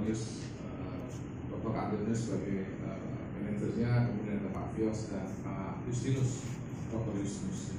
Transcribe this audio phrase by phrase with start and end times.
[0.00, 1.04] Antonius, uh,
[1.52, 2.16] Dr.
[2.16, 6.48] Sebagai uh, manajernya, kemudian ada Pak Fios dan Pak Justinus,
[6.88, 7.20] Dr.
[7.20, 7.76] Justinus.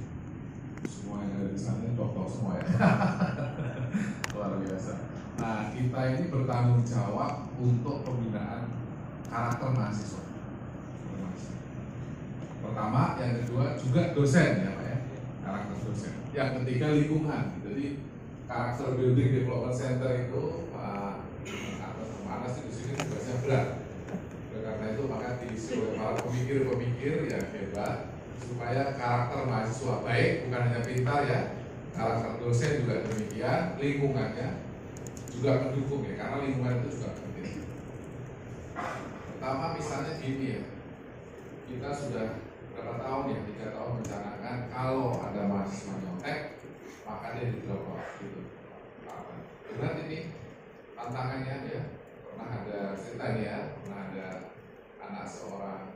[0.86, 2.66] Semua yang ada di sana dokter semua ya.
[4.38, 4.92] Luar biasa.
[5.42, 8.70] Nah, kita ini bertanggung jawab untuk pembinaan
[9.26, 10.22] karakter mahasiswa.
[12.62, 14.98] Pertama, yang kedua juga dosen ya Pak ya,
[15.42, 16.14] karakter dosen.
[16.30, 17.44] Yang ketiga lingkungan.
[17.66, 17.86] Jadi
[18.46, 20.70] karakter building development center itu
[22.52, 23.66] Sih di sini tugasnya berat.
[24.52, 30.64] Oleh Karena itu maka diisi oleh para pemikir-pemikir yang hebat supaya karakter mahasiswa baik bukan
[30.68, 31.40] hanya pintar ya,
[31.96, 34.48] karakter dosen juga demikian, lingkungannya
[35.32, 37.64] juga mendukung ya karena lingkungan itu juga penting.
[39.32, 40.62] Pertama misalnya gini ya,
[41.70, 42.26] kita sudah
[42.76, 46.60] berapa tahun ya, tiga tahun mencanangkan kalau ada mahasiswa nyontek
[47.08, 47.88] maka dia di drop
[48.20, 48.40] gitu.
[49.72, 50.36] Berat ini
[50.92, 51.82] tantangannya ya,
[52.32, 54.28] pernah ada cerita ini ya, pernah ada
[55.04, 55.92] anak seorang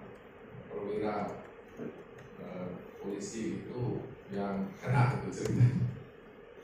[0.69, 1.41] perwira
[2.39, 2.67] eh,
[3.01, 5.67] polisi itu yang kena itu cerita.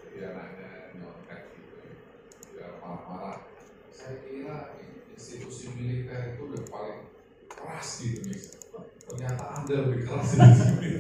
[0.05, 0.70] Jadi anaknya
[1.01, 1.75] nyontek gitu,
[2.61, 3.48] ya marah-marah.
[3.89, 4.77] Saya kira
[5.17, 7.01] institusi militer itu udah paling
[7.48, 8.62] keras di Indonesia
[9.03, 10.91] ternyata anda lebih keras sini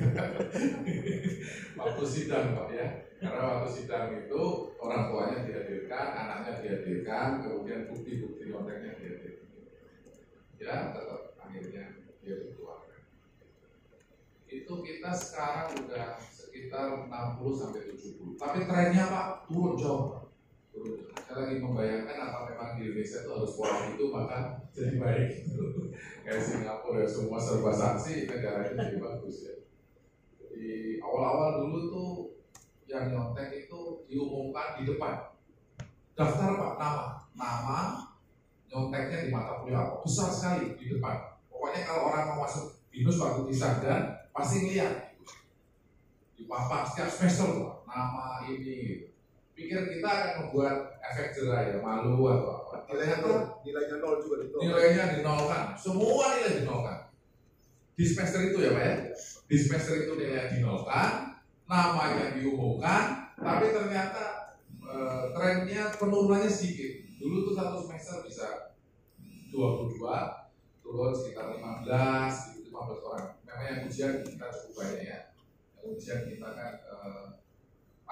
[1.78, 2.86] waktu sidang pak ya.
[3.22, 4.42] Karena waktu sidang itu
[4.82, 9.50] orang tuanya dihadirkan anaknya dihadirkan kemudian bukti-bukti konteknya dihadirkan.
[10.58, 11.84] Ya tetap akhirnya
[12.22, 13.00] dia dikeluarkan.
[14.50, 16.18] Itu kita sekarang udah
[16.52, 20.21] sekitar 60 sampai 70 tapi trennya pak turun jauh
[20.72, 24.38] saya lagi membayangkan apa memang di Indonesia itu harus pola itu maka
[24.72, 25.28] jadi baik.
[26.24, 29.54] Kayak Singapura ya semua serba saksi negara itu jadi bagus ya.
[30.40, 32.10] Jadi awal-awal dulu tuh
[32.88, 35.36] yang nyontek itu diumumkan di depan.
[36.16, 37.06] Daftar pak nama.
[37.32, 37.80] Nama
[38.72, 41.36] nyonteknya di mata kuliah apa besar sekali di depan.
[41.52, 44.00] Pokoknya kalau orang mau masuk binus waktu di Sagdan
[44.32, 45.16] pasti ngeliat.
[46.32, 47.48] Di papan setiap semester
[47.84, 49.11] nama ini gitu
[49.62, 52.74] pikir kita akan membuat efek jerah ya malu atau apa.
[52.90, 56.98] Nilainya nol nilainya nol juga itu nilainya dinolkan semua nilai dinolkan
[57.92, 58.96] di semester itu ya pak ya?
[59.46, 61.38] Di semester itu nilai dinolkan
[61.70, 64.94] namanya diumumkan tapi ternyata e,
[65.30, 67.06] trennya penurunannya sedikit.
[67.22, 68.74] Dulu tuh satu semester bisa
[69.54, 70.02] 22
[70.82, 73.28] turun sekitar 15 15 orang.
[73.46, 75.18] Memang yang ujian kita cukup banyak ya.
[75.78, 76.96] Yang ujian kita kan e,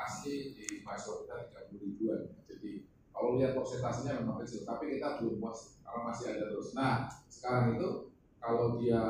[0.00, 1.36] pasti di mahasiswa kita
[1.68, 2.32] 30 ribuan.
[2.48, 6.72] Jadi kalau lihat persentasenya memang kecil, tapi kita belum puas karena masih ada terus.
[6.72, 9.00] Nah sekarang itu kalau dia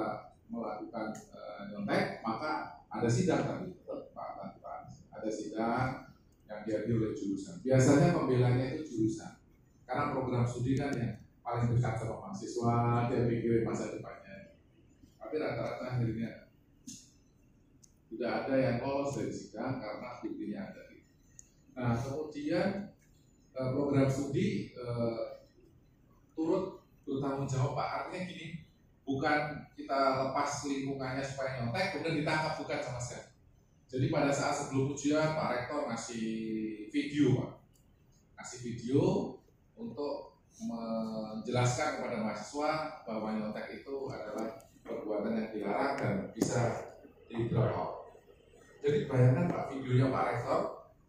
[0.51, 1.39] melakukan e,
[1.71, 4.31] nyontek, maka ada sidang tadi, Pak
[5.21, 5.89] ada sidang
[6.49, 7.61] yang dihadiri oleh jurusan.
[7.61, 9.39] Biasanya pembelanya itu jurusan,
[9.85, 14.57] karena program studi kan yang paling dekat sama mahasiswa, dia mikirin masa depannya.
[15.21, 16.51] Tapi rata-rata akhirnya
[18.11, 20.80] tidak ada yang lolos dari sidang karena buktinya ada.
[21.75, 22.91] Nah kemudian
[23.55, 25.23] eh, program studi eh,
[26.35, 28.47] turut bertanggung jawab Pak artinya gini
[29.03, 33.29] bukan kita lepas lingkungannya supaya nyontek kemudian ditangkap bukan sama sekali.
[33.91, 36.29] Jadi pada saat sebelum ujian Pak Rektor ngasih
[36.95, 37.51] video Pak,
[38.39, 39.35] ngasih video
[39.75, 46.95] untuk menjelaskan kepada mahasiswa bahwa nyontek itu adalah perbuatan yang dilarang dan bisa
[47.27, 47.93] di drop out.
[48.79, 50.61] Jadi bayangkan Pak videonya Pak Rektor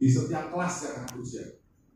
[0.02, 1.50] di setiap kelas yang akan ujian.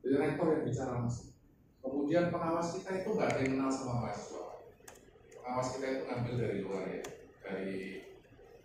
[0.06, 1.34] Jadi rektor yang bicara langsung.
[1.82, 4.62] Kemudian pengawas kita itu nggak ada yang kenal sama mahasiswa.
[5.34, 7.02] Pengawas kita itu ngambil dari luar ya,
[7.42, 7.74] dari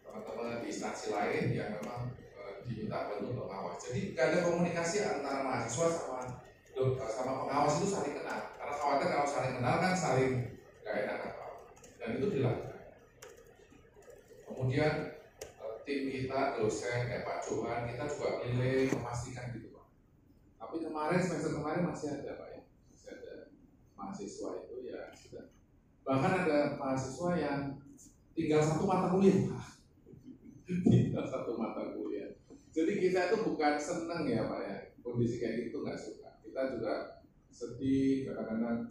[0.05, 3.81] teman-teman di instansi lain yang memang e, diminta bantu untuk pengawas.
[3.81, 6.19] Jadi nggak ada komunikasi antara mahasiswa sama
[7.09, 8.41] sama pengawas itu saling kenal.
[8.61, 10.33] Karena khawatir kalau saling kenal kan saling
[10.85, 11.47] nggak enak apa.
[11.97, 12.81] Dan itu dilakukan.
[14.45, 14.93] Kemudian
[15.85, 19.87] tim kita dosen kayak Pak Johan kita juga keliling memastikan gitu Pak.
[20.61, 22.61] Tapi kemarin semester kemarin masih ada Pak ya,
[22.93, 23.33] masih ada
[23.97, 25.45] mahasiswa itu ya sudah.
[26.07, 27.61] Bahkan ada mahasiswa yang
[28.33, 29.65] tinggal satu mata kuliah Pak.
[30.95, 32.31] tinggal satu mata kuliah.
[32.71, 36.39] Jadi kita itu bukan seneng ya Pak ya kondisi kayak gitu nggak suka.
[36.47, 36.95] Kita juga
[37.51, 38.87] sedih kadang-kadang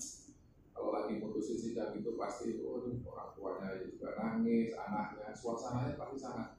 [0.75, 6.58] kalau lagi putusin sidang itu pasti oh, orang tuanya juga nangis, anaknya, suasananya pasti sangat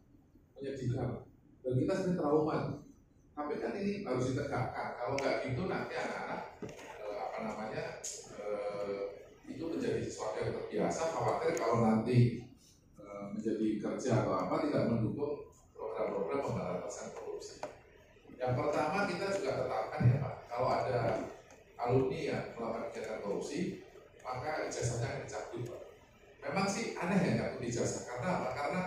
[0.61, 1.25] menyedihkan
[1.65, 2.85] dan kita sering trauma.
[3.33, 5.01] Tapi kan ini harus ditegakkan.
[5.01, 7.85] Kalau nggak gitu nanti anak-anak eh, apa namanya
[8.37, 9.01] eh,
[9.49, 12.45] itu menjadi sesuatu yang terbiasa khawatir kalau nanti
[13.01, 17.65] eh, menjadi kerja atau apa tidak mendukung program-program pemberantasan korupsi.
[18.37, 20.99] Yang pertama kita juga tetapkan ya Pak kalau ada
[21.81, 23.81] alumni yang melakukan kegiatan korupsi
[24.21, 25.83] maka ijazahnya akan dicabut Pak.
[26.45, 28.49] Memang sih aneh ya nggak ijazah karena apa?
[28.53, 28.81] Karena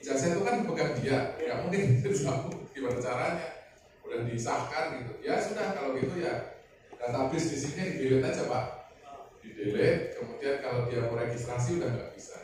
[0.00, 2.56] ijazah itu kan dipegang dia, nggak mungkin dicabut.
[2.72, 3.48] Gimana caranya?
[4.02, 5.12] Udah disahkan gitu.
[5.20, 6.58] Ya sudah kalau gitu ya
[6.96, 8.64] database di sini di delete aja Pak.
[9.44, 12.40] Di delete, kemudian kalau dia mau registrasi udah nggak bisa.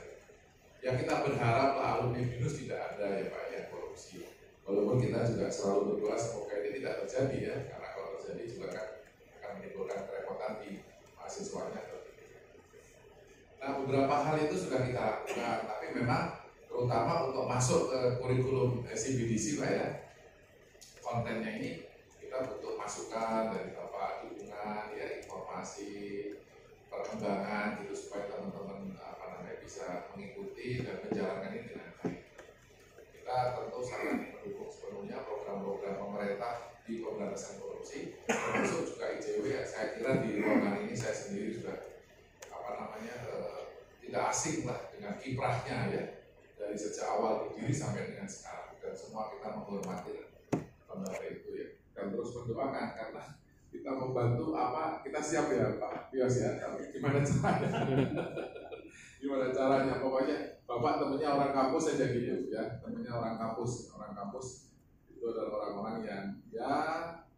[0.85, 4.23] Ya kita berharap lah alumni binus tidak ada ya Pak yang korupsi.
[4.63, 8.87] Walaupun kita juga selalu berdoa semoga ini tidak terjadi ya, karena kalau terjadi juga kan
[9.41, 10.71] akan menimbulkan kerepotan di
[11.17, 11.83] mahasiswanya.
[13.57, 16.46] Nah beberapa hal itu sudah kita lakukan, tapi memang
[16.77, 19.89] terutama untuk masuk ke kurikulum CBDC Pak ya,
[21.01, 21.89] kontennya ini
[22.21, 26.37] kita butuh masukan dari Bapak, dukungan, ya informasi,
[26.93, 32.21] perkembangan gitu supaya teman-teman apa namanya bisa mengikuti dan menjalankan ini dengan baik.
[33.09, 39.45] Kita tentu sangat mendukung sepenuhnya program-program pemerintah di pemberantasan korupsi, termasuk juga ICW.
[39.49, 41.89] Ya, saya kira di ruangan ini saya sendiri juga
[42.53, 43.61] apa namanya eh,
[44.05, 46.16] tidak asing lah dengan kiprahnya ya
[46.67, 48.75] dari sejak awal berdiri sampai dengan sekarang.
[48.83, 50.11] Dan semua kita menghormati
[50.91, 51.69] lembaga itu ya.
[51.95, 53.25] Dan terus mendoakan karena
[53.71, 56.11] kita membantu apa kita siap ya Pak.
[56.11, 56.59] Bios ya.
[56.59, 57.71] Tapi gimana caranya?
[59.23, 59.95] Gimana caranya?
[60.03, 60.37] Pokoknya
[60.67, 62.83] Bapak temennya orang kampus saja gitu ya.
[62.83, 63.95] Temennya orang kampus.
[63.95, 64.75] Orang kampus
[65.07, 66.75] itu adalah orang-orang yang ya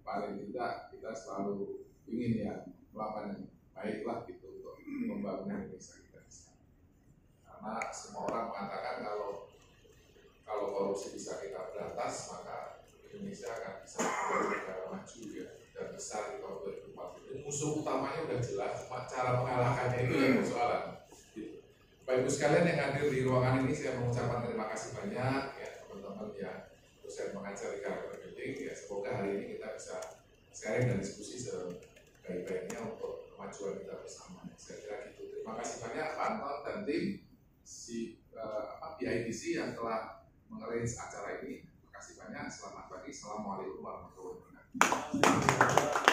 [0.00, 2.54] paling tidak kita selalu ingin ya
[2.96, 5.97] melakukan baiklah gitu untuk membangun Indonesia.
[7.58, 9.50] Karena semua orang mengatakan kalau
[10.46, 16.22] kalau korupsi bisa kita berantas maka Indonesia akan bisa menjadi negara maju ya dan besar
[16.31, 16.56] di tahun
[16.94, 20.82] 2040 ini musuh utamanya udah jelas cuma cara mengalahkannya itu yang persoalan.
[21.34, 21.58] Gitu.
[22.06, 26.28] Bapak Ibu sekalian yang hadir di ruangan ini saya mengucapkan terima kasih banyak ya teman-teman
[26.38, 26.58] yang
[27.02, 29.99] dosen mengajar di karakter ya semoga hari ini kita bisa
[30.54, 34.46] sharing dan diskusi sebaik-baiknya untuk kemajuan kita bersama.
[34.54, 35.26] Saya kira gitu.
[35.26, 37.27] Terima kasih banyak Pak Anton dan tim
[37.68, 41.68] si uh, apa BIDC yang telah mengarrange acara ini.
[41.68, 42.48] Terima kasih banyak.
[42.48, 43.12] Selamat pagi.
[43.12, 46.08] Assalamualaikum warahmatullahi wabarakatuh.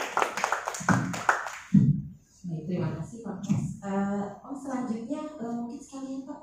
[2.65, 3.65] Terima kasih Pak Mas.
[3.85, 6.41] Eh, oh selanjutnya eh, mungkin sekalian Pak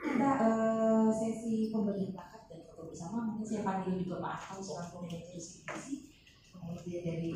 [0.00, 3.32] ada eh, sesi pemberian bakat dan foto bersama.
[3.32, 6.12] Mungkin saya panggil juga Pak Akam selaku manajer distribusi,
[6.52, 7.32] kemudian dari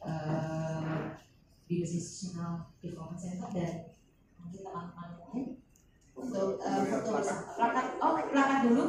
[0.00, 1.02] eh,
[1.68, 3.72] Binus Institutional Development Center dan
[4.38, 5.63] mungkin teman-teman lain
[6.24, 7.20] untuk eh, foto.
[7.56, 8.84] Plakat, oh plakat dulu.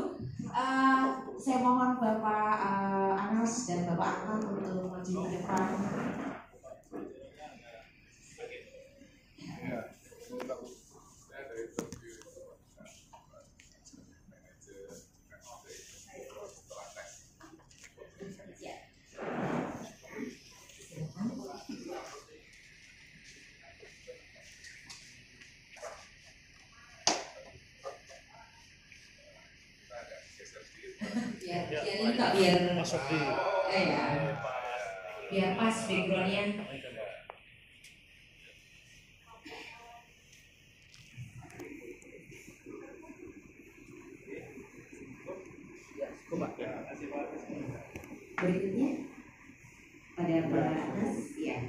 [0.56, 1.04] Eh,
[1.36, 5.68] saya mohon Bapak eh, Anas dan Bapak Akam untuk maju ke depan.
[11.26, 12.16] Saya dari Tokyo
[14.32, 14.88] manajer
[16.48, 17.12] setelah tes
[18.64, 18.76] Ya.
[21.66, 22.26] Silakan.
[29.86, 30.92] kita agak geser sedikit
[31.40, 33.20] biar biar ini kak biar masuk di
[33.72, 34.04] eh ya.
[35.32, 36.46] Biar pas backgroundnya.
[48.36, 48.90] Berikutnya
[50.16, 51.60] pada Anas ya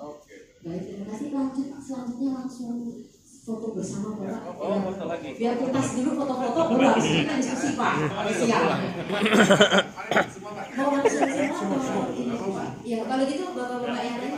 [0.00, 2.70] oke baik terima kasih lanjut selanjutnya langsung
[3.40, 4.54] foto bersama Bapak.
[4.62, 5.34] Oh foto lagi.
[5.34, 7.94] Biar tuntas dulu foto-foto baru habis itu kita diskusi Pak.
[8.30, 8.62] Siap
[10.30, 12.70] semua pak mau langsung semua Pak?
[12.86, 14.29] Ya kalau gitu bapak-bapak yang lain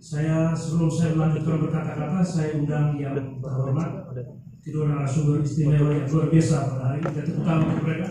[0.00, 4.10] Saya sebelum saya melanjutkan berkata-kata, saya undang yang terhormat
[4.60, 7.08] kedua narasumber istimewa yang luar biasa pada hari ini.
[7.08, 8.08] Kita tepuk tangan untuk mereka.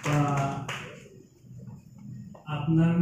[0.00, 0.50] Pak
[2.48, 2.98] Adnan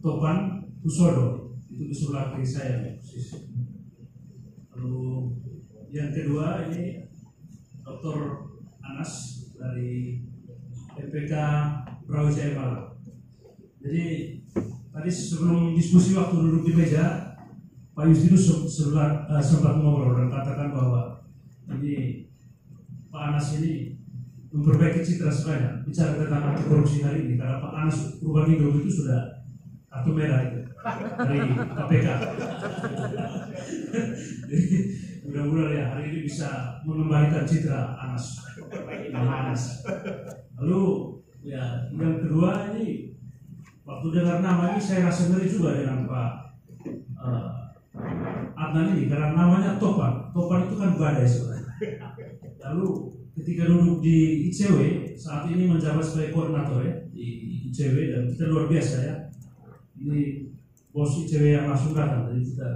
[0.00, 0.38] Topan
[0.80, 2.92] Kusodo itu di sebelah kiri saya ya.
[4.72, 5.34] Lalu
[5.92, 7.04] yang kedua ini
[7.84, 8.18] Dr.
[8.80, 10.24] Anas dari
[10.96, 11.32] MPK
[12.08, 12.95] Brawijaya Malang.
[13.86, 14.04] Jadi
[14.90, 17.38] tadi sebelum diskusi waktu duduk di meja
[17.94, 21.22] Pak Justinus se- sebelah, eh, sempat ngobrol dan katakan bahwa
[21.70, 22.26] ini
[23.14, 23.94] Pak Anas ini
[24.50, 29.46] memperbaiki citra sebenarnya bicara tentang anti korupsi hari ini karena Pak Anas Purbaningrum itu sudah
[29.86, 30.60] kartu merah itu
[31.22, 32.06] dari KPK.
[34.50, 34.66] Jadi
[35.30, 38.42] mudah-mudahan ya hari ini bisa mengembalikan citra Anas,
[39.14, 39.62] Anas.
[40.58, 40.82] Lalu
[41.46, 43.15] ya yang kedua ini
[43.86, 46.30] waktu dengar nama ini saya rasa ngeri juga dengan Pak
[47.22, 47.50] eh,
[48.58, 50.34] Adnan ini karena namanya Topan.
[50.34, 51.70] Topan itu kan badai sebenarnya.
[52.66, 57.26] Lalu ketika duduk di ICW saat ini menjabat sebagai koordinator ya di
[57.70, 59.16] ICW dan kita luar biasa ya.
[59.96, 60.50] Ini
[60.90, 62.68] bos ICW yang langsung datang jadi kita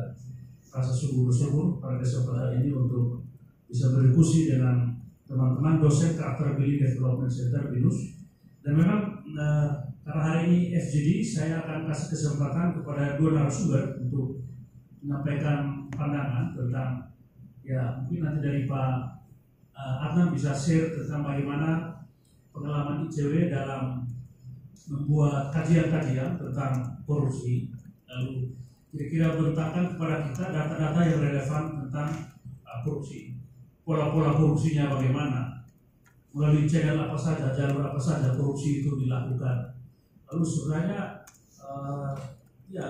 [0.70, 3.26] rasa sungguh bersyukur pada kesempatan ini untuk
[3.66, 4.94] bisa berdiskusi dengan
[5.26, 8.20] teman-teman dosen karakter Billing Development Center BINUS
[8.60, 14.42] dan memang eh, karena hari ini FGD saya akan kasih kesempatan kepada dua narasumber untuk
[14.98, 17.14] menyampaikan pandangan tentang
[17.62, 18.90] ya mungkin nanti dari Pak
[19.70, 21.94] uh, Adnan bisa share tentang bagaimana
[22.50, 24.02] pengalaman ICW dalam
[24.90, 27.70] membuat kajian-kajian tentang korupsi.
[28.10, 28.50] Lalu
[28.90, 32.10] kira-kira bentangkan kepada kita data-data yang relevan tentang
[32.66, 33.38] uh, korupsi.
[33.86, 35.62] Pola-pola korupsinya bagaimana?
[36.34, 39.69] Melalui channel apa saja jalur apa saja korupsi itu dilakukan
[40.30, 41.26] lalu sebenarnya
[41.58, 42.14] uh,
[42.70, 42.86] ya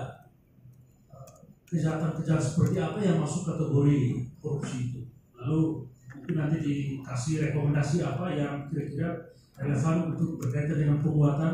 [1.09, 5.01] uh, kejahatan-kejahatan seperti apa yang masuk kategori korupsi itu
[5.33, 11.53] lalu mungkin nanti dikasih rekomendasi apa yang kira-kira relevan untuk berkaitan dengan pembuatan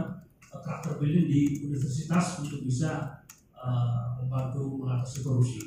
[0.51, 3.23] uh, karakter building di universitas untuk bisa
[3.55, 5.63] uh, membantu mengatasi korupsi.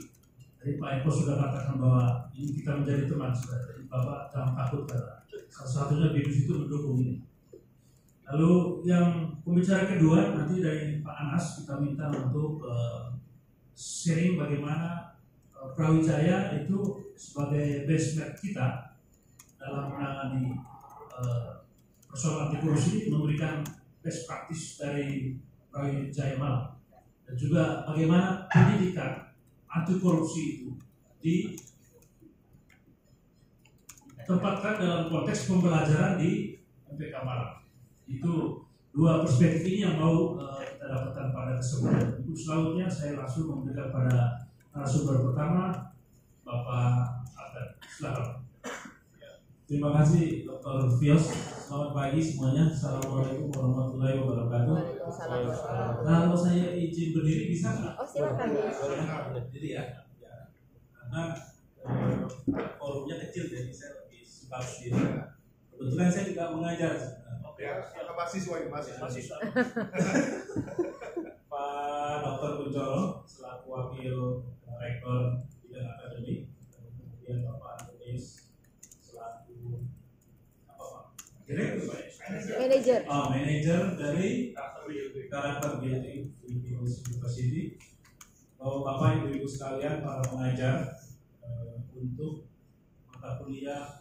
[0.61, 3.57] Jadi Pak Eko sudah katakan bahwa ini kita menjadi teman sudah.
[3.65, 7.30] Jadi Bapak jangan takut karena salah satunya virus itu mendukung ini.
[8.31, 13.11] Lalu yang pembicara kedua nanti dari Pak Anas kita minta untuk uh,
[13.75, 15.19] sharing bagaimana
[15.51, 18.95] uh, Brawijaya itu sebagai benchmark kita
[19.59, 20.63] dalam menangani
[21.11, 21.67] uh,
[22.07, 23.67] persoalan anti korupsi memberikan
[23.99, 25.35] best practice dari
[25.75, 26.79] Brawijaya Malang
[27.27, 29.35] dan juga bagaimana pendidikan
[29.67, 30.79] anti korupsi itu
[34.23, 36.55] ditempatkan dalam konteks pembelajaran di
[36.87, 37.60] MPK Malang
[38.11, 38.35] itu
[38.90, 43.95] dua perspektif ini yang mau eh, kita dapatkan pada kesempatan untuk selanjutnya saya langsung memberikan
[43.95, 45.95] pada narasumber pertama
[46.43, 48.43] Bapak Adan silakan
[49.71, 50.99] Terima kasih Dr.
[50.99, 51.31] Fios.
[51.31, 52.67] Selamat pagi semuanya.
[52.67, 54.75] Assalamualaikum warahmatullahi wabarakatuh.
[56.02, 57.95] Nah, kalau saya izin berdiri bisa nggak?
[57.95, 58.50] Oh silakan.
[59.31, 60.11] Berdiri ya.
[60.19, 60.50] Ya.
[60.90, 61.38] Karena
[61.87, 62.26] eh,
[62.83, 64.99] forumnya kecil jadi saya lebih suka berdiri.
[65.71, 67.20] Kebetulan saya juga mengajar.
[67.61, 69.37] Kita mahasiswa ini mahasiswa.
[71.52, 72.50] Pak Dr.
[72.57, 74.49] Kuncoro selaku wakil
[74.81, 78.49] rektor bidang akademik, kemudian Bapak Antonius
[79.05, 79.85] selaku
[80.73, 81.05] apa Pak?
[81.45, 82.09] Direktur ya?
[82.64, 83.00] Manager.
[83.05, 84.57] Oh, manager dari
[85.29, 87.76] karakter building University.
[88.57, 90.97] Bapak Bapak Ibu Ibu sekalian para pengajar
[91.45, 92.49] eh, untuk
[93.05, 94.00] mata kuliah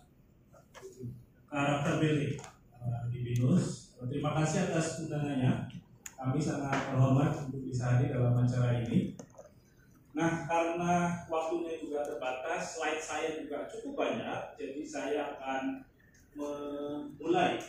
[1.51, 2.39] karakter building
[2.83, 5.67] eh, di BINUS Terima kasih atas undangannya.
[6.15, 9.11] Kami sangat terhormat untuk bisa hadir dalam acara ini.
[10.15, 15.83] Nah, karena waktunya juga terbatas, slide saya juga cukup banyak, jadi saya akan
[16.31, 17.59] memulai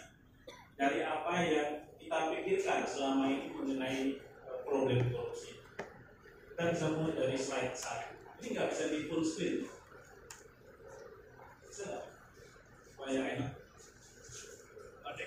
[0.78, 5.58] dari apa yang kita pikirkan selama ini mengenai eh, problem korupsi.
[6.54, 8.14] Kita bisa mulai dari slide satu.
[8.40, 9.68] Ini nggak bisa di full screen.
[11.68, 12.06] Bisa nggak?
[13.10, 13.52] Enak.
[15.02, 15.26] Oke.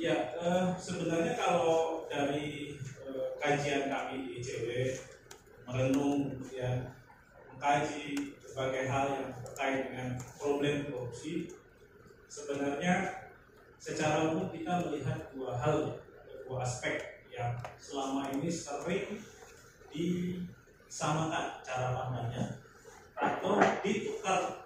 [0.00, 2.72] Ya, eh, sebenarnya kalau dari
[3.04, 4.96] eh, kajian kami di ICW
[5.68, 6.96] merenung ya
[7.52, 11.52] mengkaji berbagai hal yang terkait dengan problem korupsi,
[12.32, 13.28] sebenarnya
[13.76, 16.00] secara umum kita melihat dua hal,
[16.48, 19.20] dua aspek yang selama ini sering
[19.92, 22.56] disamakan cara pandangnya.
[23.20, 24.64] Atau ditukar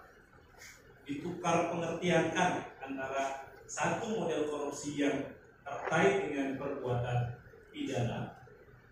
[1.02, 7.40] ditukar pengertiankan antara satu model korupsi yang terkait dengan perbuatan
[7.72, 8.44] pidana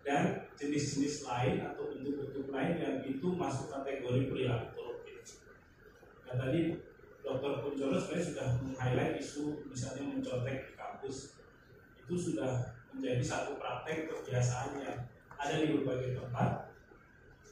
[0.03, 5.39] dan jenis-jenis lain atau bentuk-bentuk lain yang itu masuk kategori perilaku koruptif.
[6.27, 6.75] Nah tadi
[7.23, 7.63] Dr.
[7.63, 11.39] Kuncoro sebenarnya sudah meng-highlight isu misalnya mencontek di kampus
[12.03, 14.97] itu sudah menjadi satu praktek kebiasaan yang
[15.39, 16.75] ada di berbagai tempat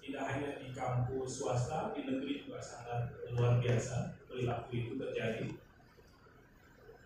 [0.02, 5.48] tidak hanya di kampus swasta di negeri juga sangat luar biasa perilaku itu terjadi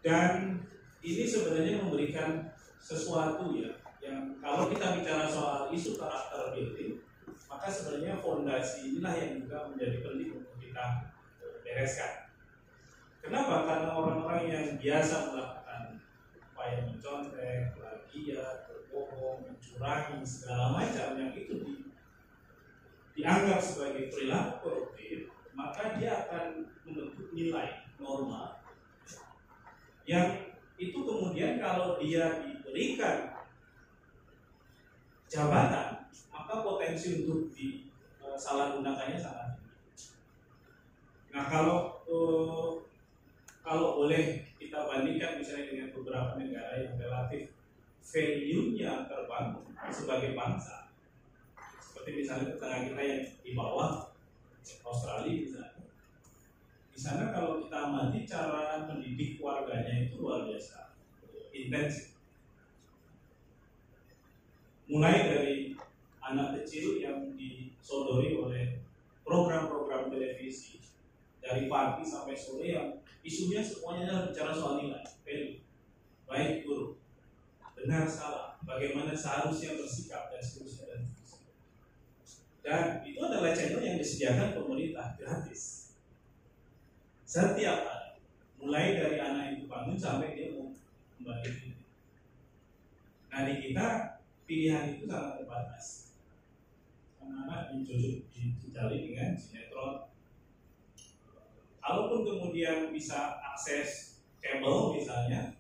[0.05, 0.62] dan
[1.01, 7.01] ini sebenarnya memberikan sesuatu ya yang kalau kita bicara soal isu karakter building
[7.50, 11.09] maka sebenarnya fondasi inilah yang juga menjadi penting untuk kita
[11.41, 12.29] eh, bereskan.
[13.25, 13.65] Kenapa?
[13.65, 15.97] Karena orang-orang yang biasa melakukan
[16.53, 21.75] upaya mencontek plagiat berbohong mencurangi segala macam yang itu di,
[23.17, 28.64] dianggap sebagai perilaku koruptif maka dia akan membentuk nilai norma
[30.05, 33.33] yang itu kemudian kalau dia diberikan
[35.25, 39.74] jabatan maka potensi untuk disalahgunakannya sangat tinggi.
[41.33, 42.70] Nah kalau eh,
[43.65, 47.50] kalau boleh kita bandingkan misalnya dengan beberapa negara yang relatif
[48.05, 50.94] value-nya terbangun sebagai bangsa,
[51.81, 54.13] seperti misalnya tetangga kita yang di bawah
[54.85, 55.75] Australia misalnya.
[56.96, 60.96] Di sana kalau kita amati cara mendidik warganya itu luar biasa.
[61.51, 62.16] Intensif
[64.86, 65.55] mulai dari
[66.22, 68.79] anak kecil yang disodori oleh
[69.25, 70.79] program-program televisi
[71.42, 72.90] dari pagi sampai sore yang
[73.25, 75.58] isunya semuanya adalah bicara soal nilai, value,
[76.29, 77.01] baik buruk,
[77.74, 81.53] benar salah, bagaimana seharusnya bersikap dan seterusnya dan seterusnya.
[82.62, 85.84] Dan itu adalah channel yang disediakan pemerintah gratis.
[87.25, 88.22] Setiap hari,
[88.61, 90.70] mulai dari anak itu bangun sampai dia mau
[91.18, 91.74] kembali.
[93.33, 93.88] Nah di kita
[94.46, 96.14] pilihan itu sangat terbatas.
[97.18, 98.29] Anak-anak dicucuk
[98.61, 100.05] dicari dengan sinetron.
[101.81, 105.57] Kalaupun kemudian bisa akses kabel misalnya,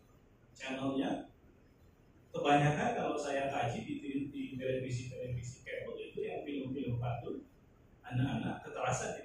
[0.53, 1.33] channelnya,
[2.29, 3.93] kebanyakan kalau saya kaji di,
[4.29, 7.41] di televisi-televisi kabel itu yang film-film kartun,
[8.05, 9.24] anak-anak kekerasan yang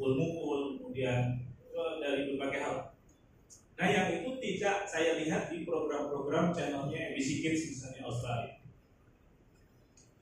[0.00, 1.44] mukul-mukul, kemudian
[2.00, 2.76] dari berbagai hal
[3.80, 8.60] Nah yang itu tidak saya lihat di program-program channelnya ABC Kids misalnya Australia.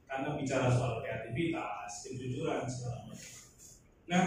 [0.07, 3.35] Karena bicara soal kreativitas, kejujuran segala macam.
[4.07, 4.25] Nah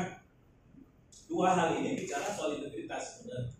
[1.31, 3.55] dua hal ini bicara soal integritas sebenarnya.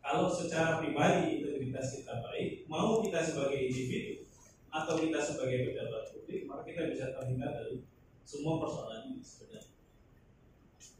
[0.00, 4.24] Kalau secara pribadi integritas kita baik, mau kita sebagai individu
[4.72, 7.84] atau kita sebagai pejabat publik, maka kita bisa terhindar dari
[8.24, 9.77] semua persoalan ini sebenarnya.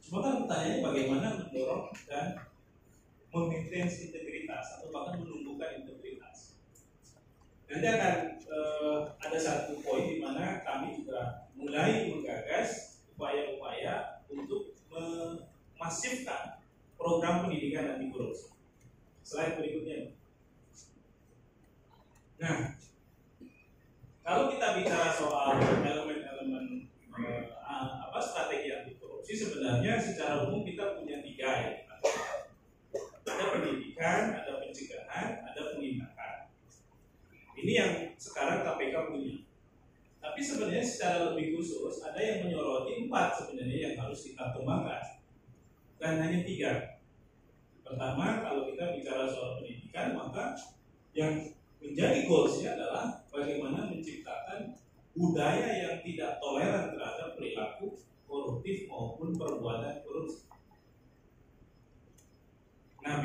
[0.09, 2.49] Kan pertanyaannya bagaimana mendorong dan
[3.29, 6.57] memaintain integritas atau bahkan menumbuhkan integritas.
[7.69, 8.15] Nanti akan
[8.49, 16.65] uh, ada satu poin di mana kami juga mulai menggagas upaya-upaya untuk memasifkan
[16.97, 18.49] program pendidikan anti korupsi.
[19.21, 20.17] Slide berikutnya.
[22.41, 22.73] Nah,
[24.25, 28.68] kalau kita bicara soal elemen-elemen uh, apa strategi
[29.29, 31.73] korupsi, sebenarnya secara umum kita punya tiga ya
[33.29, 36.49] ada pendidikan, ada pencegahan, ada penindakan.
[37.53, 39.45] Ini yang sekarang KPK punya.
[40.17, 45.21] Tapi sebenarnya secara lebih khusus ada yang menyoroti empat sebenarnya yang harus kita kembangkan.
[46.01, 46.97] Dan hanya tiga.
[47.85, 50.57] Pertama, kalau kita bicara soal pendidikan, maka
[51.13, 54.73] yang menjadi goalsnya adalah bagaimana menciptakan
[55.13, 60.45] budaya yang tidak toleran terhadap perilaku koruptif maupun perbuatan korupsi.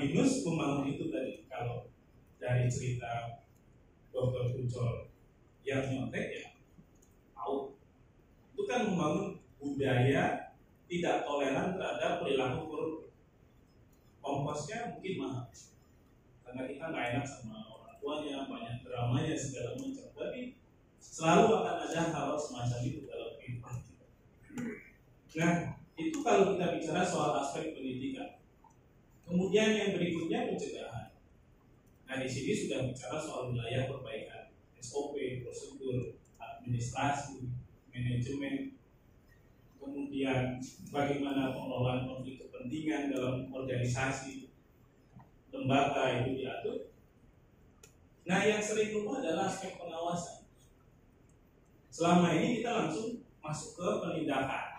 [0.05, 1.89] Binus membangun itu tadi kalau
[2.37, 3.41] dari cerita
[4.13, 4.53] Dr.
[4.53, 5.09] Pucol
[5.65, 6.47] yang nyontek ya
[7.41, 7.73] out
[8.53, 10.53] itu kan membangun budaya
[10.85, 13.09] tidak toleran terhadap perilaku korupsi
[14.21, 15.49] ongkosnya mungkin mahal
[16.45, 20.61] karena kita nggak enak sama orang tuanya banyak dramanya segala macam tapi
[21.01, 23.09] selalu akan ada hal semacam itu
[25.35, 28.39] nah itu kalau kita bicara soal aspek pendidikan
[29.27, 31.15] kemudian yang berikutnya pencegahan
[32.05, 37.51] nah di sini sudah bicara soal wilayah perbaikan SOP prosedur administrasi
[37.91, 38.75] manajemen
[39.85, 40.57] kemudian
[40.89, 44.49] bagaimana pengelolaan konflik kepentingan dalam organisasi
[45.55, 46.91] lembaga itu diatur.
[48.27, 50.49] Nah, yang sering lupa adalah aspek pengawasan.
[51.95, 54.74] Selama ini kita langsung masuk ke penindakan.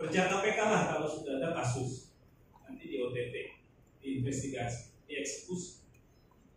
[0.00, 2.16] Kerja KPK lah kalau sudah ada kasus.
[2.64, 3.60] Nanti di OTT,
[4.00, 5.84] diinvestigasi, dieksekusi.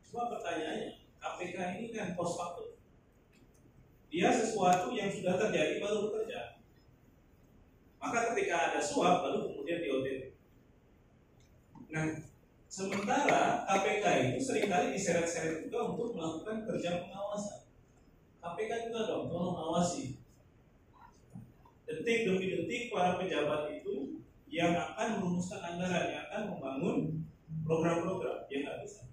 [0.07, 2.79] Cuma pertanyaannya, KPK ini kan post factum.
[4.07, 6.63] Dia sesuatu yang sudah terjadi baru bekerja.
[7.99, 10.21] Maka ketika ada suap baru kemudian di OTT.
[11.91, 12.23] Nah,
[12.71, 17.67] sementara KPK itu sering kali diseret-seret juga untuk melakukan kerja pengawasan.
[18.39, 20.22] KPK juga dong, tolong awasi.
[21.93, 24.17] Detik demi detik para pejabat itu
[24.49, 26.97] yang akan merumuskan anggaran, yang akan membangun
[27.61, 29.05] program-program, yang nggak bisa.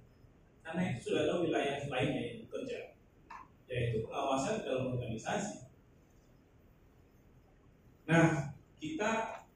[0.65, 2.97] Karena itu sudah ada wilayah lainnya yang bekerja,
[3.69, 5.69] yaitu pengawasan dalam organisasi.
[8.09, 9.11] Nah, kita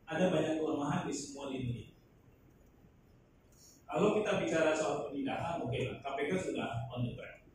[0.04, 1.96] ada banyak kelemahan di semua lini.
[3.88, 7.46] Kalau kita bicara soal penindakan, oke lah, KPK sudah on the track.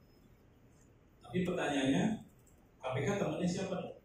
[1.21, 2.25] Tapi pertanyaannya,
[2.81, 3.98] KPK temannya siapa dong?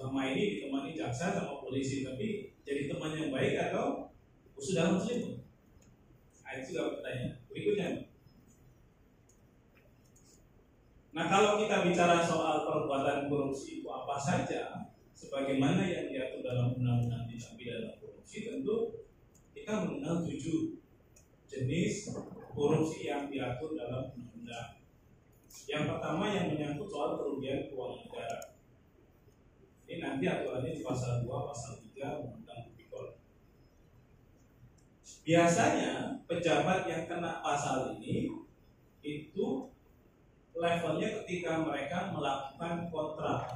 [0.00, 4.08] Selama ini ditemani jaksa sama polisi, tapi jadi teman yang baik atau
[4.56, 5.44] sudah muslim?
[6.40, 7.36] Nah, itu juga pertanyaan.
[7.52, 8.08] Berikutnya.
[11.12, 17.28] Nah, kalau kita bicara soal perbuatan korupsi itu apa saja, sebagaimana yang diatur dalam undang-undang
[17.28, 19.04] tindak pidana korupsi tentu
[19.52, 20.80] kita mengenal tujuh
[21.44, 22.16] jenis
[22.56, 24.80] korupsi yang diatur dalam undang-undang.
[25.68, 28.49] Yang pertama yang menyangkut soal kerugian keuangan negara.
[29.90, 33.18] Ini nanti aturannya di pasal 2, pasal 3 Undang-Undang Tipikor.
[35.26, 38.30] Biasanya pejabat yang kena pasal ini
[39.02, 39.46] itu
[40.54, 43.50] levelnya ketika mereka melakukan kontrak.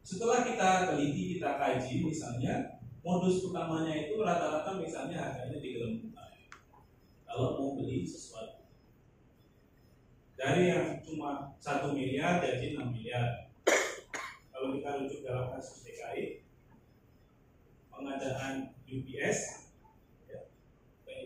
[0.00, 6.40] Setelah kita teliti, kita kaji misalnya modus utamanya itu rata-rata misalnya harganya digelembungkan.
[7.28, 8.55] Kalau mau beli sesuatu
[10.36, 13.48] dari yang cuma satu miliar jadi 6 miliar.
[14.52, 16.44] Kalau kita rujuk dalam kasus DKI,
[17.92, 19.68] pengadaan UPS,
[20.28, 20.40] ya,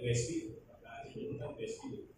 [0.03, 2.11] USB, maka itu kan USB.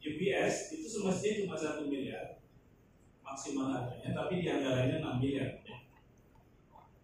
[0.00, 2.36] UPS itu semestinya cuma satu miliar
[3.26, 5.50] maksimal harganya, tapi di anggarannya 6 miliar.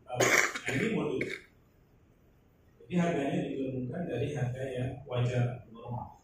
[0.07, 1.21] Nah ini modul.
[2.81, 6.21] Jadi harganya digabungkan dari harga yang wajar normal.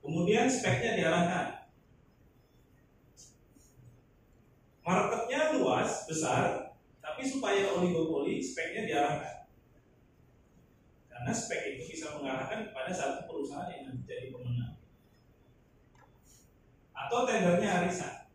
[0.00, 1.57] Kemudian speknya diarahkan.
[4.88, 6.72] Marketnya luas, besar,
[7.04, 9.44] tapi supaya oligopoli speknya diarahkan.
[11.12, 14.80] Karena spek itu bisa mengarahkan kepada satu perusahaan yang nanti jadi pemenang.
[16.96, 18.32] Atau tendernya arisan.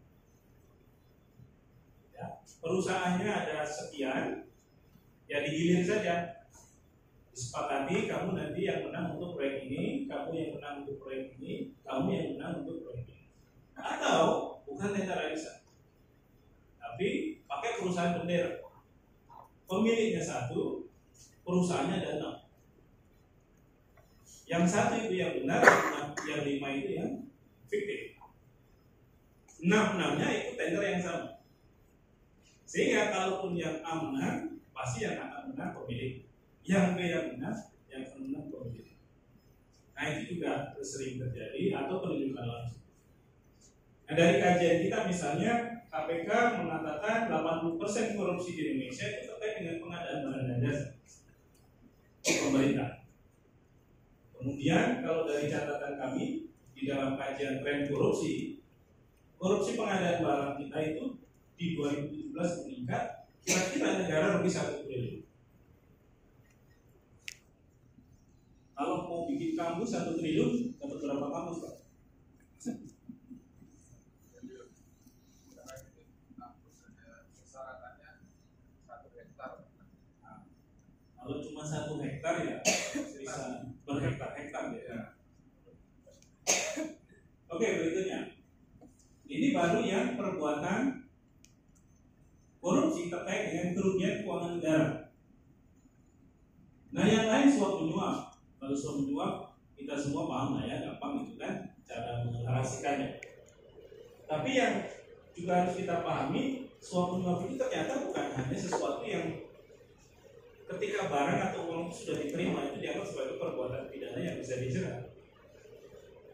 [2.13, 4.45] Ya, perusahaannya ada sekian,
[5.25, 6.45] ya digilir saja
[7.33, 12.07] disepakati kamu nanti yang menang untuk proyek ini kamu yang menang untuk proyek ini kamu
[12.13, 13.25] yang menang untuk proyek ini
[13.73, 15.62] atau bukan tender arisan
[16.93, 18.61] tapi pakai perusahaan bendera
[19.65, 20.85] pemiliknya satu
[21.41, 22.35] perusahaannya ada enam.
[24.45, 25.65] Yang satu itu yang benar
[26.29, 27.11] yang lima itu yang
[27.65, 28.21] fiktif.
[29.65, 31.41] Enam enamnya itu tender yang sama.
[32.69, 36.29] Sehingga kalaupun yang A menang pasti yang akan menang pemilik.
[36.61, 37.57] Yang B yang menang
[37.89, 38.93] yang akan menang pemilik.
[39.97, 42.85] Nah itu juga sering terjadi atau penunjukan langsung.
[44.05, 50.19] Nah dari kajian kita misalnya KPK mengatakan 80% korupsi di Indonesia itu terkait dengan pengadaan
[50.25, 50.87] barang dan jasa
[52.25, 52.89] pemerintah
[54.33, 58.57] kemudian kalau dari catatan kami di dalam kajian tren korupsi
[59.37, 61.21] korupsi pengadaan barang kita itu
[61.53, 65.27] di 2017 meningkat kira-kira negara rugi satu triliun.
[68.73, 71.75] Kalau mau bikin kampus satu triliun, dapat berapa kampus pak?
[81.23, 82.59] Kalau cuma satu hektar ya
[82.91, 85.15] bisa berhektar-hektar ya.
[87.47, 88.35] Oke berikutnya,
[89.31, 91.07] ini baru yang perbuatan
[92.59, 95.15] korupsi terkait dengan kerugian keuangan negara.
[96.91, 98.35] Nah yang lain suap menyuap.
[98.59, 103.23] Kalau suap menyuap kita semua paham lah ya, gampang itu kan cara mengarasikannya.
[104.27, 104.83] Tapi yang
[105.31, 109.42] juga harus kita pahami, suap menyuap itu ternyata bukan hanya sesuatu yang
[110.77, 115.13] ketika barang atau uang itu sudah diterima itu dianggap sebagai perbuatan pidana yang bisa dijerat.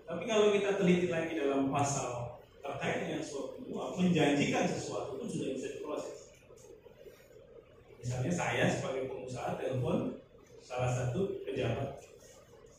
[0.09, 5.53] Tapi kalau kita teliti lagi dalam pasal terkait dengan suap menyuap, menjanjikan sesuatu pun sudah
[5.53, 6.33] bisa diproses.
[7.99, 10.17] Misalnya saya sebagai pengusaha telepon
[10.63, 12.01] salah satu pejabat.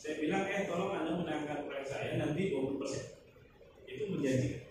[0.00, 3.20] Saya bilang, eh tolong Anda menangkan proyek saya nanti 20%.
[3.84, 4.64] Itu menjanjikan.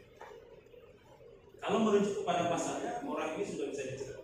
[1.60, 4.19] Kalau merujuk kepada pasalnya, orang ini sudah bisa dijerat.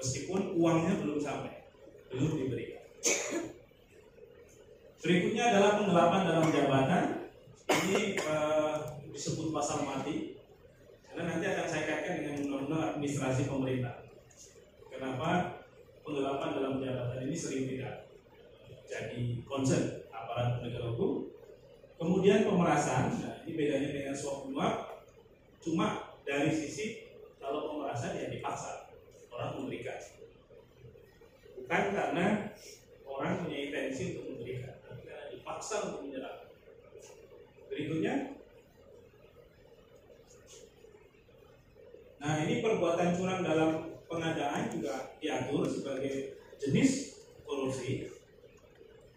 [0.00, 1.68] Meskipun uangnya belum sampai,
[2.08, 2.80] belum diberikan.
[5.04, 7.04] Berikutnya adalah penggelapan dalam jabatan.
[7.68, 8.74] Ini eh,
[9.12, 10.40] disebut pasal mati.
[11.04, 14.08] Karena nanti akan saya kaitkan dengan undang-undang administrasi pemerintah.
[14.88, 15.60] Kenapa
[16.00, 18.08] penggelapan dalam jabatan ini sering tidak
[18.88, 21.28] jadi concern aparat penegak hukum.
[22.00, 25.04] Kemudian pemerasan, nah ini bedanya dengan suap menyuap,
[25.60, 28.89] cuma dari sisi kalau pemerasan ya dipaksa
[29.40, 29.96] orang memberikan,
[31.56, 32.26] bukan karena
[33.08, 36.52] orang punya intensi untuk memberikan, tapi karena dipaksa untuk menyerah.
[37.72, 38.36] Berikutnya,
[42.20, 48.12] nah ini perbuatan curang dalam pengadaan juga diatur sebagai jenis korupsi.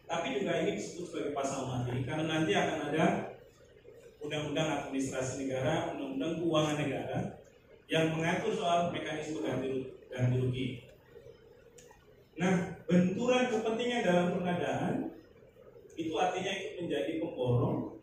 [0.08, 3.06] Tapi juga ini disebut sebagai pasal mati karena nanti akan ada
[4.24, 7.18] undang-undang administrasi negara, undang-undang keuangan negara
[7.90, 9.83] yang mengatur soal mekanisme ganti,
[10.14, 10.66] ganti rugi.
[12.38, 14.94] Nah, benturan kepentingan dalam pengadaan
[15.94, 18.02] itu artinya ikut menjadi pemborong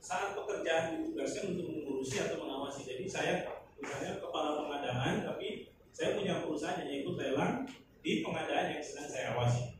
[0.00, 2.88] saat pekerjaan ditugaskan untuk mengurusi atau mengawasi.
[2.88, 3.44] Jadi saya
[3.80, 7.64] misalnya kepala pengadaan, tapi saya punya perusahaan yang ikut lelang
[8.04, 9.76] di pengadaan yang sedang saya awasi.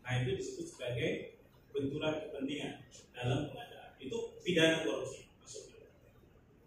[0.00, 1.36] Nah itu disebut sebagai
[1.74, 3.90] benturan kepentingan dalam pengadaan.
[3.98, 5.90] Itu pidana korupsi maksudnya.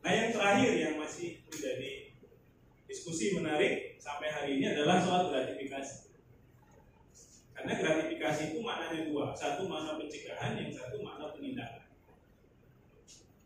[0.04, 2.07] Nah yang terakhir yang masih menjadi
[2.88, 6.08] diskusi menarik sampai hari ini adalah soal gratifikasi.
[7.52, 11.84] Karena gratifikasi itu maknanya dua, satu makna pencegahan, yang satu makna penindakan.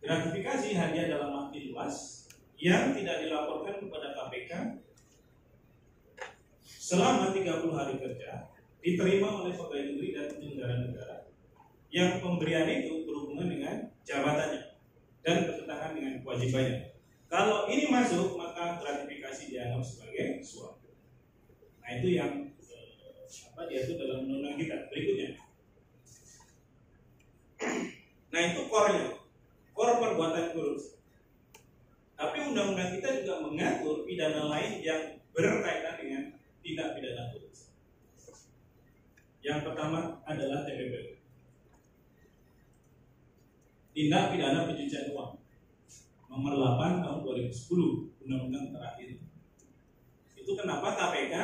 [0.02, 2.28] Gratifikasi hanya dalam arti luas
[2.62, 4.52] yang tidak dilaporkan kepada KPK
[6.62, 8.52] selama 30 hari kerja
[8.82, 11.16] diterima oleh pegawai negeri dan penyelenggara negara
[11.94, 14.76] yang pemberian itu berhubungan dengan jabatannya
[15.22, 16.91] dan bertentangan dengan kewajibannya.
[17.32, 20.84] Kalau ini masuk maka gratifikasi dianggap sebagai suap.
[21.80, 22.92] Nah itu yang eh,
[23.56, 24.92] apa diatur dalam undang-undang kita.
[24.92, 25.40] Berikutnya.
[28.32, 29.16] Nah itu core-nya,
[29.72, 31.00] core perbuatan korupsi.
[32.20, 36.24] Tapi undang-undang kita juga mengatur pidana lain yang berkaitan dengan
[36.60, 37.72] tindak pidana korupsi.
[39.40, 41.24] Yang pertama adalah TPP.
[43.96, 45.41] Tindak pidana pencucian uang.
[46.32, 49.20] Nomor 8 tahun 2010 undang-undang terakhir.
[50.32, 51.36] Itu kenapa KPK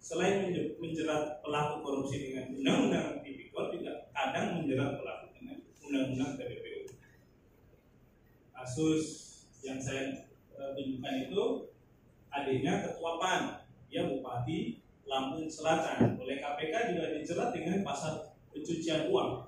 [0.00, 0.48] selain
[0.80, 6.88] menjerat pelaku korupsi dengan undang-undang tipikor juga kadang menjerat pelaku dengan undang-undang TPPU.
[8.56, 9.04] Kasus
[9.60, 11.68] yang saya tunjukkan itu
[12.32, 19.44] adiknya ketua PAN, dia bupati Lampung Selatan oleh KPK juga dijerat dengan pasal pencucian uang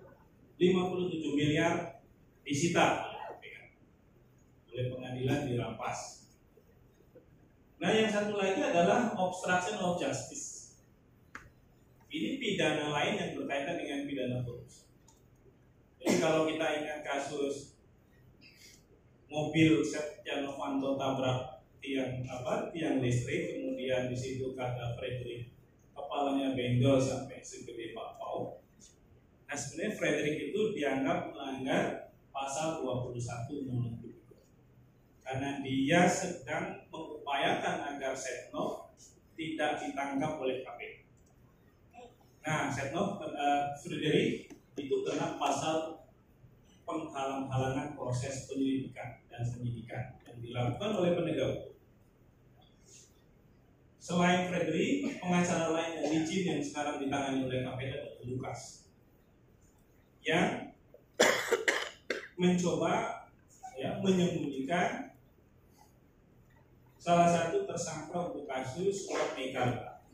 [0.60, 2.04] 57 miliar
[2.44, 3.01] disita
[4.72, 6.28] oleh pengadilan dirampas.
[7.76, 10.80] Nah yang satu lagi adalah obstruction of justice.
[12.08, 14.88] Ini pidana lain yang berkaitan dengan pidana korupsi.
[16.00, 17.76] Jadi kalau kita ingat kasus
[19.32, 25.50] mobil Setia Novanto tabrak tiang apa tiang listrik kemudian di situ kata Frederick
[25.96, 28.60] kepalanya benjol sampai segede bakpao
[29.48, 33.18] nah sebenarnya Frederick itu dianggap melanggar pasal 21
[33.66, 34.11] undang-undang
[35.22, 38.90] karena dia sedang mengupayakan agar Setnov
[39.38, 41.06] tidak ditangkap oleh KPK.
[42.42, 46.02] Nah, Setnov uh, Frederick itu kena pasal
[46.82, 51.74] penghalang-halangan proses penyelidikan dan penyidikan yang dilakukan oleh penegak hukum.
[54.02, 58.60] Selain Frederick, pengacara lain yang licin yang sekarang ditangani oleh KPK adalah Lukas
[60.22, 60.74] yang
[62.38, 63.26] mencoba
[63.78, 65.11] ya menyembunyikan
[67.02, 70.06] salah satu tersangka untuk kasus suap mekarta.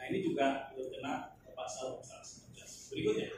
[0.00, 2.24] Nah ini juga kena pasal pasal
[2.56, 2.56] 19.
[2.88, 3.28] Berikutnya.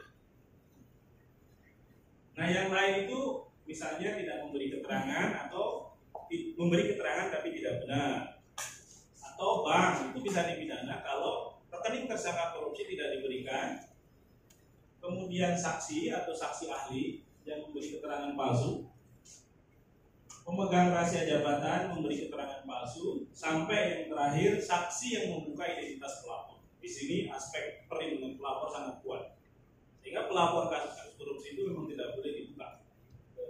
[2.39, 5.91] Nah yang lain itu misalnya tidak memberi keterangan atau
[6.55, 8.39] memberi keterangan tapi tidak benar
[9.19, 13.79] atau bank itu bisa dipidana kalau rekening tersangka korupsi tidak diberikan
[15.03, 18.87] kemudian saksi atau saksi ahli yang memberi keterangan palsu
[20.47, 26.87] pemegang rahasia jabatan memberi keterangan palsu sampai yang terakhir saksi yang membuka identitas pelapor di
[26.87, 29.35] sini aspek perlindungan pelapor sangat kuat
[29.99, 32.79] sehingga pelapor kasus-kasus korupsi itu memang tidak boleh dibuka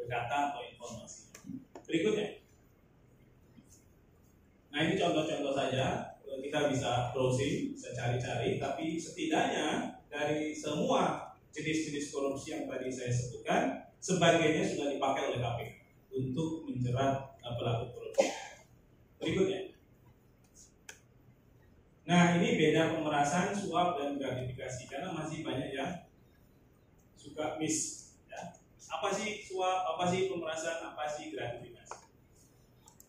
[0.09, 1.35] data atau informasi.
[1.85, 2.41] Berikutnya.
[4.73, 12.57] Nah ini contoh-contoh saja kita bisa browsing, bisa cari-cari, tapi setidaknya dari semua jenis-jenis korupsi
[12.57, 15.76] yang tadi saya sebutkan, sebagainya sudah dipakai oleh KPK
[16.17, 18.27] untuk menjerat pelaku korupsi.
[19.21, 19.61] Berikutnya.
[22.07, 26.07] Nah ini beda pemerasan, suap dan gratifikasi karena masih banyak yang
[27.19, 28.07] suka miss
[28.87, 32.07] apa sih suap, apa sih pemerasan, apa sih gratifikasi.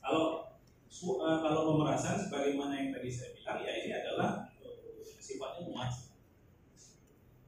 [0.02, 0.50] Kalau
[0.89, 6.10] su, uh, kalau pemerasan sebagaimana yang tadi saya bilang ya ini adalah uh, sifatnya luas.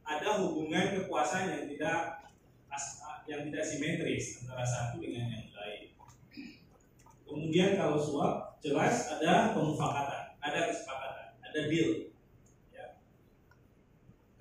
[0.06, 2.30] Ada hubungan kekuasaan yang tidak
[3.30, 5.49] yang tidak simetris antara satu dengan yang.
[7.30, 12.10] Kemudian kalau suap jelas ada pemufakatan, ada kesepakatan, ada deal.
[12.74, 12.98] Ya.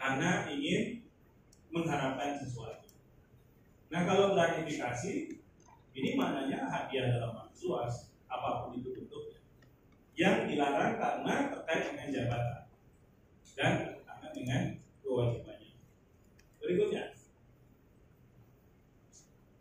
[0.00, 1.04] Karena ingin
[1.68, 2.88] mengharapkan sesuatu.
[3.92, 5.36] Nah kalau gratifikasi
[5.92, 9.44] ini maknanya hadiah dalam luas apa pun itu bentuknya
[10.16, 12.62] yang dilarang karena terkait dengan jabatan
[13.52, 14.62] dan bertentangan dengan
[15.04, 15.72] kewajibannya.
[16.56, 17.04] Berikutnya.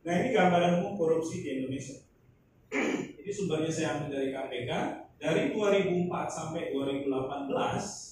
[0.08, 2.07] Nah ini gambaran umum korupsi di Indonesia.
[3.22, 4.72] Ini sumbernya saya ambil dari KPK
[5.18, 8.08] dari 2004 sampai 2018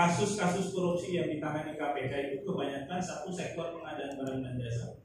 [0.00, 4.96] kasus-kasus korupsi yang ditangani KPK itu kebanyakan satu sektor pengadaan barang dan jasa.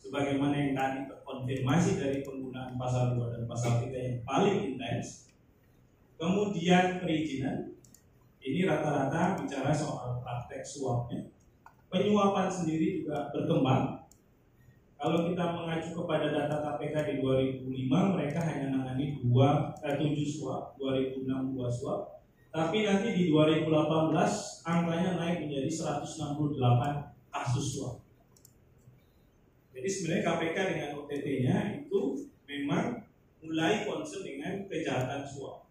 [0.00, 5.28] Sebagaimana yang tadi terkonfirmasi dari penggunaan pasal 2 dan pasal 3 yang paling intens.
[6.16, 7.76] Kemudian perizinan,
[8.40, 11.28] ini rata-rata bicara soal praktek suapnya.
[11.92, 13.99] Penyuapan sendiri juga berkembang.
[15.00, 20.76] Kalau kita mengacu kepada data KPK di 2005, mereka hanya menangani 2, eh, 7 suap,
[20.76, 22.20] 2006 2 suap,
[22.52, 27.96] tapi nanti di 2018 angkanya naik menjadi 168 kasus suap.
[29.72, 32.00] Jadi sebenarnya KPK dengan OTT-nya itu
[32.44, 33.00] memang
[33.40, 35.64] mulai concern dengan kejahatan suap.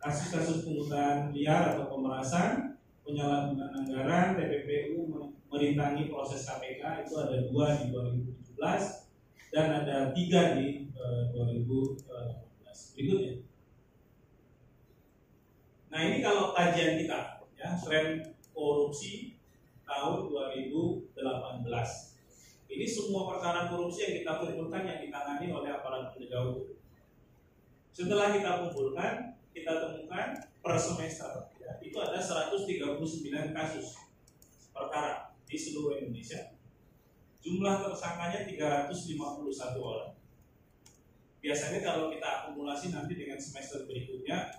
[0.00, 7.88] Kasus-kasus pungutan liar atau pemerasan, penyalahgunaan anggaran, TPPU merintangi proses KPK itu ada dua di
[7.88, 12.04] 2017 dan ada tiga di uh, 2018.
[12.94, 13.34] Berikutnya.
[15.88, 18.20] Nah ini kalau kajian kita ya tren
[18.52, 19.40] korupsi
[19.88, 21.16] tahun 2018.
[22.68, 26.76] Ini semua perkara korupsi yang kita kumpulkan yang ditangani oleh aparat penegak hukum.
[27.96, 33.00] Setelah kita kumpulkan, kita temukan per semester ya, itu ada 139
[33.56, 33.96] kasus
[34.70, 36.54] perkara di seluruh Indonesia.
[37.40, 40.12] Jumlah tersangkanya 351 orang.
[41.40, 44.52] Biasanya kalau kita akumulasi nanti dengan semester berikutnya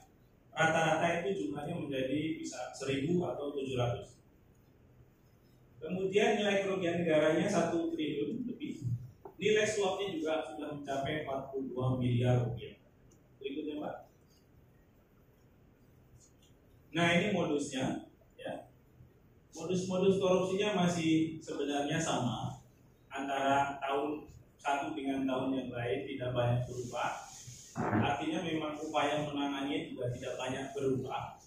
[0.49, 4.19] rata-rata itu jumlahnya menjadi bisa 1000 atau 700
[5.80, 8.84] kemudian nilai kerugian negaranya 1 triliun lebih.
[9.39, 12.75] Nilai suapnya juga sudah mencapai 42 miliar rupiah.
[13.39, 13.95] Berikutnya Pak.
[16.91, 17.86] Nah ini modusnya.
[18.04, 18.09] ya
[19.54, 22.60] modus-modus korupsinya masih sebenarnya sama.
[23.10, 27.12] Antara tahun satu dengan tahun yang lain tidak banyak berubah.
[27.80, 31.40] Artinya memang upaya menangannya juga tidak banyak berubah.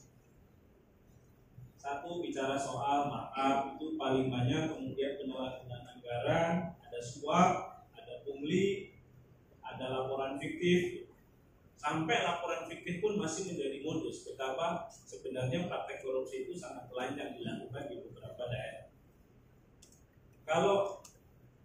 [1.77, 8.95] Satu bicara soal maaf itu paling banyak, kemudian penyalahgunaan anggaran, ada suap, ada pungli,
[9.59, 11.02] ada laporan fiktif,
[11.83, 14.23] sampai laporan fiktif pun masih menjadi modus.
[14.23, 18.87] Betapa sebenarnya praktek korupsi itu sangat telanjang dilakukan di beberapa daerah.
[20.47, 21.03] Kalau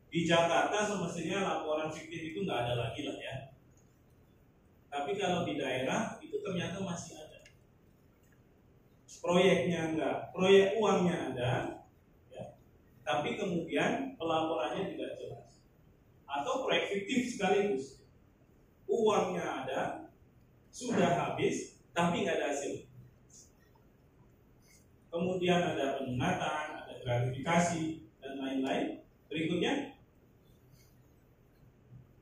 [0.10, 3.48] di Jakarta semestinya laporan fiktif itu nggak ada lagi lah ya
[4.98, 7.46] tapi kalau di daerah itu ternyata masih ada.
[9.22, 11.52] Proyeknya enggak, proyek uangnya ada,
[12.32, 12.44] ya.
[13.04, 15.62] tapi kemudian pelaporannya tidak jelas.
[16.26, 18.02] Atau proyek fiktif sekaligus.
[18.88, 19.80] Uangnya ada,
[20.72, 22.86] sudah habis, tapi nggak ada hasil.
[25.10, 29.02] Kemudian ada peningkatan, ada gratifikasi, dan lain-lain.
[29.28, 29.98] Berikutnya,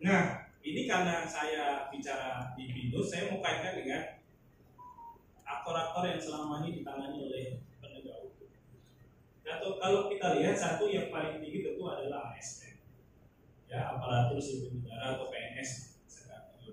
[0.01, 4.01] nah ini karena saya bicara di Binus, saya mau kaitkan dengan
[5.45, 7.45] aktor-aktor yang selama ini ditangani oleh
[7.77, 8.49] penegak hukum.
[9.45, 12.81] Atau kalau kita lihat satu yang paling tinggi tentu adalah ASN,
[13.69, 16.01] ya aparatur sipil negara atau PNS.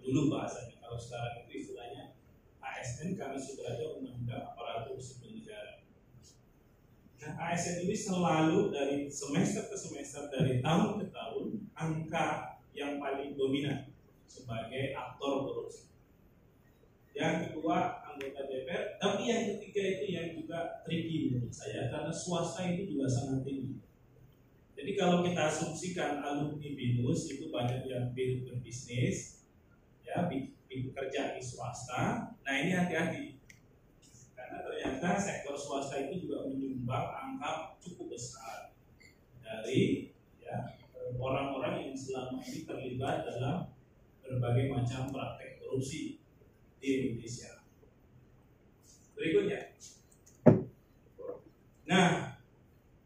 [0.02, 2.12] Dulu bahasanya, kalau sekarang itu istilahnya
[2.60, 5.80] ASN karena sudah ada undang-undang aparatur sipil negara.
[7.16, 13.40] Nah, ASN ini selalu dari semester ke semester, dari tahun ke tahun, angka yang paling
[13.40, 13.88] dominan
[14.28, 15.88] sebagai aktor korupsi.
[17.16, 22.68] Yang kedua anggota DPR, tapi yang ketiga itu yang juga tricky menurut saya karena swasta
[22.68, 23.80] itu juga sangat tinggi.
[24.76, 29.42] Jadi kalau kita asumsikan alumni BINUS itu banyak yang berbisnis,
[30.12, 30.28] ya
[30.80, 32.32] bekerja di swasta.
[32.40, 33.36] Nah ini hati-hati
[34.32, 38.72] karena ternyata sektor swasta itu juga menyumbang angka cukup besar
[39.44, 40.56] dari ya
[41.20, 43.68] orang-orang yang selama ini terlibat dalam
[44.24, 46.16] berbagai macam praktek korupsi
[46.80, 47.62] di Indonesia.
[49.12, 49.60] Berikutnya.
[51.86, 52.40] Nah,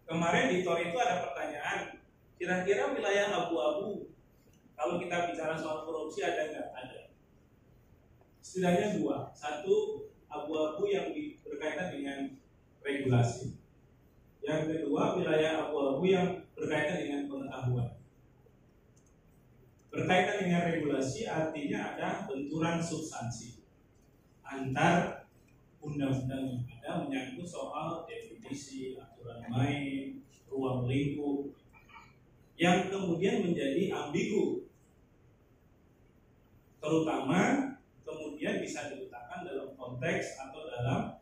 [0.06, 1.98] kemarin di Tor itu ada pertanyaan,
[2.38, 4.14] kira-kira wilayah abu-abu
[4.76, 6.68] kalau kita bicara soal korupsi ada nggak?
[6.70, 6.95] Ada.
[8.46, 9.34] Setidaknya dua.
[9.34, 11.10] Satu, abu-abu yang
[11.42, 12.30] berkaitan dengan
[12.78, 13.58] regulasi.
[14.38, 17.90] Yang kedua, wilayah abu-abu yang berkaitan dengan pengetahuan.
[19.90, 23.66] Berkaitan dengan regulasi artinya ada benturan substansi
[24.46, 25.26] antar
[25.82, 31.50] undang-undang yang ada menyangkut soal definisi, aturan main, ruang lingkup
[32.54, 34.64] yang kemudian menjadi ambigu
[36.80, 37.75] terutama
[38.06, 41.18] kemudian bisa diletakkan dalam konteks atau dalam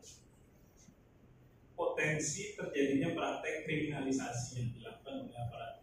[1.73, 5.75] potensi terjadinya praktek kriminalisasi yang dilakukan oleh aparat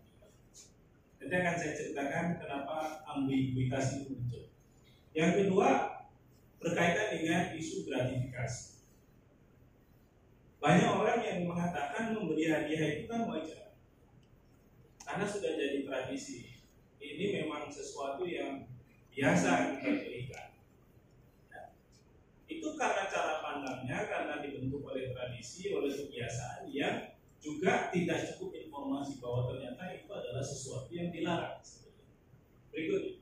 [1.22, 4.50] Nanti akan saya ceritakan kenapa ambiguitas itu muncul.
[5.14, 6.02] Yang kedua
[6.58, 8.82] berkaitan dengan isu gratifikasi.
[10.58, 13.74] Banyak orang yang mengatakan memberi hadiah itu kan wajar,
[15.06, 16.58] karena sudah jadi tradisi.
[16.98, 18.66] Ini memang sesuatu yang
[19.14, 20.41] biasa kita berikan.
[22.62, 27.10] Itu karena cara pandangnya, karena dibentuk oleh tradisi, oleh kebiasaan yang
[27.42, 31.58] juga tidak cukup informasi bahwa ternyata itu adalah sesuatu yang dilarang.
[32.70, 33.18] Berikutnya.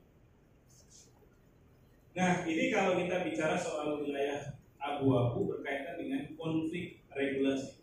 [2.13, 7.81] Nah, ini kalau kita bicara soal wilayah abu-abu berkaitan dengan konflik regulasi.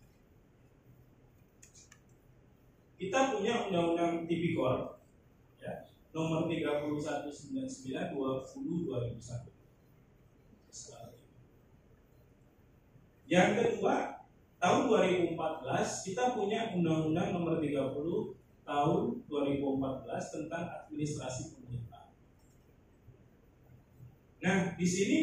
[3.02, 5.02] Kita punya undang-undang tipikor
[5.58, 9.57] ya, nomor 3199 20 2001.
[13.28, 14.24] Yang kedua,
[14.56, 15.36] tahun 2014
[16.08, 22.12] kita punya Undang-Undang Nomor 30 tahun 2014 tentang administrasi pemerintah.
[24.40, 25.20] Nah, di sini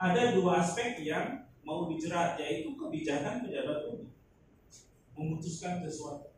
[0.00, 4.12] ada dua aspek yang mau dijerat yaitu kebijakan pejabat publik
[5.18, 6.30] memutuskan sesuatu.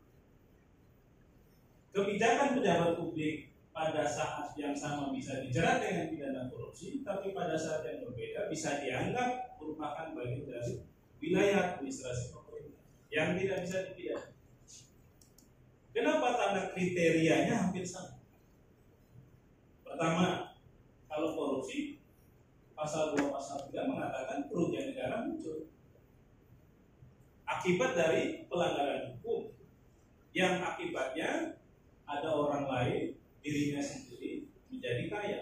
[1.92, 3.49] Kebijakan pejabat publik
[3.80, 8.76] pada saat yang sama bisa dijerat dengan pidana korupsi, tapi pada saat yang berbeda bisa
[8.76, 10.84] dianggap merupakan bagian dari
[11.16, 14.36] wilayah administrasi pemerintah yang tidak bisa dipidana.
[15.96, 18.20] Kenapa karena kriterianya hampir sama?
[19.80, 20.52] Pertama,
[21.08, 22.04] kalau korupsi
[22.76, 25.72] pasal 2 pasal 3 mengatakan kerugian negara muncul
[27.48, 29.52] akibat dari pelanggaran hukum
[30.36, 31.60] yang akibatnya
[32.08, 35.40] ada orang lain dirinya sendiri menjadi kaya.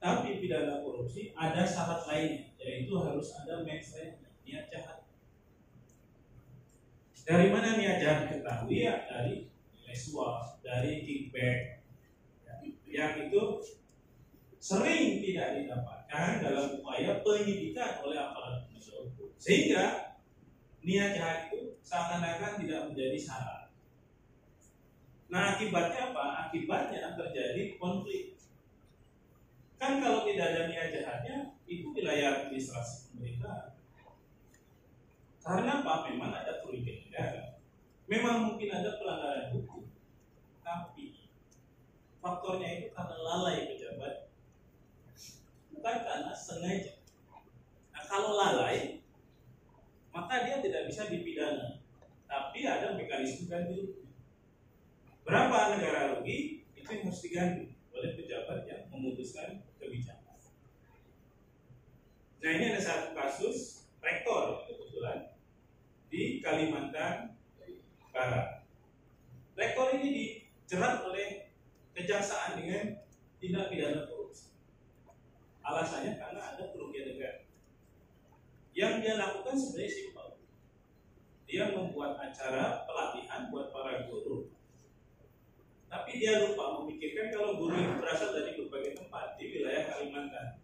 [0.00, 5.04] Tapi pidana korupsi ada syarat lainnya yaitu harus ada mindset niat jahat.
[7.24, 11.80] Dari mana niat jahat diketahui ya dari nilai suap, dari kickback,
[12.44, 12.52] ya,
[12.84, 13.42] yang itu
[14.60, 19.32] sering tidak didapatkan dalam upaya penyidikan oleh aparat penegak hukum.
[19.40, 20.16] Sehingga
[20.84, 23.63] niat jahat itu seakan-akan tidak menjadi syarat.
[25.28, 26.24] Nah akibatnya apa?
[26.48, 28.36] Akibatnya terjadi konflik.
[29.80, 31.36] Kan kalau tidak ada niat jahatnya,
[31.68, 33.76] itu wilayah administrasi pemerintah.
[35.44, 36.08] Karena apa?
[36.08, 37.60] Memang ada kerugian negara.
[38.08, 39.84] Memang mungkin ada pelanggaran hukum.
[40.64, 41.28] Tapi
[42.20, 44.32] faktornya itu karena lalai pejabat.
[45.72, 47.00] Bukan karena sengaja.
[47.92, 49.04] Nah kalau lalai,
[50.12, 51.80] maka dia tidak bisa dipidana.
[52.24, 54.03] Tapi ada mekanisme ganti.
[55.24, 56.68] Berapa negara rugi?
[56.76, 60.24] Itu yang harus diganti oleh pejabat yang memutuskan kebijakan.
[62.44, 65.32] Nah ini ada satu kasus rektor kebetulan
[66.12, 67.40] di Kalimantan
[68.12, 68.68] Barat.
[69.56, 71.48] Rektor ini dijerat oleh
[71.96, 73.00] kejaksaan dengan
[73.40, 74.52] tindak pidana korupsi.
[75.64, 77.48] Alasannya karena ada kerugian negara.
[78.76, 80.28] Yang dia lakukan sebenarnya simpel.
[81.48, 84.23] Dia membuat acara pelatihan buat para guru.
[86.14, 90.62] Tapi dia lupa memikirkan kalau guru itu berasal dari berbagai tempat di wilayah Kalimantan.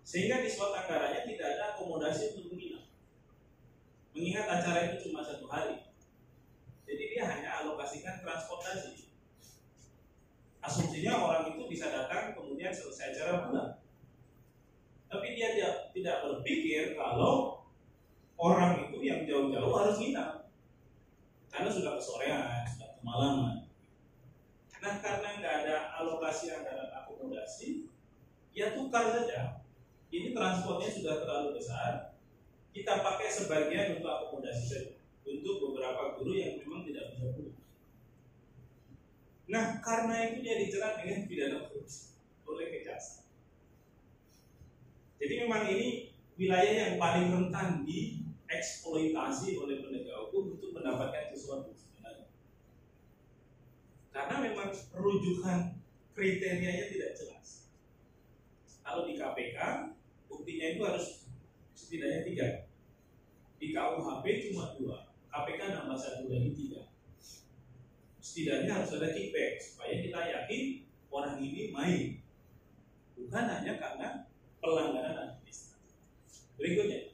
[0.00, 2.88] Sehingga di slot anggarannya tidak ada akomodasi untuk menginap.
[4.16, 5.84] Mengingat acara itu cuma satu hari.
[6.88, 9.12] Jadi dia hanya alokasikan transportasi.
[10.64, 13.84] Asumsinya orang itu bisa datang kemudian selesai acara pulang.
[15.12, 17.60] Tapi dia tidak, tidak berpikir kalau
[18.40, 20.48] orang itu yang jauh-jauh harus nginap.
[21.52, 23.65] Karena sudah kesorean, sudah kemalaman.
[24.86, 27.90] Nah karena nggak ada alokasi anggaran akomodasi,
[28.54, 29.66] ya tukar saja.
[30.14, 32.14] Ini transportnya sudah terlalu besar,
[32.70, 34.94] kita pakai sebagian untuk akomodasi saja
[35.26, 37.58] untuk beberapa guru yang memang tidak bisa pulang.
[39.50, 42.14] Nah, karena itu dia dijerat dengan pidana korupsi
[42.46, 43.26] oleh kejaksaan.
[45.18, 51.74] Jadi memang ini wilayah yang paling rentan dieksploitasi oleh penegak hukum untuk mendapatkan sesuatu.
[54.16, 55.76] Karena memang rujukan
[56.16, 57.68] kriterianya tidak jelas.
[58.80, 59.60] Kalau di KPK,
[60.24, 61.28] buktinya itu harus
[61.76, 62.48] setidaknya tiga.
[63.60, 66.88] Di KUHP cuma dua, KPK nambah satu lagi tiga.
[68.16, 72.24] Setidaknya harus ada kickback supaya kita yakin orang ini main,
[73.20, 74.08] bukan hanya karena
[74.64, 76.00] pelanggaran administrasi.
[76.56, 77.12] Berikutnya.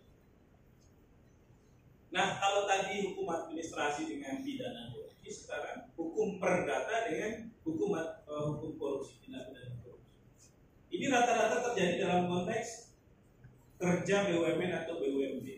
[2.15, 5.02] Nah, kalau tadi hukum administrasi dengan pidana
[5.33, 10.53] sekarang hukum perdata dengan hukum uh, hukum korupsi, tindak pidana korupsi.
[10.93, 12.93] Ini rata-rata terjadi dalam konteks
[13.81, 15.49] kerja BUMN atau BUMD.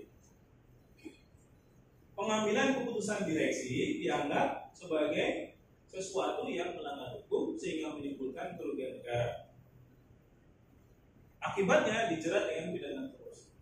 [2.14, 5.58] Pengambilan keputusan direksi dianggap sebagai
[5.90, 9.50] sesuatu yang melanggar hukum sehingga menimbulkan kerugian negara.
[11.42, 13.52] Akibatnya dijerat dengan pidana korupsi.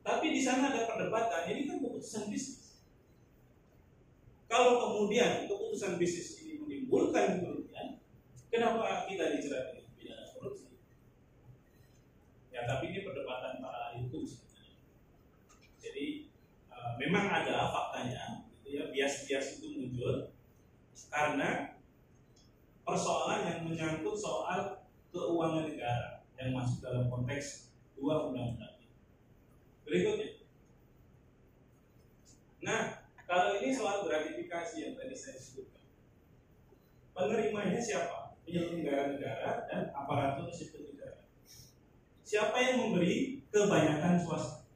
[0.00, 2.61] Tapi di sana ada perdebatan, ini kan keputusan bisnis.
[4.52, 8.04] Kalau kemudian keputusan bisnis ini menimbulkan kerugian,
[8.52, 10.76] kenapa kita dijerat dengan pidana korupsi?
[12.52, 14.76] Ya, tapi ini perdebatan para ahli hukum sebenarnya.
[15.80, 16.28] Jadi
[16.68, 20.36] uh, memang ada faktanya, gitu ya, bias-bias itu muncul
[21.08, 21.80] karena
[22.84, 24.84] persoalan yang menyangkut soal
[25.16, 28.92] keuangan negara yang masuk dalam konteks dua undang-undang ini.
[29.88, 30.44] Berikutnya.
[32.60, 33.01] Nah,
[33.32, 35.88] kalau ini soal gratifikasi yang tadi saya sebutkan.
[37.16, 38.36] Penerimanya siapa?
[38.44, 41.24] Penyelenggara negara dan aparatur sipil negara.
[42.28, 43.40] Siapa yang memberi?
[43.48, 44.68] Kebanyakan swasta.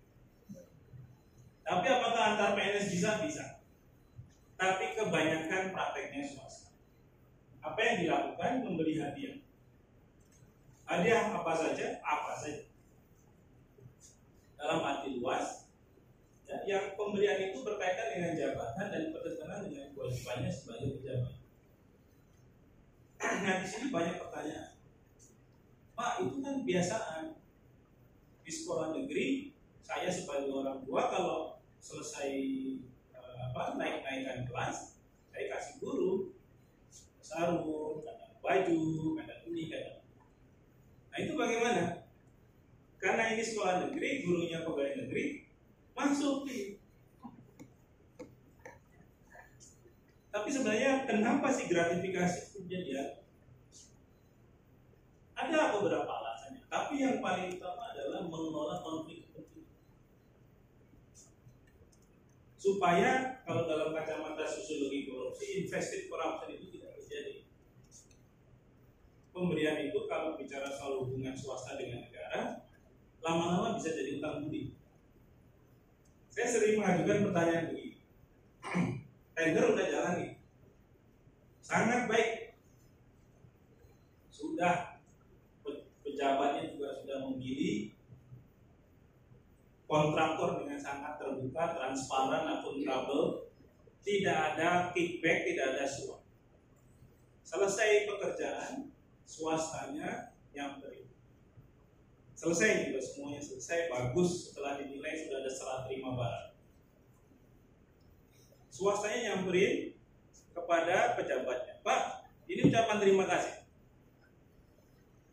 [1.68, 3.20] Tapi apakah antar PNS bisa?
[3.20, 3.44] Bisa.
[4.56, 6.72] Tapi kebanyakan prakteknya swasta.
[7.60, 8.64] Apa yang dilakukan?
[8.64, 9.36] Memberi hadiah.
[10.88, 12.00] Hadiah apa saja?
[12.00, 12.64] Apa saja.
[14.56, 15.65] Dalam arti luas,
[16.46, 21.34] ya, yang pemberian itu berkaitan dengan jabatan dan bertentangan dengan kewajibannya sebagai pejabat.
[23.20, 24.70] Nah di sini banyak pertanyaan.
[25.96, 27.24] Pak itu kan biasaan
[28.46, 31.38] di sekolah negeri saya sebagai orang tua kalau
[31.82, 32.30] selesai
[33.14, 34.98] eh, apa naik naikkan kelas
[35.30, 36.34] saya kasih guru
[37.22, 38.82] sarung kadang baju
[39.18, 39.98] kadang ini kadang
[41.10, 41.84] nah itu bagaimana
[42.98, 45.45] karena ini sekolah negeri gurunya pegawai negeri
[45.96, 46.76] masuk nih
[50.28, 53.16] tapi sebenarnya kenapa sih gratifikasi itu jadi
[55.32, 59.80] ada beberapa alasannya tapi yang paling utama adalah mengelola konflik kepentingan
[62.60, 67.46] supaya kalau dalam kacamata sosiologi korupsi invested corruption itu tidak terjadi.
[69.30, 72.66] Pemberian itu kalau bicara soal hubungan swasta dengan negara
[73.22, 74.74] lama-lama bisa jadi utang budi
[76.36, 77.96] saya sering mengajukan pertanyaan begini
[79.34, 80.32] tender udah jalan nih
[81.64, 82.30] sangat baik
[84.28, 85.00] sudah
[86.04, 87.96] pejabatnya juga sudah memilih
[89.84, 93.52] kontraktor dengan sangat terbuka, transparan, akuntabel,
[94.00, 96.24] tidak ada kickback, tidak ada suap.
[97.44, 98.90] Selesai pekerjaan,
[99.28, 100.95] swastanya yang beri.
[102.36, 106.48] Selesai juga semuanya selesai, bagus setelah dinilai sudah ada serah terima barang.
[108.68, 109.96] Swastanya nyamperin
[110.52, 113.64] kepada pejabatnya, Pak, ini ucapan terima kasih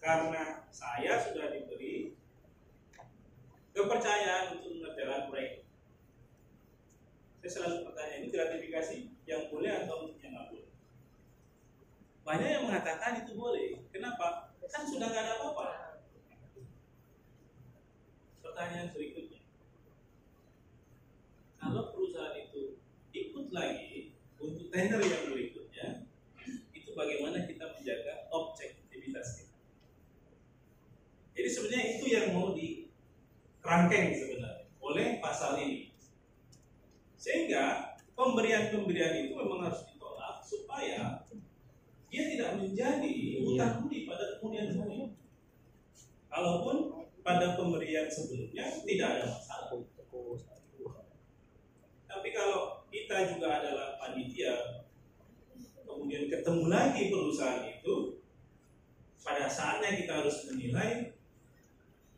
[0.03, 2.11] karena saya sudah diberi
[3.71, 5.63] kepercayaan untuk mengerjakan proyek.
[7.39, 8.95] Saya selalu bertanya ini gratifikasi
[9.27, 10.67] yang boleh atau yang nggak boleh.
[12.23, 14.55] Banyak yang mengatakan itu boleh, Kenapa?
[14.67, 15.92] Kan sudah nggak ada apa-apa.
[18.53, 19.41] Pertanyaan berikutnya.
[21.57, 22.77] Kalau perusahaan itu
[23.09, 26.05] ikut lagi untuk tender yang berikutnya,
[26.69, 29.57] itu bagaimana kita menjaga objektivitas kita.
[31.33, 35.89] Jadi sebenarnya itu yang mau dikerangkeng sebenarnya oleh pasal ini.
[37.17, 41.25] Sehingga pemberian-pemberian itu memang harus ditolak supaya
[42.13, 45.09] dia tidak menjadi utang budi pada kemudian hari.
[46.29, 49.71] Kalaupun pada pemberian sebelumnya tidak ada masalah.
[52.13, 54.83] Tapi kalau kita juga adalah panitia,
[55.87, 58.21] kemudian ketemu lagi perusahaan itu,
[59.23, 61.15] pada saatnya kita harus menilai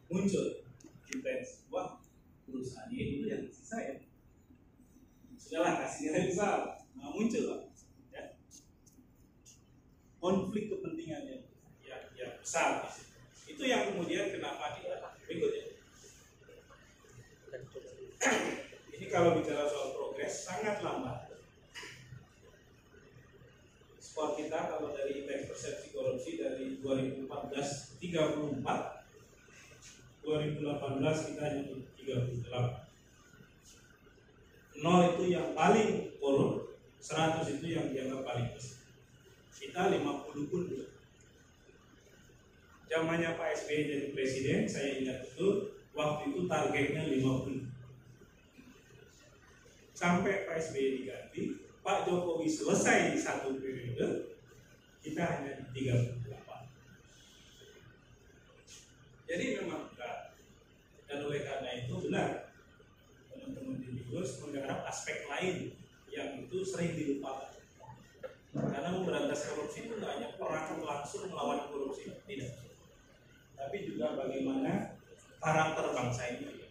[0.10, 0.66] muncul
[1.14, 1.70] intens.
[1.70, 2.02] Wah,
[2.50, 3.94] perusahaan ini dulu yang kasih saya.
[5.38, 6.58] Sudahlah kasih nilai besar.
[6.98, 7.62] Nah, muncul lah.
[8.10, 8.24] Ya.
[10.18, 11.44] Konflik kepentingan yang,
[11.86, 12.84] yang, yang besar.
[12.84, 13.05] di situ.
[13.56, 15.80] Itu yang kemudian kenapa kita berikutnya.
[18.92, 21.32] Ini kalau bicara soal progres sangat lambat.
[24.04, 27.32] Skor kita kalau dari indeks persepsi korupsi dari 2014
[28.04, 28.60] 34
[30.28, 31.64] 2018 kita hanya
[31.96, 38.84] 38 nol itu yang paling korup 100 itu yang dianggap paling bersih
[39.56, 40.95] kita 50 pun belum
[42.92, 47.66] zamannya Pak SBY jadi presiden saya ingat betul waktu itu targetnya 50
[49.96, 51.42] sampai Pak SBY diganti
[51.82, 54.38] Pak Jokowi selesai di satu periode
[55.02, 56.26] kita hanya di 38
[59.26, 60.38] jadi memang berat.
[61.10, 62.54] Dan oleh karena itu benar
[63.30, 65.74] teman-teman di Bigos menggarap aspek lain
[66.14, 67.52] yang itu sering dilupakan.
[68.56, 72.54] Karena memberantas korupsi itu tidak hanya perang langsung melawan korupsi tidak
[73.56, 75.00] tapi juga bagaimana
[75.40, 76.68] karakter bangsa ini?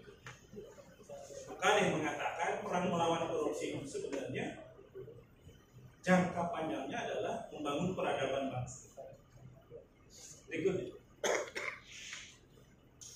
[1.48, 4.68] Maka yang mengatakan perang melawan korupsi itu sebenarnya
[6.04, 8.92] jangka panjangnya adalah membangun peradaban bangsa.
[10.46, 10.92] Berikutnya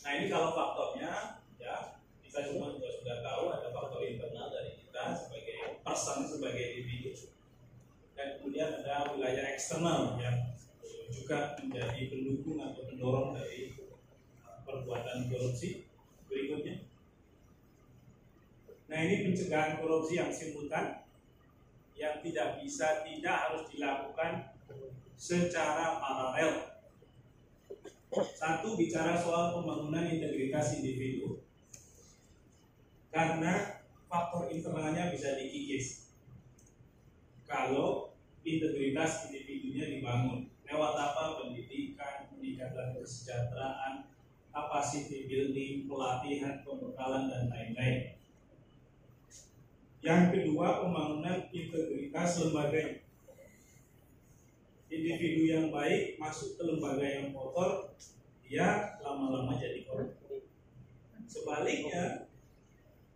[0.08, 5.12] nah ini kalau faktornya ya kita semua juga sudah tahu ada faktor internal dari kita
[5.12, 7.12] sebagai person sebagai individu.
[8.16, 10.56] Dan kemudian ada wilayah eksternal yang
[11.08, 13.72] juga menjadi pendukung atau pendorong dari
[14.68, 15.88] perbuatan korupsi
[16.28, 16.84] berikutnya.
[18.88, 21.04] Nah ini pencegahan korupsi yang simultan
[21.98, 24.32] yang tidak bisa tidak harus dilakukan
[25.18, 26.78] secara paralel.
[28.38, 31.44] Satu bicara soal pembangunan integritas individu
[33.12, 36.16] karena faktor internalnya bisa dikikis.
[37.44, 44.04] Kalau integritas individunya dibangun lewat apa pendidikan, peningkatan kesejahteraan,
[44.52, 48.20] capacity building, pelatihan, pembekalan dan lain-lain.
[50.04, 53.02] Yang kedua pembangunan integritas lembaga
[54.88, 57.92] individu yang baik masuk ke lembaga yang kotor,
[58.44, 60.16] dia lama-lama jadi korup.
[61.28, 62.28] Sebaliknya,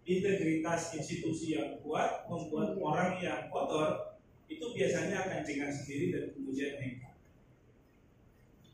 [0.05, 4.19] integritas institusi yang kuat membuat orang yang kotor
[4.51, 7.12] itu biasanya akan jengah sendiri dan kemudian hengkang.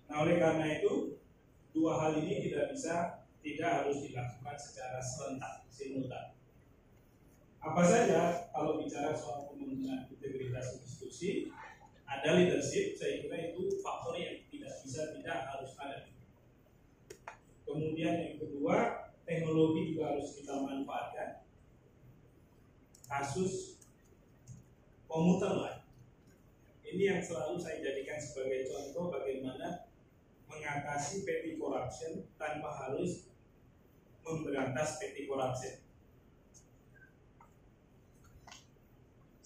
[0.09, 1.21] Nah, oleh karena itu,
[1.77, 6.35] dua hal ini tidak bisa tidak harus dilakukan secara serentak, simultan.
[7.61, 11.53] Apa saja kalau bicara soal pembangunan integritas institusi,
[12.09, 16.09] ada leadership, saya kira itu faktor yang tidak bisa tidak harus ada.
[17.69, 18.77] Kemudian yang kedua,
[19.29, 21.45] teknologi juga harus kita manfaatkan.
[23.09, 23.85] Kasus
[25.05, 25.81] komuter lain.
[26.89, 29.88] Ini yang selalu saya jadikan sebagai contoh bagaimana
[30.59, 33.31] mengatasi petty corruption tanpa harus
[34.27, 35.79] memberantas petty corruption.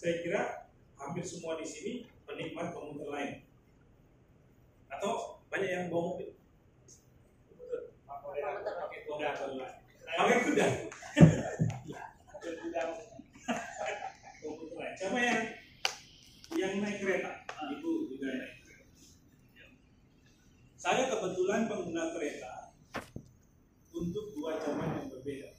[0.00, 0.42] Saya kira
[0.96, 3.44] hampir semua di sini penikmat komuter lain.
[4.88, 6.32] Atau banyak yang bawa mobil.
[8.08, 10.66] Pakai kuda.
[12.32, 12.82] Pakai kuda
[14.42, 14.94] komuter lain.
[14.96, 15.40] Siapa yang
[16.52, 17.32] yang naik kereta
[17.72, 18.92] ibu juga naik kereta
[20.82, 22.74] saya kebetulan pengguna kereta
[23.94, 25.54] untuk dua zaman yang berbeda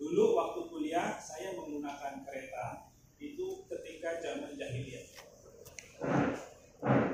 [0.00, 5.06] dulu waktu kuliah saya menggunakan kereta itu ketika zaman jahiliyah.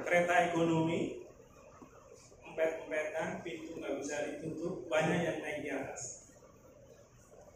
[0.04, 1.24] Kereta ekonomi,
[2.44, 6.32] empet-empetan, pintu nggak bisa ditutup, banyak yang naik di atas.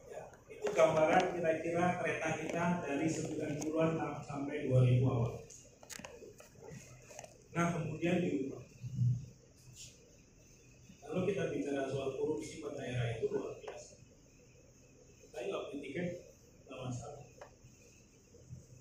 [0.08, 5.47] Ya, itu gambaran kira-kira kereta kita dari 90-an sampai 2000 awal.
[7.56, 8.62] Nah kemudian diubah.
[11.00, 13.96] Kalau kita bicara soal korupsi pada era itu luar biasa.
[15.32, 16.08] Saya nggak beli tiket,
[16.68, 17.24] masalah.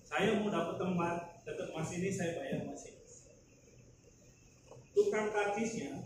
[0.04, 2.96] Saya mau dapat tempat dekat mas ini saya bayar masih.
[4.96, 6.04] Tukang karcisnya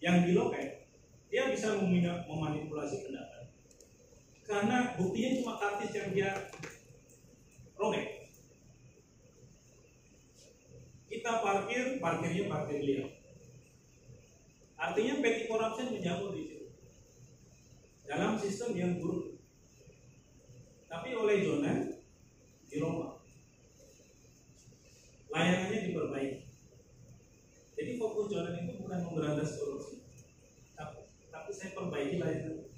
[0.00, 0.86] yang di loket,
[1.28, 1.76] dia bisa
[2.26, 3.52] memanipulasi pendapat.
[4.46, 6.30] Karena buktinya cuma kartis yang dia
[7.78, 8.19] robek.
[11.10, 13.10] Kita parkir, parkirnya parkir liar.
[14.78, 16.70] Artinya petty corruption menjamur di situ.
[18.06, 19.42] Dalam sistem yang buruk.
[20.86, 21.98] Tapi oleh Jonan
[22.70, 23.26] dirombak.
[25.34, 26.38] Layanannya diperbaiki.
[27.74, 30.06] Jadi fokus Jonan itu bukan memberantas korupsi,
[30.78, 32.70] tapi, tapi saya perbaiki layanan.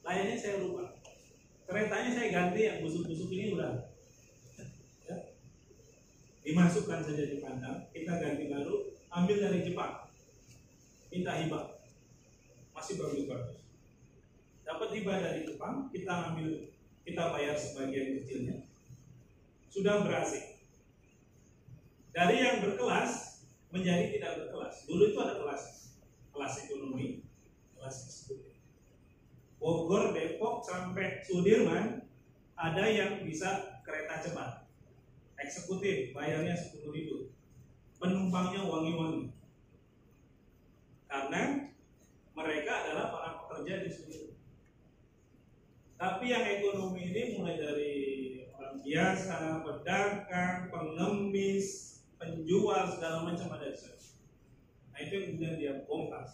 [0.00, 0.96] Layanannya saya rubah.
[1.66, 3.85] Keretanya saya ganti yang busuk-busuk ini udah.
[6.46, 10.06] Dimasukkan saja di kandang, kita ganti baru, ambil dari Jepang,
[11.10, 11.82] minta hibah,
[12.70, 13.66] masih bagus-bagus.
[14.62, 16.70] Dapat hibah dari Jepang, kita ambil,
[17.02, 18.62] kita bayar sebagian kecilnya,
[19.74, 20.54] sudah berhasil.
[22.14, 23.42] Dari yang berkelas
[23.74, 24.86] menjadi tidak berkelas.
[24.86, 25.62] Dulu itu ada kelas,
[26.30, 27.26] kelas ekonomi,
[27.74, 28.56] kelas eksekutif.
[29.58, 32.06] Bogor, Depok sampai Sudirman
[32.54, 34.65] ada yang bisa kereta cepat
[35.40, 37.16] eksekutif bayarnya sepuluh ribu
[37.96, 39.32] penumpangnya wangi-wangi
[41.06, 41.72] karena
[42.36, 44.36] mereka adalah para pekerja di Sudirman
[45.96, 47.96] tapi yang ekonomi ini mulai dari
[48.52, 51.66] orang biasa, pedagang, pengemis,
[52.20, 53.96] penjual segala macam ada di sana.
[54.92, 56.24] Nah itu yang kemudian dia bongkar.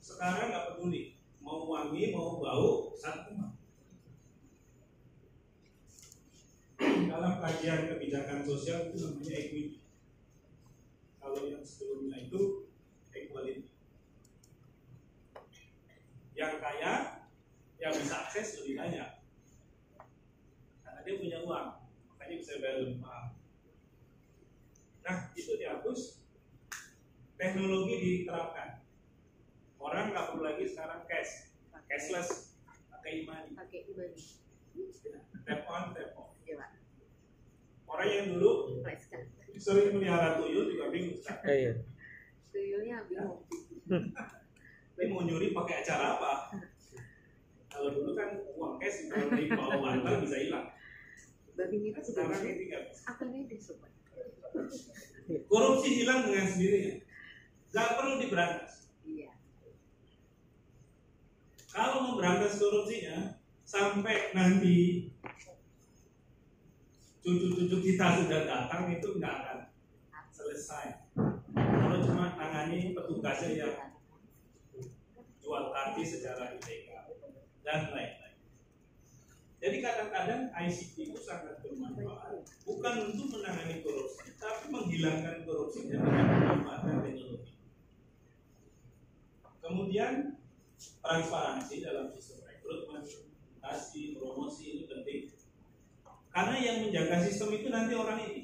[0.00, 3.59] Sekarang nggak peduli mau wangi mau bau satu mah.
[6.80, 9.76] Dalam kajian kebijakan sosial itu namanya equity.
[11.20, 12.72] Kalau yang sebelumnya itu
[13.12, 13.68] equality.
[16.32, 16.92] Yang kaya
[17.80, 19.08] yang bisa akses lebih banyak
[20.84, 21.68] karena dia punya uang
[22.12, 23.36] makanya bisa bayar lebih mahal.
[25.00, 26.20] Nah itu dihapus
[27.40, 28.84] teknologi diterapkan
[29.80, 31.48] orang nggak perlu lagi sekarang cash
[31.88, 32.52] cashless
[32.92, 34.20] pakai imani pakai imani
[35.48, 36.29] tap on tap off pak
[37.90, 38.96] orang yang dulu kan
[39.60, 41.44] sering melihara tuyul juga bingung sekarang.
[41.44, 41.72] Iya.
[42.50, 43.38] tuyulnya bingung.
[45.00, 46.32] Ini mau nyuri pakai acara apa?
[47.70, 50.66] Kalau dulu kan uang cash kalau di bawah bantal bisa hilang.
[51.58, 53.92] Babinya itu sekarang ini nggak bisa apa nih sobat
[55.46, 56.94] korupsi hilang dengan sendirinya.
[57.70, 58.72] Nggak perlu diberantas.
[59.06, 59.30] Iya.
[61.70, 65.06] Kalau memberantas korupsinya sampai nanti
[67.20, 69.58] cucu-cucu kita sudah datang itu nggak akan
[70.32, 71.04] selesai.
[71.52, 73.74] Kalau cuma tangani petugasnya yang
[75.40, 77.06] jual kartis secara ilegal
[77.60, 78.38] dan lain-lain.
[79.60, 87.04] Jadi kadang-kadang ICT itu sangat bermanfaat bukan untuk menangani korupsi tapi menghilangkan korupsi dengan memanfaatkan
[87.04, 87.60] teknologi.
[89.60, 90.40] Kemudian
[91.04, 93.04] transparansi dalam sistem rekrutmen,
[93.60, 95.29] kasih, promosi ini penting.
[96.30, 98.42] Karena yang menjaga sistem itu nanti orang ini.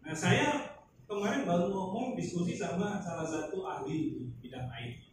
[0.00, 5.12] Nah saya kemarin baru ngomong diskusi sama salah satu ahli di bidang IT.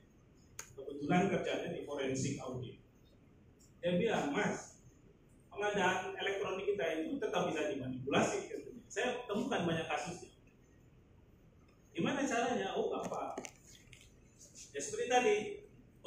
[0.71, 2.79] Kebetulan kerjanya di forensik audit.
[3.83, 4.81] Dia bilang, Mas,
[5.51, 8.49] pengadaan elektronik kita itu tetap bisa dimanipulasi.
[8.87, 10.31] Saya temukan banyak kasusnya.
[11.91, 12.71] Gimana caranya?
[12.77, 13.35] Oh, gampang.
[14.71, 15.35] Ya seperti tadi,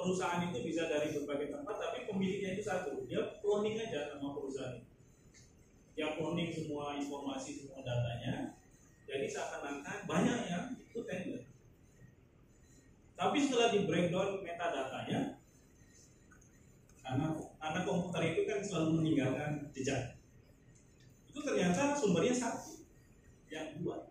[0.00, 3.04] perusahaan itu bisa dari berbagai tempat, tapi pemiliknya itu satu.
[3.04, 4.88] Dia cloning aja nama perusahaan itu.
[5.92, 8.56] Dia cloning semua informasi, semua datanya.
[9.04, 11.44] Jadi seakan-akan banyak yang itu tender.
[13.12, 15.36] Tapi setelah di breakdown metadatanya,
[17.04, 17.26] karena
[17.60, 20.16] karena komputer itu kan selalu meninggalkan jejak.
[21.28, 22.80] Itu ternyata sumbernya satu,
[23.52, 24.08] yang dua.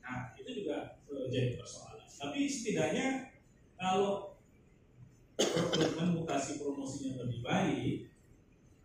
[0.00, 2.08] Nah, itu juga eh, jadi persoalan.
[2.08, 3.29] Tapi setidaknya
[3.80, 4.36] kalau
[5.40, 8.12] rekrutmen mutasi promosinya lebih baik,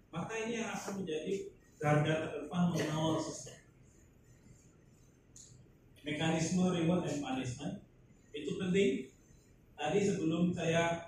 [0.07, 3.59] maka ini yang akan menjadi garda terdepan mengawal sistem.
[6.07, 7.83] Mekanisme reward and punishment
[8.31, 9.11] itu penting.
[9.75, 11.03] Tadi sebelum saya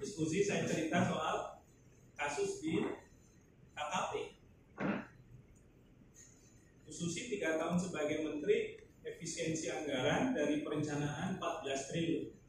[0.00, 1.60] diskusi saya cerita soal
[2.16, 2.80] kasus di
[3.76, 4.40] KKP.
[6.90, 12.39] Susi tiga tahun sebagai menteri efisiensi anggaran dari perencanaan 14 triliun.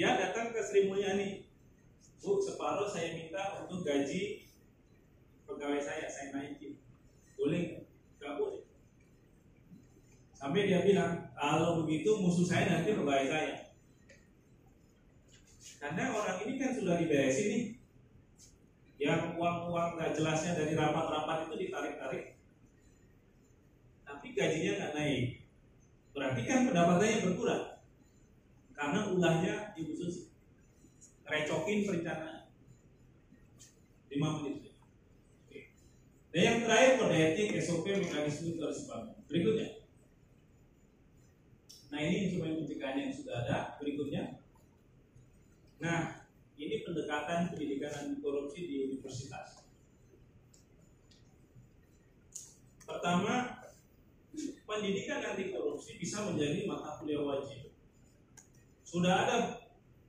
[0.00, 1.44] Dia datang ke Sri Mulyani,
[2.24, 4.48] Bu, separuh saya minta untuk gaji
[5.44, 6.80] pegawai saya, saya naikin.
[7.36, 7.84] Boleh
[8.16, 8.32] nggak?
[8.40, 8.64] Boleh.
[10.32, 13.76] Sampai dia bilang, kalau begitu musuh saya nanti pegawai saya.
[15.76, 17.64] Karena orang ini kan sudah diberesin nih.
[19.04, 22.40] Yang uang-uang nggak jelasnya dari rapat-rapat itu ditarik-tarik.
[24.08, 25.24] Tapi gajinya nggak naik.
[26.16, 27.69] Berarti kan pendapatannya berkurang.
[28.80, 30.32] Karena ulahnya Ibu Susi.
[31.28, 32.48] Recokin perencanaan.
[34.08, 34.72] 5 menit.
[35.44, 35.60] Oke.
[36.32, 39.20] Dan yang terakhir kode etik, SOP, mekanisme itu harus dibangun.
[39.28, 39.68] Berikutnya.
[41.92, 43.58] Nah ini instrumen pencegahan yang sudah ada.
[43.76, 44.40] Berikutnya.
[45.80, 46.28] Nah,
[46.60, 49.64] ini pendekatan pendidikan anti korupsi di universitas.
[52.84, 53.64] Pertama,
[54.68, 57.69] pendidikan anti korupsi bisa menjadi mata kuliah wajib.
[58.90, 59.38] Sudah ada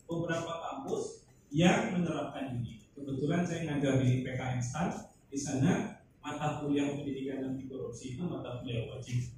[0.10, 2.82] beberapa kampus yang menerapkan ini.
[2.98, 4.90] Kebetulan saya ngajar di PKN STAN,
[5.30, 9.38] di sana mata kuliah pendidikan anti korupsi itu mata kuliah wajib.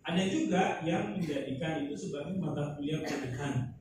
[0.00, 3.76] Ada juga yang menjadikan itu sebagai mata kuliah pilihan.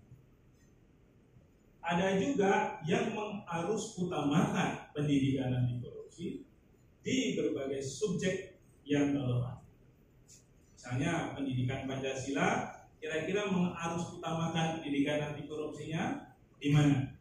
[1.80, 6.44] Ada juga yang mengharus utamakan pendidikan anti korupsi
[7.08, 9.64] di berbagai subjek yang relevan.
[10.76, 17.14] Misalnya pendidikan Pancasila, kira-kira mengharus utamakan pendidikan anti korupsinya di mana?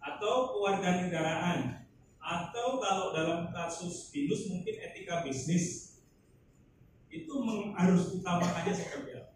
[0.00, 1.86] Atau kewarganegaraan,
[2.20, 5.98] atau kalau dalam kasus BINUS mungkin etika bisnis,
[7.10, 7.32] itu
[7.74, 9.34] harus utamakannya seperti apa?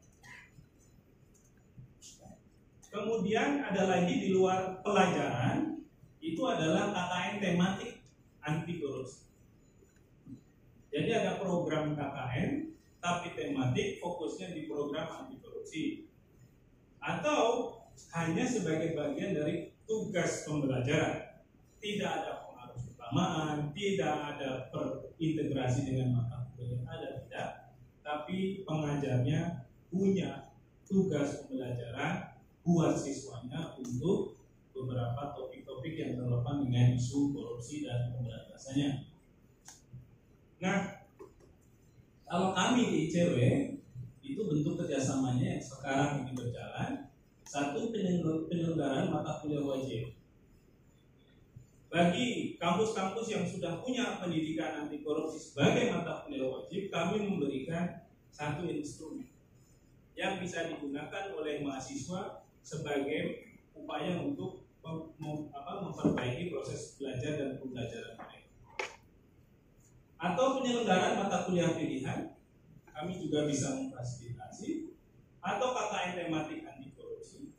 [2.95, 5.83] Kemudian ada lagi di luar pelajaran
[6.23, 8.07] itu adalah KKN tematik
[8.39, 9.27] anti korupsi.
[10.95, 12.74] Jadi ada program KKN
[13.05, 16.09] tapi tematik fokusnya di program anti korupsi.
[17.05, 17.77] Atau
[18.17, 21.45] hanya sebagai bagian dari tugas pembelajaran.
[21.77, 27.49] Tidak ada pengaruh utamaan, tidak ada terintegrasi dengan mata kuliah yang ada tidak,
[28.01, 30.49] tapi pengajarnya punya
[30.89, 34.41] tugas pembelajaran buat siswanya untuk
[34.73, 39.13] beberapa topik-topik yang relevan dengan isu korupsi dan pemberantasannya.
[40.65, 41.04] Nah,
[42.25, 43.37] kalau kami di ICW
[44.25, 46.91] itu bentuk kerjasamanya yang sekarang ini berjalan
[47.45, 50.11] satu penyelenggaraan mata kuliah wajib
[51.95, 58.03] bagi kampus-kampus yang sudah punya pendidikan anti korupsi sebagai mata kuliah wajib kami memberikan
[58.35, 59.31] satu instrumen
[60.19, 64.65] yang bisa digunakan oleh mahasiswa sebagai upaya untuk
[65.19, 68.44] mem, apa, memperbaiki proses belajar dan pembelajaran mereka.
[70.25, 72.33] Atau penyelenggaraan mata kuliah pilihan,
[72.89, 74.97] kami juga bisa memfasilitasi.
[75.45, 77.53] Atau KKN tematik anti korupsi.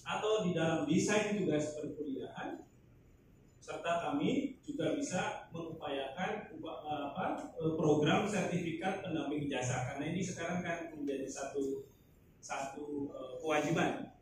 [0.00, 2.64] Atau di dalam desain tugas perkuliahan.
[3.60, 9.92] Serta kami juga bisa mengupayakan apa, program sertifikat pendamping jasa.
[9.92, 11.84] Karena ini sekarang kan menjadi satu
[12.40, 14.16] satu kewajiban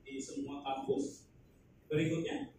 [0.00, 1.28] di semua kampus.
[1.86, 2.54] Berikutnya,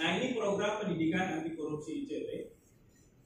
[0.00, 2.54] nah ini program pendidikan anti korupsi ICW.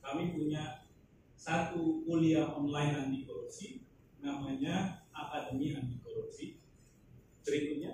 [0.09, 0.89] Kami punya
[1.37, 3.85] satu kuliah online anti korupsi,
[4.25, 6.57] namanya Akademi Anti Korupsi.
[7.45, 7.93] Berikutnya,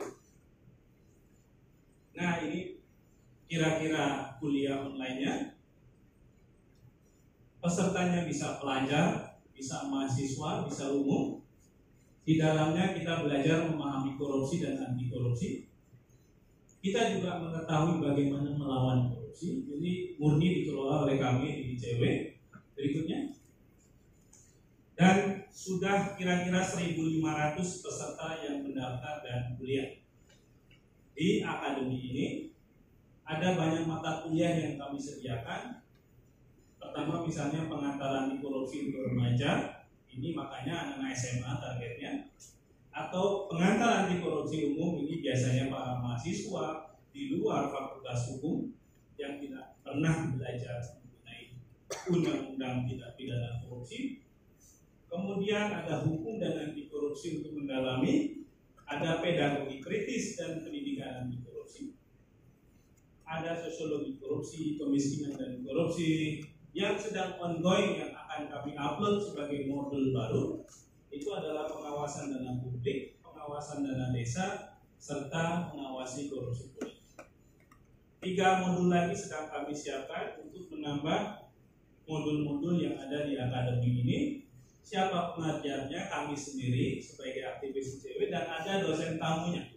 [2.14, 2.78] nah ini
[3.50, 5.58] kira-kira kuliah online-nya.
[7.58, 11.42] Pesertanya bisa pelajar, bisa mahasiswa, bisa umum,
[12.22, 15.66] di dalamnya kita belajar memahami korupsi dan anti korupsi.
[16.78, 19.23] Kita juga mengetahui bagaimana melawan korupsi.
[19.42, 22.02] Ini murni dikelola oleh kami di ICW.
[22.78, 23.34] Berikutnya.
[24.94, 29.98] Dan sudah kira-kira 1.500 peserta yang mendaftar dan kuliah.
[31.14, 32.26] Di akademi ini
[33.26, 35.82] ada banyak mata kuliah yang kami sediakan.
[36.78, 39.82] Pertama misalnya pengantaran korupsi untuk remaja,
[40.14, 42.30] ini makanya anak-anak SMA targetnya
[42.94, 48.70] atau pengantar korupsi umum ini biasanya para mahasiswa di luar fakultas hukum
[49.20, 51.54] yang tidak pernah belajar mengenai
[52.10, 54.24] undang-undang tidak pidana korupsi.
[55.06, 58.42] Kemudian ada hukum dan anti korupsi untuk mendalami,
[58.84, 61.94] ada pedagogi kritis dan pendidikan anti korupsi,
[63.22, 66.42] ada sosiologi korupsi, kemiskinan dan korupsi
[66.74, 70.66] yang sedang ongoing yang akan kami upload sebagai modul baru
[71.14, 76.93] itu adalah pengawasan dana publik, pengawasan dana desa, serta mengawasi korupsi politik.
[78.24, 81.44] Tiga modul lagi sedang kami siapkan untuk menambah
[82.08, 84.18] modul-modul yang ada di akademi ini.
[84.80, 86.08] Siapa pengajarnya?
[86.08, 89.68] Kami sendiri sebagai aktivis ICW dan ada dosen tamunya.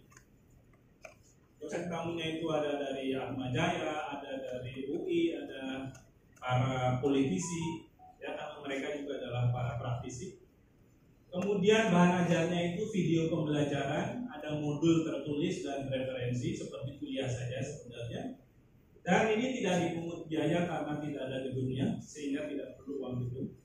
[1.60, 5.92] dosen tamunya itu ada dari Atmajaya, ada dari UI, ada
[6.40, 7.84] para politisi,
[8.16, 10.40] ya karena mereka juga adalah para praktisi.
[11.28, 16.96] Kemudian bahan ajarnya itu video pembelajaran, ada modul tertulis dan referensi seperti
[17.26, 18.38] saja sebenarnya.
[19.08, 23.56] Dan ini tidak dipungut biaya karena tidak ada gedungnya, sehingga tidak perlu uang gedung.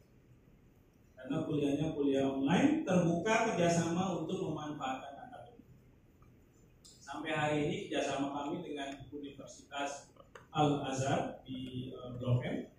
[1.19, 5.67] Karena kuliahnya kuliah online, terbuka kerjasama untuk memanfaatkan akademik.
[6.79, 10.07] Sampai hari ini kerjasama kami dengan Universitas
[10.55, 12.71] Al Azhar di eh, Blok M,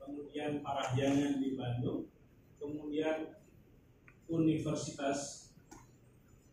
[0.00, 2.08] kemudian Parahyangan di Bandung,
[2.56, 3.36] kemudian
[4.24, 5.52] Universitas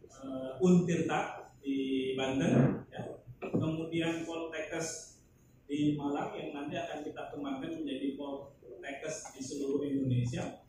[0.03, 3.22] eh, Untirta di Banten, ya.
[3.51, 5.19] Kemudian Poltekkes
[5.67, 10.63] di Malang yang nanti akan kita kembangkan menjadi Poltekkes di seluruh Indonesia.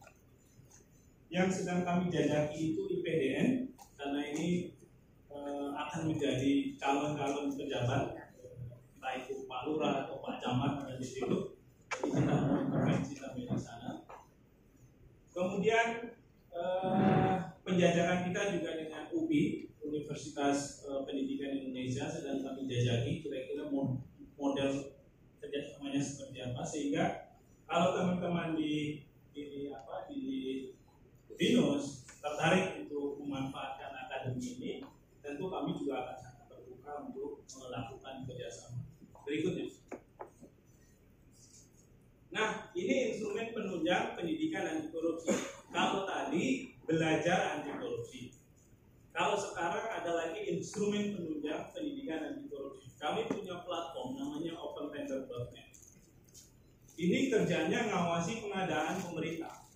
[1.31, 4.75] Yang sedang kami jajaki itu IPDN karena ini
[5.31, 8.25] eh, akan menjadi calon-calon pejabat
[8.95, 11.59] entah itu Pak Lurah atau Pak Camat ada di situ.
[11.93, 14.01] Jadi kita mau intervensi di sana.
[15.35, 15.87] Kemudian
[16.55, 17.35] eh,
[17.67, 19.64] penjajakan kita juga dengan UPI
[19.95, 24.03] Universitas eh, Pendidikan Indonesia sedang kami jajaki kira-kira mo-
[24.35, 24.99] model
[25.39, 27.05] kerjasamanya seperti apa sehingga
[27.71, 30.23] kalau teman-teman di di apa di
[31.39, 34.73] Binus tertarik untuk memanfaatkan akademi ini
[35.23, 38.83] tentu kami juga akan sangat terbuka untuk melakukan kerjasama
[39.23, 39.71] berikutnya
[42.35, 45.31] Nah, ini instrumen penunjang pendidikan anti korupsi.
[45.71, 48.35] Kalau tadi belajar anti korupsi.
[49.15, 52.91] Kalau sekarang ada lagi instrumen penunjang pendidikan anti korupsi.
[52.99, 55.71] Kami punya platform namanya opentender.net.
[56.99, 59.71] Ini kerjanya ngawasi pengadaan pemerintah.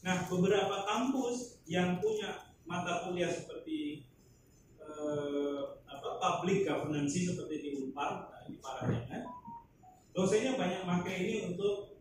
[0.00, 4.08] Nah, beberapa kampus yang punya mata kuliah seperti
[4.80, 9.28] eh, apa public governance seperti di Unpar, nah, di Parahyangan,
[10.16, 12.00] dosennya banyak pakai ini untuk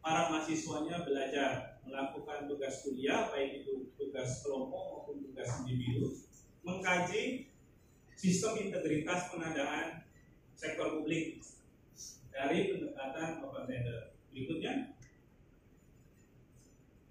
[0.00, 6.12] para mahasiswanya belajar melakukan tugas kuliah baik itu tugas kelompok maupun tugas individu
[6.62, 7.48] mengkaji
[8.14, 10.04] sistem integritas pengadaan
[10.52, 11.40] sektor publik
[12.28, 14.94] dari pendekatan open tender berikutnya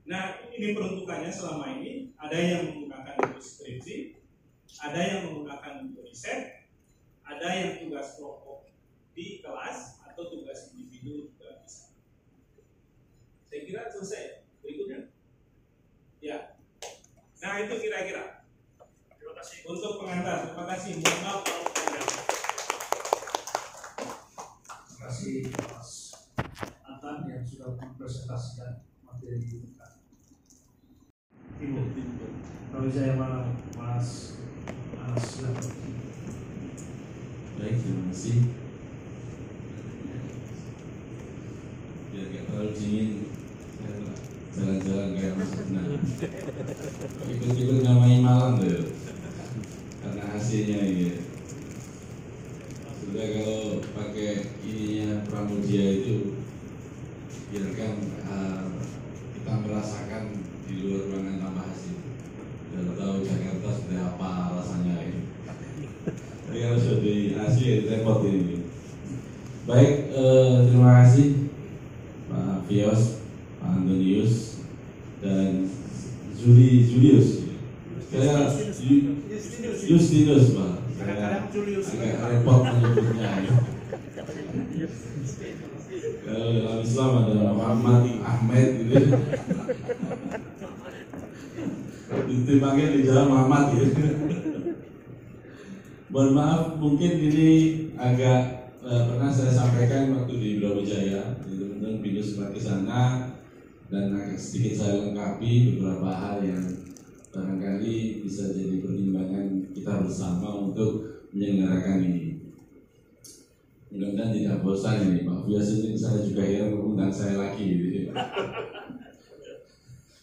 [0.07, 4.15] nah ini peruntukannya selama ini ada yang menggunakan untuk skripsi
[4.79, 6.69] ada yang menggunakan untuk riset
[7.27, 8.71] ada yang tugas kelompok
[9.11, 11.89] di kelas atau tugas individu juga bisa.
[13.49, 14.36] Saya kira selesai.
[14.67, 14.99] Berikutnya.
[16.19, 16.59] Ya.
[17.39, 18.43] Nah itu kira-kira.
[19.15, 19.63] Terima kasih.
[19.63, 20.99] Untuk pengantar, terima kasih.
[20.99, 22.07] Mohon maaf kalau panjang.
[24.75, 25.35] Terima kasih
[25.71, 25.91] Mas
[26.83, 30.03] Atan yang sudah mempresentasikan materi kita.
[31.55, 31.87] Timur.
[32.67, 34.35] Kalau saya malam Mas
[35.15, 35.71] silakan.
[37.57, 38.37] Baik, terima kasih.
[42.11, 43.09] Biar gak terlalu dingin,
[44.57, 45.85] jalan-jalan kayak Mas Nah.
[47.29, 48.97] Ikut-ikut main malam tuh,
[50.01, 51.09] karena hasilnya ini.
[52.97, 53.61] Sudah kalau
[53.93, 56.41] pakai ininya Pramudia itu,
[57.53, 57.93] biarkan
[58.27, 58.67] uh,
[59.37, 60.23] kita merasakan
[60.67, 61.97] di luar ruangan tanpa hasil.
[62.73, 64.29] Biar tahu Jakarta seperti apa
[64.59, 65.21] rasanya ini.
[66.47, 68.63] Ini harus lebih asli repot ini.
[69.67, 71.51] Baik, eh, terima kasih
[72.31, 73.19] Pak Fios,
[73.59, 74.63] Pak Antonius,
[75.19, 75.67] dan
[76.39, 77.45] Juli Julius.
[78.09, 79.21] Saya Ju-
[79.85, 80.71] Justinus Pak.
[80.81, 81.93] Saya Kadang-kadang Julius.
[81.93, 83.29] agak repot menyebutnya.
[86.25, 88.97] Kalau dalam Islam ada Muhammad Ahmed gitu.
[92.49, 94.01] Dipanggil di jalan Muhammad gitu.
[96.09, 97.49] Mohon maaf, mungkin ini
[97.93, 103.01] agak eh, pernah saya sampaikan waktu di Brawijaya, teman-teman sempat ke sana
[103.87, 106.86] dan agak sedikit saya lengkapi beberapa hal yang
[107.37, 112.25] barangkali bisa jadi pertimbangan kita bersama untuk menyelenggarakan ini.
[113.93, 118.09] Mudah-mudahan tidak bosan ini Pak Fias ini saya juga heran mengundang saya lagi gitu.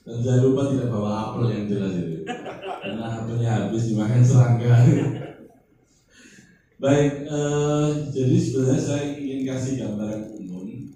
[0.04, 4.76] Dan jangan lupa tidak bawa apel yang jelas itu Karena apelnya habis dimakan serangga
[6.76, 10.92] Baik, eh, jadi sebenarnya saya ingin kasih gambaran umum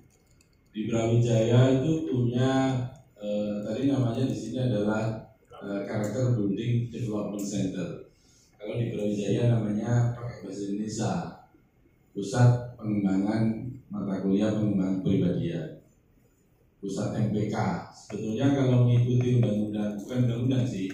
[0.77, 2.85] di Brawijaya itu punya
[3.17, 5.28] eh, tadi namanya di sini adalah
[5.85, 8.09] karakter building development center.
[8.59, 11.13] Kalau di Brawijaya namanya pakai bahasa Indonesia
[12.11, 15.79] pusat pengembangan mata kuliah pengembangan pribadian.
[16.79, 17.55] Pusat MPK.
[17.91, 20.91] Sebetulnya kalau mengikuti undang-undang bukan undang-undang sih,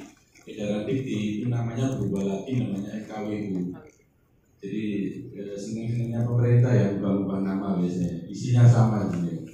[0.48, 3.72] edaran dikti itu namanya berubah lagi namanya FKWU
[4.64, 4.84] Jadi
[5.36, 8.24] eh, seneng-senengnya pemerintah ya ubah-ubah nama biasanya.
[8.28, 9.44] Isinya sama gitu.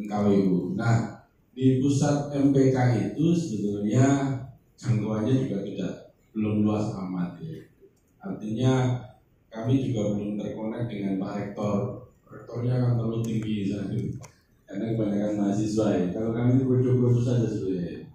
[0.00, 0.80] NKWU.
[0.80, 2.76] Nah, di pusat MPK
[3.12, 4.39] itu sebetulnya
[4.80, 5.92] jangkauannya juga tidak
[6.32, 7.68] belum luas amat ya.
[8.24, 8.72] Artinya
[9.52, 11.78] kami juga belum terkonek dengan Pak Rektor.
[12.30, 13.92] Rektornya kan terlalu tinggi sana.
[14.64, 16.04] Karena kebanyakan mahasiswa ya.
[16.14, 18.06] Kalau kami bodoh-bodoh saja sebenarnya.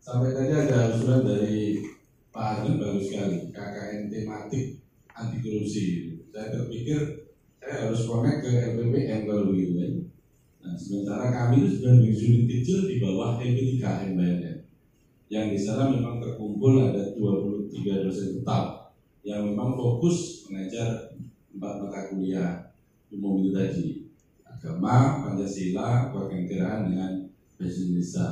[0.00, 1.84] Sampai tadi ada usulan dari
[2.32, 4.80] Pak Arden bagus sekali, KKN tematik
[5.12, 5.86] anti korupsi.
[6.32, 7.28] Saya berpikir
[7.60, 9.92] saya harus connect ke LPPM kalau begitu kan.
[10.64, 14.49] Nah, sementara kami itu sudah unit kecil di bawah LP3M bayarnya.
[15.30, 18.90] Yang di sana memang terkumpul ada 23 dosen tetap
[19.22, 21.14] yang memang fokus mengajar
[21.54, 22.74] empat mata kuliah
[23.14, 23.86] umum itu tadi
[24.42, 27.10] agama, Pancasila, kewarganegaraan dengan
[27.54, 28.26] bahasa Indonesia.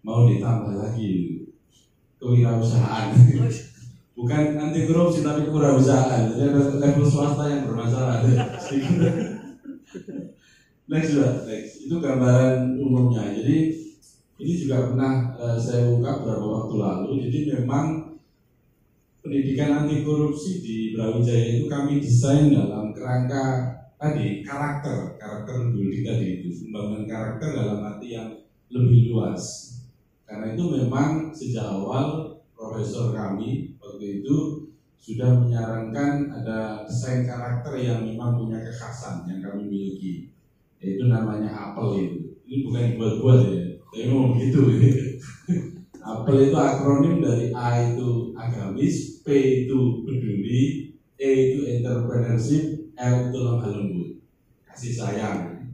[0.00, 1.44] Mau ditambah lagi
[2.16, 3.12] kewirausahaan.
[4.16, 6.32] Bukan anti korupsi tapi kewirausahaan.
[6.32, 8.24] Jadi ada level swasta yang bermasalah.
[10.90, 11.84] next juga, next.
[11.84, 13.28] Itu gambaran umumnya.
[13.28, 13.81] Jadi
[14.42, 17.10] ini juga pernah eh, saya ungkap beberapa waktu lalu.
[17.30, 18.18] Jadi memang
[19.22, 25.14] pendidikan anti korupsi di Brawijaya itu kami desain dalam kerangka tadi karakter.
[25.14, 28.28] Karakter building tadi itu membangun karakter dalam arti yang
[28.74, 29.42] lebih luas.
[30.26, 34.66] Karena itu memang sejak awal profesor kami waktu itu
[34.98, 40.34] sudah menyarankan ada desain karakter yang memang punya kekhasan yang kami miliki.
[40.82, 42.18] Yaitu namanya apel itu.
[42.42, 43.61] Ini bukan dibuat-buat ya
[43.92, 44.72] tapi mau begitu
[46.00, 49.28] apel itu akronim dari A itu agamis P
[49.68, 54.16] itu peduli E itu entrepreneurship L itu lemah lembut.
[54.64, 55.68] Kasih sayang.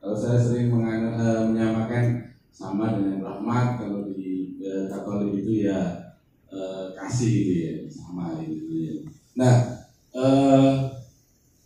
[0.00, 6.00] Kalau saya sering eh, menyamakan sama dengan rahmat kalau di eh, Katolik itu ya
[6.48, 8.94] eh, kasih gitu ya sama gitu ya.
[9.36, 9.54] Nah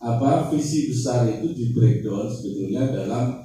[0.03, 3.44] apa visi besar itu di breakdown sebetulnya dalam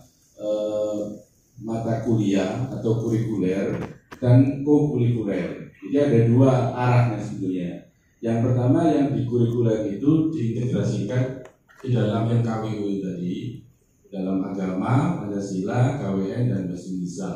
[1.63, 3.75] mata kuliah atau kurikuler
[4.19, 7.89] dan kokurikuler jadi ada dua arahnya sebetulnya
[8.19, 11.39] yang pertama yang di kurikuler itu diintegrasikan
[11.79, 13.63] di dalam NKWU tadi
[14.09, 17.31] dalam agama, Pancasila, KWN dan bahasa Indonesia.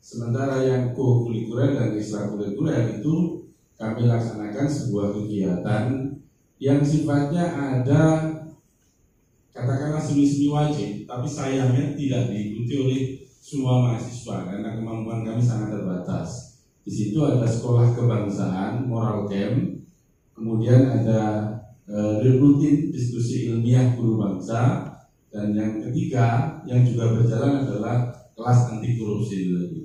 [0.00, 3.44] Sementara yang kokurikuler dan ekstrakurikuler itu
[3.76, 6.16] kami laksanakan sebuah kegiatan
[6.58, 8.02] yang sifatnya ada
[9.54, 13.00] katakanlah semi-semi wajib, tapi sayangnya tidak diikuti oleh
[13.48, 16.60] semua mahasiswa karena kemampuan kami sangat terbatas.
[16.84, 19.88] Di situ ada sekolah kebangsaan, moral camp,
[20.36, 21.48] kemudian ada
[21.88, 24.84] eh, rutin diskusi ilmiah guru bangsa,
[25.32, 29.80] dan yang ketiga yang juga berjalan adalah kelas anti korupsi tadi.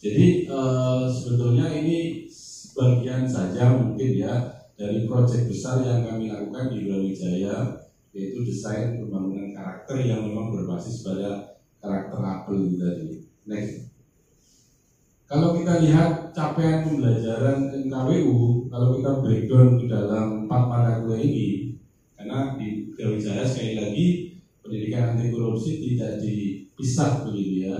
[0.00, 4.32] Jadi eh, sebetulnya ini sebagian saja mungkin ya
[4.80, 7.76] dari proyek besar yang kami lakukan di Brawijaya
[8.16, 13.24] yaitu desain pembangunan karakter yang memang berbasis pada karakter apel tadi.
[13.48, 13.90] Next.
[15.30, 21.48] Kalau kita lihat capaian pembelajaran NKWU, kalau kita breakdown ke dalam empat mata kuliah ini,
[22.18, 24.06] karena di Brawijaya sekali lagi
[24.58, 27.78] pendidikan anti korupsi tidak dipisah begitu ya,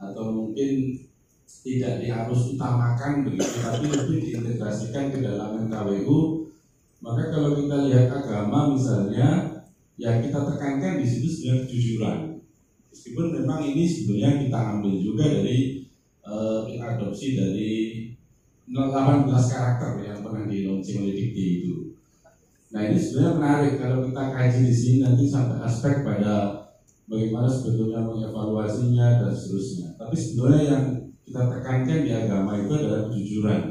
[0.00, 0.96] atau mungkin
[1.44, 6.48] tidak diharus utamakan begitu, tapi lebih diintegrasikan ke dalam NKWU.
[7.04, 9.60] Maka kalau kita lihat agama misalnya,
[10.00, 12.18] yang kita tekankan di situ sebenarnya kejujuran.
[12.88, 15.86] Meskipun memang ini sebenarnya kita ambil juga dari
[16.24, 17.72] eh, adopsi dari
[18.68, 21.74] 18 karakter yang pernah di launching oleh Dikti itu.
[22.68, 26.68] Nah ini sebenarnya menarik kalau kita kaji di sini nanti sampai aspek pada
[27.08, 29.96] bagaimana sebetulnya mengevaluasinya dan seterusnya.
[29.96, 30.84] Tapi sebenarnya yang
[31.24, 33.62] kita tekankan di agama itu adalah kejujuran.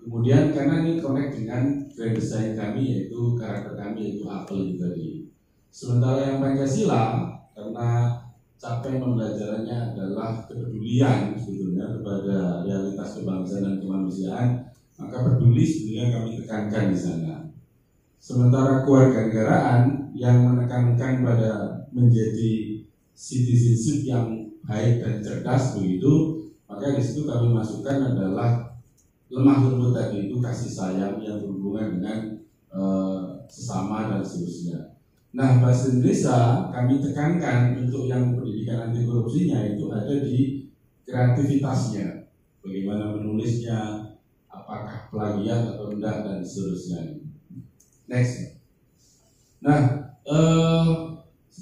[0.00, 5.08] Kemudian karena ini connect dengan grand design kami yaitu karakter kami yaitu apel itu tadi.
[5.68, 7.04] Sementara yang Pancasila
[7.52, 7.88] karena
[8.56, 14.48] capaian pembelajarannya adalah kepedulian sebetulnya kepada realitas kebangsaan dan kemanusiaan,
[14.96, 17.34] maka peduli sebetulnya kami tekankan di sana.
[18.16, 21.52] Sementara kewarganegaraan yang menekankan pada
[21.92, 28.74] menjadi citizenship yang baik dan cerdas begitu, maka di situ kami masukkan adalah
[29.30, 32.18] lemah lembut tadi itu kasih sayang yang berhubungan dengan
[32.72, 34.95] eh, sesama dan seterusnya.
[35.36, 40.64] Nah, bahasa Indonesia kami tekankan untuk yang pendidikan anti korupsinya itu ada di
[41.04, 42.32] kreativitasnya.
[42.64, 44.10] Bagaimana menulisnya,
[44.48, 47.20] apakah plagiat atau tidak dan seterusnya.
[48.08, 48.56] Next.
[49.60, 50.90] Nah, eh,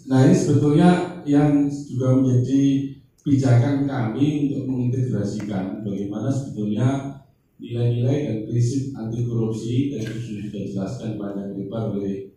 [0.06, 2.94] nah ini sebetulnya yang juga menjadi
[3.26, 7.18] pijakan kami untuk mengintegrasikan bagaimana sebetulnya
[7.58, 12.33] nilai-nilai dan prinsip anti korupsi tadi sudah dijelaskan banyak lebar oleh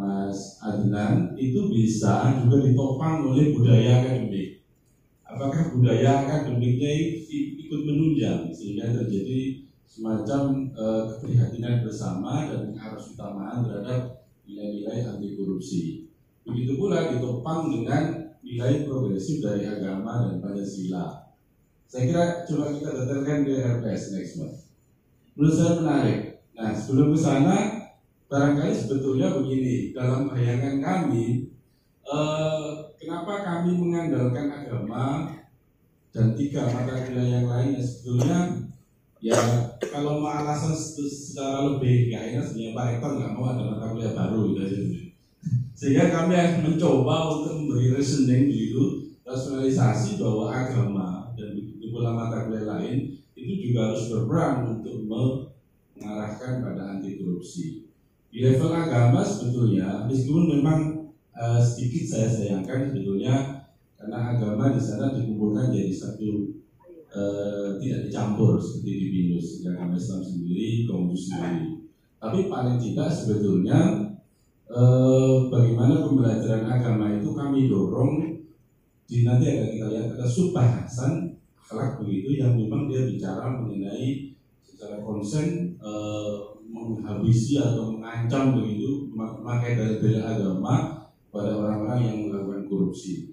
[0.00, 4.56] Mas Adnan itu bisa juga ditopang oleh budaya akademik.
[5.28, 6.88] Apakah budaya akademiknya
[7.60, 16.00] ikut menunjang sehingga terjadi semacam eh, keprihatinan bersama dan arus utamaan terhadap nilai-nilai anti korupsi.
[16.42, 21.20] Begitu pula ditopang dengan nilai progresif dari agama dan Pancasila.
[21.86, 24.56] Saya kira coba kita detailkan di RPS next month.
[25.36, 26.18] Menurut saya menarik.
[26.56, 27.69] Nah sebelum ke sana
[28.30, 31.50] barangkali sebetulnya begini dalam bayangan kami
[32.06, 32.70] eh,
[33.02, 35.34] kenapa kami mengandalkan agama
[36.14, 37.74] dan tiga mata kuliah yang lain?
[37.74, 38.38] Yang sebetulnya
[39.18, 39.36] ya
[39.82, 42.74] kalau mau alasan se- secara lebih nggak enak sebenarnya.
[42.78, 44.80] Pak Rektor nggak mau ada mata kuliah baru gitu aja.
[45.74, 51.50] Sehingga kami mencoba untuk memberi reasoning begitu rasionalisasi bahwa agama dan
[51.90, 55.02] pula mata kuliah lain itu juga harus berperan untuk
[55.98, 57.89] mengarahkan pada anti korupsi
[58.30, 60.80] di level agama sebetulnya meskipun memang
[61.34, 63.66] eh, sedikit saya sayangkan sebetulnya
[63.98, 66.54] karena agama di sana dikumpulkan jadi satu
[67.10, 71.90] eh, tidak dicampur seperti di BINUS agama Islam sendiri, Konghucu sendiri.
[72.20, 74.08] Tapi paling tidak sebetulnya
[74.70, 78.40] eh, bagaimana pembelajaran agama itu kami dorong
[79.10, 85.02] di nanti akan kita lihat ada subbahasan akhlak begitu yang memang dia bicara mengenai secara
[85.02, 86.34] konsen eh,
[86.70, 91.02] menghabisi atau mengancam begitu memakai dalil-dalil agama
[91.34, 93.30] pada orang-orang yang melakukan korupsi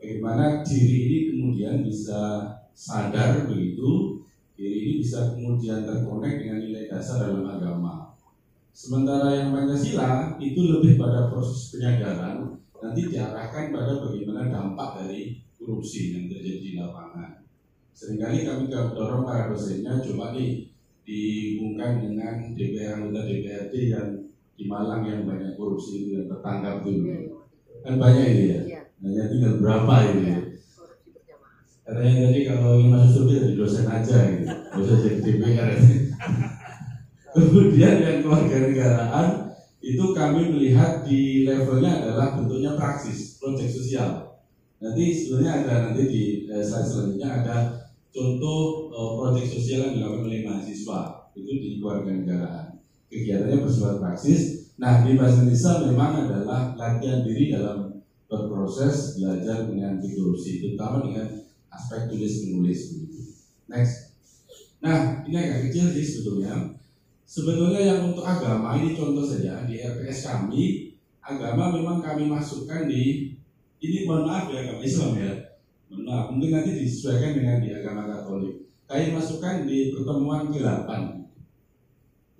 [0.00, 2.42] bagaimana diri ini kemudian bisa
[2.74, 4.18] sadar begitu,
[4.56, 8.16] diri ini bisa kemudian terkonek dengan nilai dasar dalam agama.
[8.72, 16.16] Sementara yang Pancasila itu lebih pada proses penyadaran, nanti diarahkan pada bagaimana dampak dari korupsi
[16.16, 17.44] yang terjadi di lapangan.
[17.92, 20.69] Seringkali kami dorong para dosennya coba nih
[21.10, 24.08] dihubungkan dengan DPR anggota DPRD yang
[24.54, 27.42] di Malang yang banyak korupsi itu yang tertangkap dulu.
[27.82, 28.60] Kan banyak ini ya.
[28.62, 28.80] Iya.
[29.02, 30.38] Hanya tinggal berapa ini ya.
[31.82, 34.54] Katanya tadi kalau ingin masuk survei jadi dosen aja gitu.
[34.78, 35.68] Usah jadi DPR.
[37.34, 39.28] Kemudian yang keluarga negaraan
[39.80, 44.38] itu kami melihat di levelnya adalah bentuknya praksis, proyek sosial.
[44.78, 47.56] Nanti sebenarnya ada nanti di eh, slide selanjutnya ada
[48.10, 51.00] contoh eh, proyek sosial yang dilakukan oleh mahasiswa
[51.34, 52.66] itu di keluarga negaraan.
[53.10, 54.42] Kegiatannya bersifat praksis.
[54.78, 57.90] Nah di bahasa Indonesia memang adalah latihan diri dalam
[58.30, 61.26] berproses belajar dengan korupsi, terutama dengan
[61.74, 62.80] aspek tulis menulis.
[63.66, 64.14] Next.
[64.80, 66.78] Nah, ini agak kecil sih sebetulnya.
[67.26, 73.34] Sebetulnya yang untuk agama ini contoh saja di RPS kami, agama memang kami masukkan di
[73.80, 75.32] ini mohon maaf ya agama Islam ya.
[76.10, 78.66] Maaf, mungkin nanti disesuaikan dengan di agama Katolik.
[78.90, 80.90] Kami masukkan di pertemuan ke-8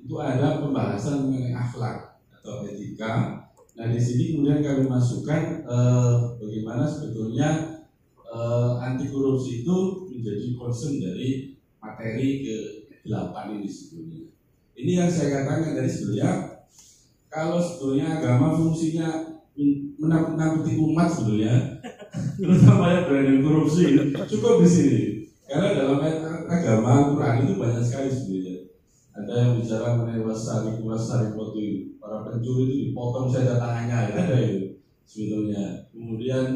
[0.03, 3.47] itu ada pembahasan mengenai akhlak atau etika
[3.79, 7.81] Nah di sini kemudian kami masukkan eh, bagaimana sebetulnya
[8.19, 12.57] eh, anti korupsi itu menjadi concern dari materi ke
[13.07, 14.21] 8 ini sebetulnya.
[14.75, 16.61] Ini yang saya katakan dari sebelumnya
[17.31, 19.40] kalau sebetulnya agama fungsinya
[20.01, 21.81] menakut-nakuti umat sebetulnya
[22.41, 23.97] terutama yang berani korupsi.
[24.17, 25.01] Cukup di sini.
[25.45, 25.99] Karena dalam
[26.47, 28.57] agama Al-Quran itu banyak sekali sebetulnya
[29.11, 32.01] ada yang bicara mengenai wasari wasari itu.
[32.01, 34.17] Para pencuri itu dipotong saja tangannya.
[34.17, 35.85] Ada itu sebetulnya.
[35.93, 36.47] Kemudian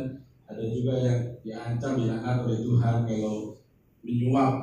[0.49, 3.59] ada juga yang diancam dilaknat oleh Tuhan kalau
[4.01, 4.55] menyuap.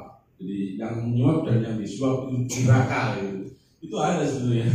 [0.42, 3.42] Jadi yang menyuap dan yang disuap itu neraka itu
[3.82, 4.70] itu ada sebetulnya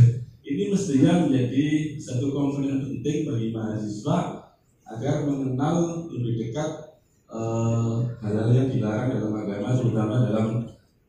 [0.47, 4.47] ini mestinya menjadi satu komponen penting bagi mahasiswa
[4.87, 6.95] agar mengenal lebih dekat
[7.27, 10.47] eh, hal-hal yang dilarang dalam agama terutama dalam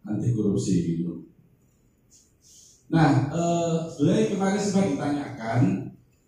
[0.03, 1.31] anti korupsi gitu.
[2.91, 5.61] Nah, eh, sebenarnya kemarin sempat ditanyakan,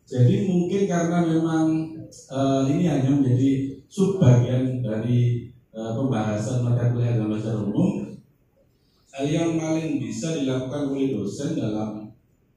[0.07, 1.67] jadi mungkin karena memang
[2.07, 8.15] eh, ini hanya menjadi subbagian dari eh, pembahasan mata kuliah dalam secara umum,
[9.11, 12.00] hal yang paling bisa dilakukan oleh dosen dalam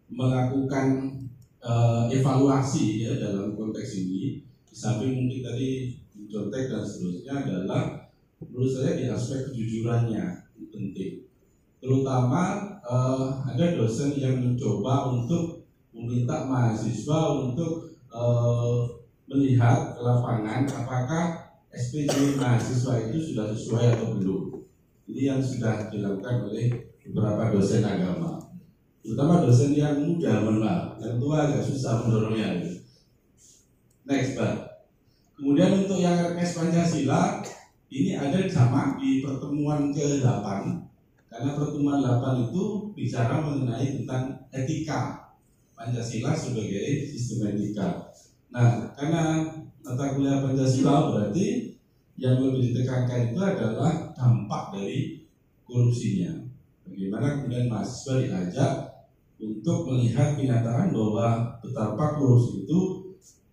[0.10, 1.16] melakukan
[1.64, 4.44] eh, evaluasi ya dalam konteks ini,
[4.74, 5.70] di mungkin tadi
[6.28, 8.10] contek dan seterusnya adalah
[8.42, 11.14] menurut saya di aspek kejujurannya itu penting.
[11.78, 15.64] Terutama eh, ada dosen yang mencoba untuk
[15.94, 18.80] meminta mahasiswa untuk eh,
[19.30, 24.62] melihat ke lapangan apakah SPJ mahasiswa itu sudah sesuai atau belum.
[25.10, 26.70] Ini yang sudah dilakukan oleh
[27.04, 28.40] beberapa dosen agama,
[29.04, 32.64] terutama dosen yang muda, maaf, yang tua agak susah mendorongnya.
[34.08, 34.74] Next, Pak.
[35.36, 37.44] Kemudian untuk yang RKS Pancasila
[37.92, 40.48] ini ada sama di pertemuan ke-8
[41.28, 42.64] Karena pertemuan 8 itu
[42.96, 45.34] bicara mengenai tentang etika
[45.76, 48.08] Pancasila sebagai sistem etika.
[48.54, 49.52] Nah, karena
[49.84, 51.76] mata kuliah Pancasila berarti
[52.16, 55.26] yang lebih ditekankan itu adalah dampak dari
[55.66, 56.46] korupsinya.
[56.86, 58.93] Bagaimana kemudian mahasiswa diajak
[59.44, 62.80] untuk melihat kenyataan bahwa betapa korupsi itu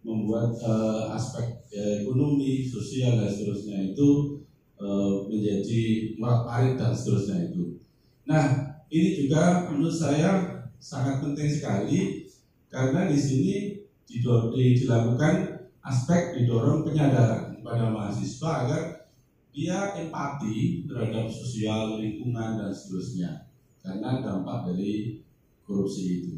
[0.01, 4.41] membuat eh, aspek eh, ekonomi, sosial dan seterusnya itu
[4.81, 5.83] eh, menjadi
[6.17, 7.77] morat marit dan seterusnya itu.
[8.25, 12.25] Nah, ini juga menurut saya sangat penting sekali
[12.71, 13.55] karena di sini
[14.11, 18.83] dilakukan aspek didorong penyadaran kepada mahasiswa agar
[19.51, 23.47] dia empati terhadap sosial lingkungan dan seterusnya
[23.83, 25.23] karena dampak dari
[25.71, 26.33] korupsi itu.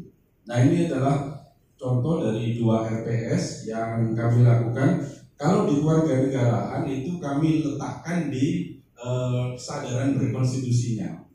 [0.45, 1.33] Nah ini adalah
[1.73, 5.01] contoh dari dua RPS yang kami lakukan.
[5.33, 11.25] Kalau di keluarga negaraan itu kami letakkan di eh, kesadaran berkonstitusinya.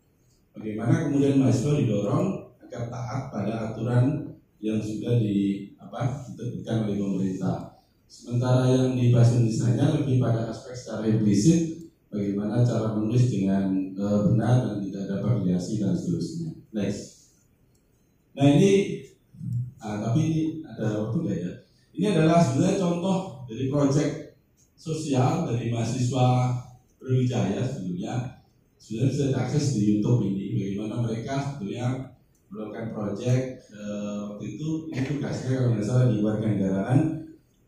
[0.55, 7.79] Bagaimana kemudian mahasiswa didorong agar taat pada aturan yang sudah di apa diterbitkan oleh pemerintah.
[8.09, 14.20] Sementara yang di bahasa Indonesia lebih pada aspek secara implisit bagaimana cara menulis dengan eh,
[14.33, 16.57] benar dan tidak ada variasi dan seterusnya.
[16.73, 17.18] Next.
[18.39, 19.02] Nah ini,
[19.82, 21.52] ah, tapi ini ada waktu nggak ya?
[21.98, 24.39] Ini adalah sebenarnya contoh dari proyek
[24.78, 26.55] sosial dari mahasiswa
[27.02, 28.39] Brawijaya sebelumnya.
[28.78, 32.15] Sudah bisa diakses di YouTube ini bagaimana mereka sebetulnya
[32.47, 37.01] melakukan proyek eh, waktu itu ini tugasnya kalau nggak salah di warga negaraan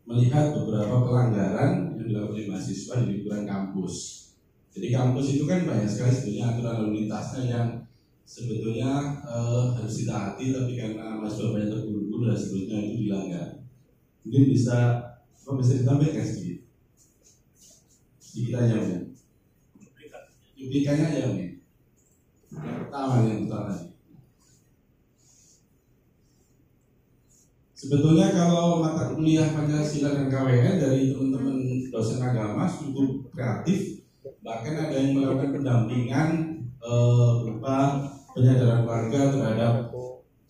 [0.07, 3.95] melihat beberapa pelanggaran yang dilakukan oleh mahasiswa di lingkungan kampus.
[4.71, 7.67] Jadi kampus itu kan banyak sekali sebetulnya aturan lalu lintasnya yang
[8.31, 13.47] sebetulnya eh, harus ditaati tapi karena mahasiswa banyak terburu-buru dan seterusnya itu dilanggar.
[14.23, 14.77] Mungkin bisa
[15.43, 16.63] apa bisa ditampilkan sedikit?
[18.23, 18.99] Sedikit aja ya.
[20.55, 21.51] Cuplikannya aja nih.
[22.55, 23.71] Yang pertama yang pertama.
[27.75, 31.57] Sebetulnya kalau mata kuliah Pancasila dan KWN dari teman-teman
[31.89, 34.05] dosen agama cukup kreatif,
[34.45, 36.29] bahkan ada yang melakukan pendampingan
[36.77, 39.91] eh, berupa penyadaran warga terhadap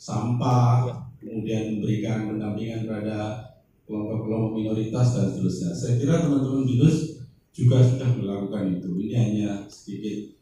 [0.02, 0.90] sampah,
[1.22, 5.70] kemudian memberikan pendampingan terhadap kelompok-kelompok minoritas dan seterusnya.
[5.76, 7.22] Saya kira teman-teman BINUS
[7.52, 8.90] juga sudah melakukan itu.
[8.98, 10.34] Ini hanya sedikit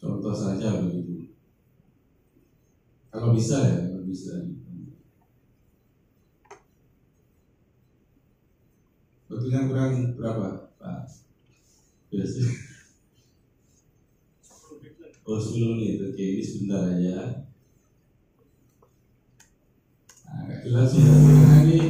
[0.00, 1.30] contoh saja begitu.
[3.10, 4.32] Kalau bisa ya, kalau bisa.
[9.30, 10.98] Betulnya kurang berapa, Pak?
[12.10, 12.69] Biasa.
[15.30, 16.02] Oh, 10 menit.
[16.02, 17.46] Oke, ini sebentar aja.
[20.26, 21.80] Nah, agak jelas ya, karena ini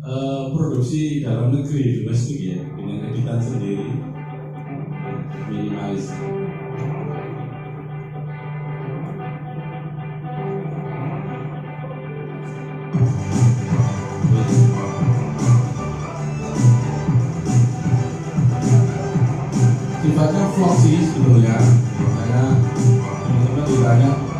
[0.00, 3.92] eh, produksi dalam negeri domestik ya, dengan editan sendiri
[5.52, 6.16] minimalis.
[20.22, 21.58] Sifatnya vlog sih sebetulnya.
[21.98, 22.54] Karena
[23.26, 24.31] teman-teman apakah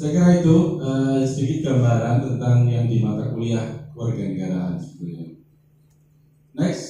[0.00, 5.36] saya kira itu eh, sedikit gambaran tentang yang di mata kuliah kewarganegaraan sebetulnya.
[6.56, 6.88] Next.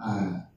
[0.00, 0.48] Ah,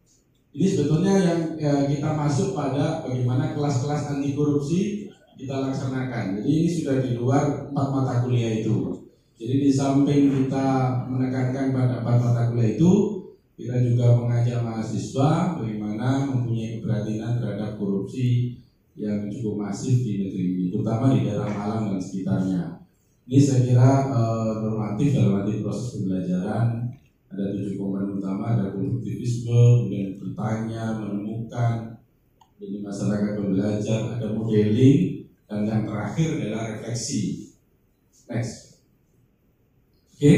[0.55, 5.08] ini sebetulnya yang eh, kita masuk pada bagaimana kelas-kelas anti korupsi
[5.39, 6.35] kita laksanakan.
[6.35, 9.07] Jadi ini sudah di luar empat mata kuliah itu.
[9.39, 10.67] Jadi di samping kita
[11.07, 12.91] menekankan pada empat mata kuliah itu,
[13.55, 18.59] kita juga mengajak mahasiswa bagaimana mempunyai keprihatinan terhadap korupsi
[18.99, 22.83] yang cukup masif di negeri ini, terutama di daerah Malang dan sekitarnya.
[23.31, 26.89] Ini saya kira eh, normatif dalam arti proses pembelajaran
[27.29, 32.01] ada tujuh komponen utama ada konstruktivisme kemudian bertanya menemukan
[32.57, 35.08] jadi masyarakat belajar ada modeling
[35.49, 37.49] dan yang terakhir adalah refleksi
[38.29, 38.69] next
[40.19, 40.35] Oke,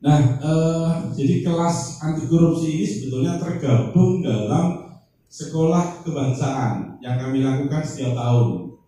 [0.00, 4.96] nah eh, jadi kelas anti korupsi ini sebetulnya tergabung dalam
[5.28, 8.80] sekolah kebangsaan yang kami lakukan setiap tahun.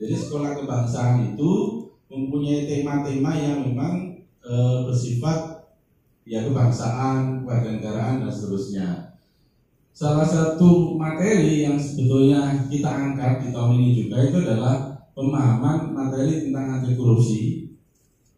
[0.00, 5.68] Jadi sekolah kebangsaan itu mempunyai tema-tema yang memang eh, bersifat
[6.24, 8.88] ya kebangsaan, kewarganegaraan dan seterusnya.
[9.92, 16.50] Salah satu materi yang sebetulnya kita angkat di tahun ini juga itu adalah pemahaman materi
[16.50, 17.64] tentang anti korupsi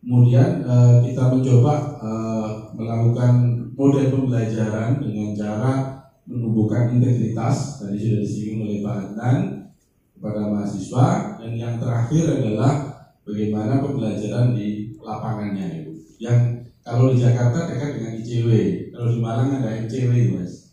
[0.06, 5.98] Kemudian uh, kita mencoba uh, melakukan model pembelajaran dengan cara
[6.30, 9.66] menumbuhkan integritas tadi sudah disinggung oleh Pak Adnan
[10.14, 11.06] kepada mahasiswa
[11.42, 15.92] dan yang terakhir adalah bagaimana pembelajaran di lapangannya itu.
[16.22, 18.50] Yang kalau di Jakarta dekat dengan ICW,
[18.94, 20.70] kalau di Malang ada MCW mas.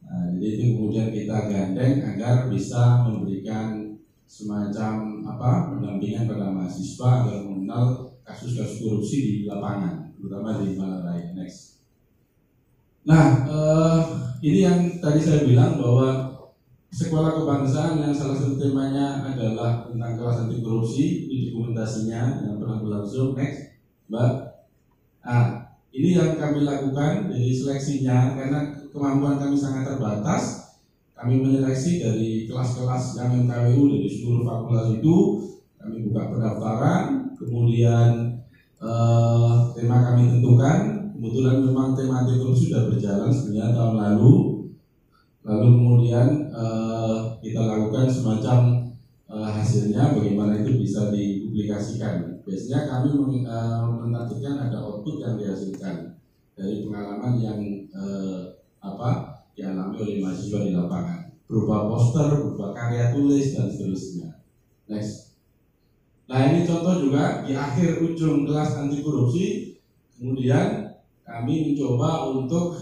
[0.00, 3.81] Nah, jadi itu kemudian kita gandeng agar bisa memberikan
[4.32, 11.04] semacam apa pendampingan pada mahasiswa agar mengenal kasus-kasus korupsi di lapangan, terutama di Malang
[11.36, 11.84] Next.
[13.04, 14.00] Nah, eh,
[14.40, 16.32] ini yang tadi saya bilang bahwa
[16.88, 22.80] sekolah kebangsaan yang salah satu temanya adalah tentang kelas anti korupsi, di dokumentasinya yang pernah
[22.80, 23.36] berlangsung.
[23.36, 23.76] Next,
[24.08, 24.32] Mbak.
[25.28, 25.44] Nah,
[25.92, 30.61] ini yang kami lakukan dari seleksinya karena kemampuan kami sangat terbatas.
[31.22, 35.16] Kami menyeleksi dari kelas-kelas yang MKWU dari seluruh fakultas itu,
[35.78, 38.42] kami buka pendaftaran, kemudian
[38.82, 40.78] eh, tema kami tentukan.
[41.14, 44.32] Kebetulan memang tema korupsi sudah berjalan sebenarnya tahun lalu.
[45.46, 48.58] Lalu kemudian eh, kita lakukan semacam
[49.30, 52.42] eh, hasilnya bagaimana itu bisa dipublikasikan.
[52.42, 56.18] Biasanya kami eh, menentukan ada output yang dihasilkan
[56.58, 57.62] dari pengalaman yang
[57.94, 64.40] eh, apa dialami oleh mahasiswa di lapangan berupa poster, berupa karya tulis dan seterusnya.
[64.88, 65.36] Next.
[66.24, 69.76] Nah ini contoh juga di akhir ujung kelas anti korupsi,
[70.16, 70.96] kemudian
[71.28, 72.72] kami mencoba untuk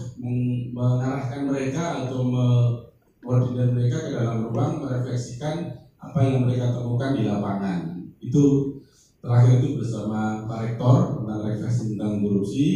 [0.71, 8.07] mengarahkan mereka atau mengkoordinir mereka ke dalam ruang merefleksikan apa yang mereka temukan di lapangan.
[8.23, 8.79] Itu
[9.19, 12.67] terakhir itu bersama Pak Rektor tentang refleksi tentang korupsi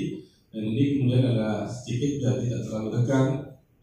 [0.52, 3.28] dan ini kemudian ada sedikit biar tidak terlalu tegang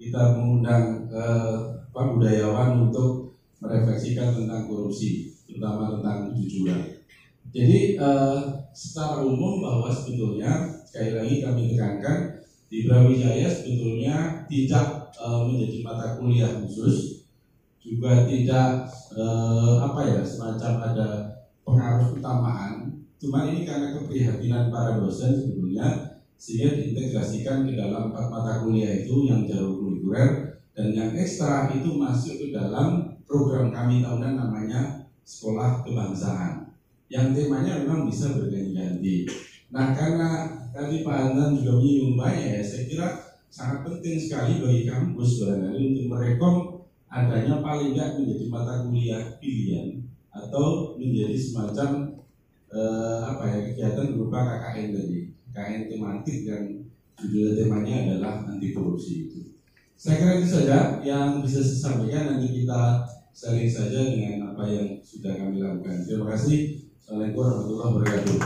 [0.02, 1.56] kita mengundang eh,
[1.92, 6.80] Pak budayawan untuk merefleksikan tentang korupsi terutama tentang kejujuran.
[7.52, 8.40] Jadi uh,
[8.72, 12.40] secara umum bahwa sebetulnya sekali lagi kami tekankan
[12.72, 17.28] di Brawijaya sebetulnya tidak uh, menjadi mata kuliah khusus,
[17.84, 21.08] juga tidak uh, apa ya semacam ada
[21.60, 23.04] pengaruh utamaan.
[23.20, 29.28] Cuma ini karena keprihatinan para dosen sebetulnya sehingga diintegrasikan ke dalam empat mata kuliah itu
[29.28, 35.86] yang jalur kulikuler dan yang ekstra itu masuk ke dalam program kami tahunan namanya sekolah
[35.86, 36.74] kebangsaan
[37.06, 39.28] yang temanya memang bisa berganti-ganti.
[39.70, 43.08] Nah karena tadi Pak Andan juga menyinggung banyak ya, saya kira
[43.52, 46.56] sangat penting sekali bagi kampus barangkali untuk merekom
[47.12, 50.00] adanya paling tidak menjadi mata kuliah pilihan
[50.32, 52.16] atau menjadi semacam
[52.72, 55.18] eh, apa ya kegiatan berupa KKN tadi,
[55.52, 56.64] KKN tematik yang
[57.20, 59.41] judul temanya adalah anti korupsi itu.
[60.02, 64.98] Saya kira itu saja yang bisa saya sampaikan nanti kita sharing saja dengan apa yang
[64.98, 66.02] sudah kami lakukan.
[66.02, 66.90] Terima kasih.
[66.98, 68.36] Assalamualaikum warahmatullahi wabarakatuh.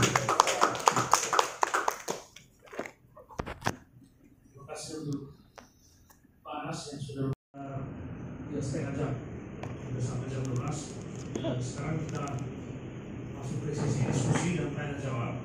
[4.53, 5.33] Terima kasih untuk
[6.45, 7.25] Pak yang sudah
[8.53, 9.11] ya setengah jam
[9.57, 12.25] sudah sampai jam 12 dan sekarang kita
[13.33, 15.41] masuk ke sesi diskusi dan tanya jawab.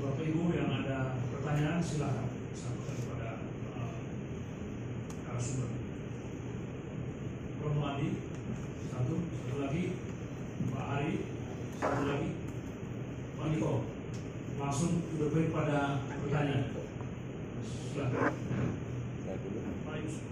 [0.00, 3.19] Bapak Ibu yang ada pertanyaan silakan sampaikan kepada
[5.40, 5.72] narasumber.
[7.64, 8.08] Romo Adi
[8.92, 9.84] satu satu lagi.
[10.68, 11.12] Pak Hari
[11.80, 12.28] satu lagi.
[13.40, 13.72] Pak Niko
[14.60, 16.76] langsung berbaik pada pertanyaan.
[17.64, 18.36] Silakan
[19.88, 20.28] Pak Yusuf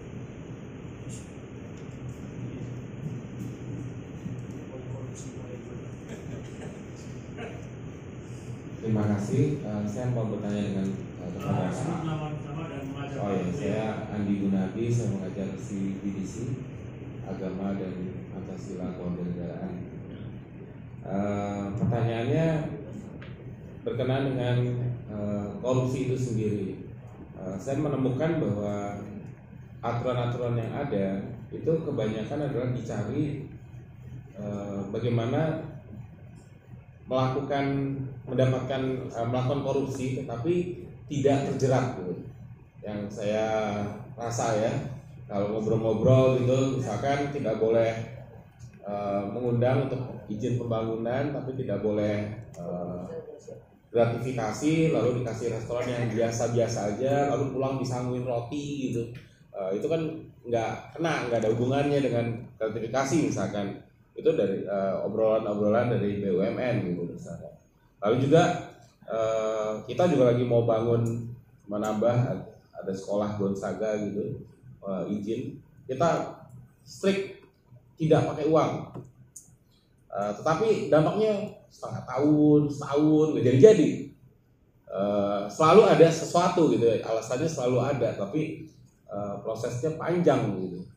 [8.79, 9.61] Terima kasih.
[9.65, 10.87] Uh, saya mau bertanya dengan
[11.21, 12.48] uh, kepada uh, nama.
[12.59, 16.59] Oh iya, saya Andi Gunadi, saya mengajar di BDC
[17.23, 17.95] Agama dan
[18.35, 19.75] Pancasila Kewarganegaraan.
[21.07, 22.47] Uh, pertanyaannya
[23.87, 24.57] berkenaan dengan
[25.07, 26.67] uh, korupsi itu sendiri.
[27.39, 29.07] Uh, saya menemukan bahwa
[29.79, 31.07] aturan-aturan yang ada
[31.55, 33.47] itu kebanyakan adalah dicari
[34.35, 35.63] uh, bagaimana
[37.07, 37.95] melakukan
[38.27, 38.83] mendapatkan
[39.15, 40.55] uh, melakukan korupsi tetapi
[41.07, 42.18] tidak terjerat gitu.
[42.89, 43.47] Yang saya
[44.17, 44.73] rasa ya
[45.29, 47.93] kalau ngobrol-ngobrol gitu misalkan tidak boleh
[48.81, 53.05] uh, mengundang untuk izin pembangunan tapi tidak boleh uh,
[53.89, 59.03] gratifikasi lalu dikasih restoran yang biasa-biasa aja lalu pulang disangguin roti gitu.
[59.59, 60.01] Eh, itu kan
[60.47, 62.27] nggak kena nggak ada hubungannya dengan
[62.61, 63.81] gratifikasi misalkan.
[64.13, 64.67] Itu dari
[65.07, 67.55] obrolan-obrolan dari BUMN gitu misalkan.
[68.05, 68.43] Lalu juga
[69.09, 71.33] eh, kita juga lagi mau bangun
[71.69, 72.17] menambah
[72.79, 74.43] ada sekolah Gonzaga gitu
[74.85, 76.37] eh, izin kita
[76.85, 77.43] strict
[77.99, 78.73] tidak pakai uang.
[80.09, 83.91] Eh, tetapi dampaknya setengah tahun setahun nggak jadi jadi
[85.53, 88.69] selalu ada sesuatu gitu alasannya selalu ada tapi
[89.09, 90.89] eh, prosesnya panjang gitu.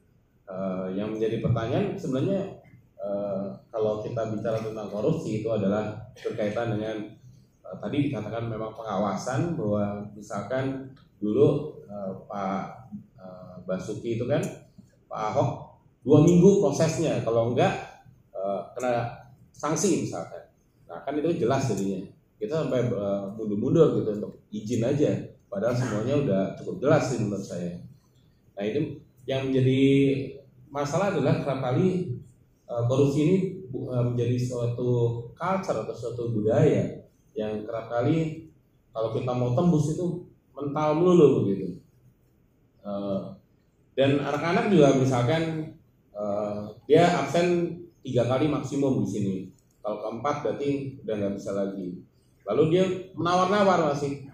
[0.52, 2.60] Eh, yang menjadi pertanyaan sebenarnya
[3.00, 6.98] eh, kalau kita bicara tentang korupsi itu adalah berkaitan dengan
[7.64, 10.92] eh, tadi dikatakan memang pengawasan bahwa misalkan
[11.22, 12.64] dulu eh, Pak
[13.22, 14.42] eh, Basuki itu kan
[15.06, 15.50] Pak Ahok
[16.02, 17.22] dua minggu prosesnya.
[17.22, 17.72] Kalau enggak
[18.34, 19.22] eh, kena
[19.54, 20.50] sanksi misalkan.
[20.90, 22.02] Nah kan itu jelas jadinya.
[22.42, 22.90] Kita sampai
[23.38, 25.14] mundur-mundur gitu untuk izin aja.
[25.46, 27.78] Padahal semuanya udah cukup jelas sih menurut saya.
[28.58, 28.98] Nah itu
[29.30, 29.82] yang menjadi
[30.74, 32.18] masalah adalah kerap kali
[32.66, 33.38] eh, korupsi ini
[33.72, 38.52] menjadi suatu culture atau suatu budaya yang kerap kali
[38.92, 40.21] kalau kita mau tembus itu
[40.56, 41.82] mental melulu begitu
[42.82, 43.22] Eh,
[43.94, 45.74] dan anak-anak juga misalkan
[46.12, 49.36] eh, dia absen tiga kali maksimum di sini.
[49.82, 50.70] Kalau keempat berarti
[51.02, 52.02] udah nggak bisa lagi.
[52.46, 54.26] Lalu dia menawar-nawar masih.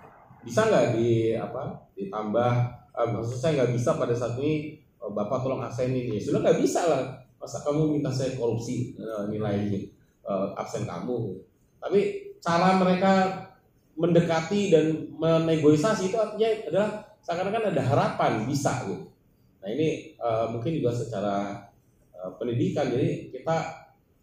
[0.48, 2.52] Bisa nggak di apa ditambah?
[2.96, 6.08] Eh, maksud saya nggak bisa pada saat ini eh, bapak tolong absenin.
[6.08, 7.04] Ya sudah nggak bisa lah.
[7.38, 9.92] Masa kamu minta saya korupsi eh, nilainya
[10.24, 11.36] eh, absen kamu?
[11.84, 12.00] Tapi
[12.40, 13.12] cara mereka
[13.98, 14.86] mendekati dan
[15.18, 16.90] menegosiasi itu artinya adalah
[17.26, 19.10] seakan-akan ada harapan bisa gitu
[19.58, 21.66] nah ini eh, mungkin juga secara
[22.14, 23.58] eh, pendidikan jadi kita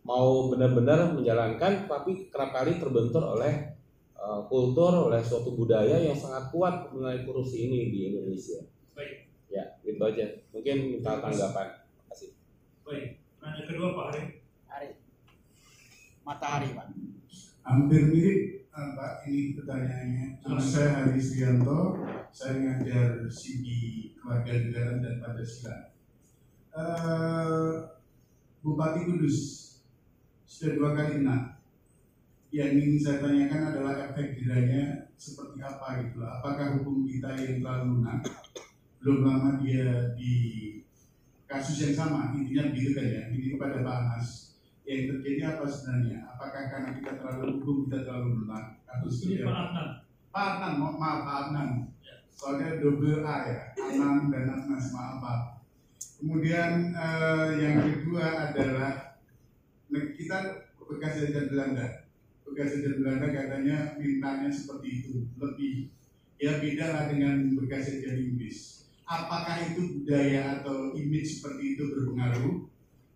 [0.06, 3.74] mau benar-benar menjalankan tapi kerap kali terbentur oleh
[4.14, 8.62] eh, kultur oleh suatu budaya yang sangat kuat mengenai korupsi ini di Indonesia.
[8.94, 9.26] Baik.
[9.50, 10.26] Ya, itu aja.
[10.52, 11.82] Mungkin minta tanggapan.
[11.82, 12.30] Terima kasih.
[12.84, 13.06] Baik.
[13.42, 14.22] Nanya kedua Pak Hari.
[14.70, 14.88] Hari.
[16.24, 16.86] Matahari, Pak.
[17.64, 20.26] Hampir mirip eh, Pak ini pertanyaannya.
[20.42, 22.02] Nama saya Hari Srianto,
[22.34, 25.76] saya ngajar sigi kewarganegaraan dan Pancasila.
[26.74, 27.72] Eh,
[28.64, 29.38] Bupati Kudus
[30.42, 31.62] sudah dua kali kena.
[32.54, 36.22] Yang ingin saya tanyakan adalah efek jerahnya seperti apa gitu.
[36.22, 36.30] loh.
[36.38, 38.22] Apakah hukum kita yang terlalu lunak?
[39.02, 40.34] Belum lama dia di
[41.50, 43.22] kasus yang sama, intinya begitu kan ya.
[43.34, 44.53] Ini kepada Pak Anas
[44.84, 46.18] yang terjadi apa sebenarnya?
[46.36, 49.60] Apakah karena kita terlalu hukum kita terlalu lunak atau seperti Pak apa?
[49.64, 49.88] Adnan.
[50.28, 51.70] Pak Adnan, ma- maaf Pak Adnan.
[52.34, 55.38] Soalnya double A ya, Adnan dan Adnas, maaf Pak.
[56.20, 58.92] Kemudian eh, yang kedua adalah
[59.88, 60.38] kita
[60.84, 61.86] bekas jajan Belanda.
[62.44, 65.88] Bekas jajan Belanda katanya mintanya seperti itu, lebih
[66.36, 68.84] ya beda lah dengan bekas jajan Inggris.
[69.04, 72.73] Apakah itu budaya atau image seperti itu berpengaruh?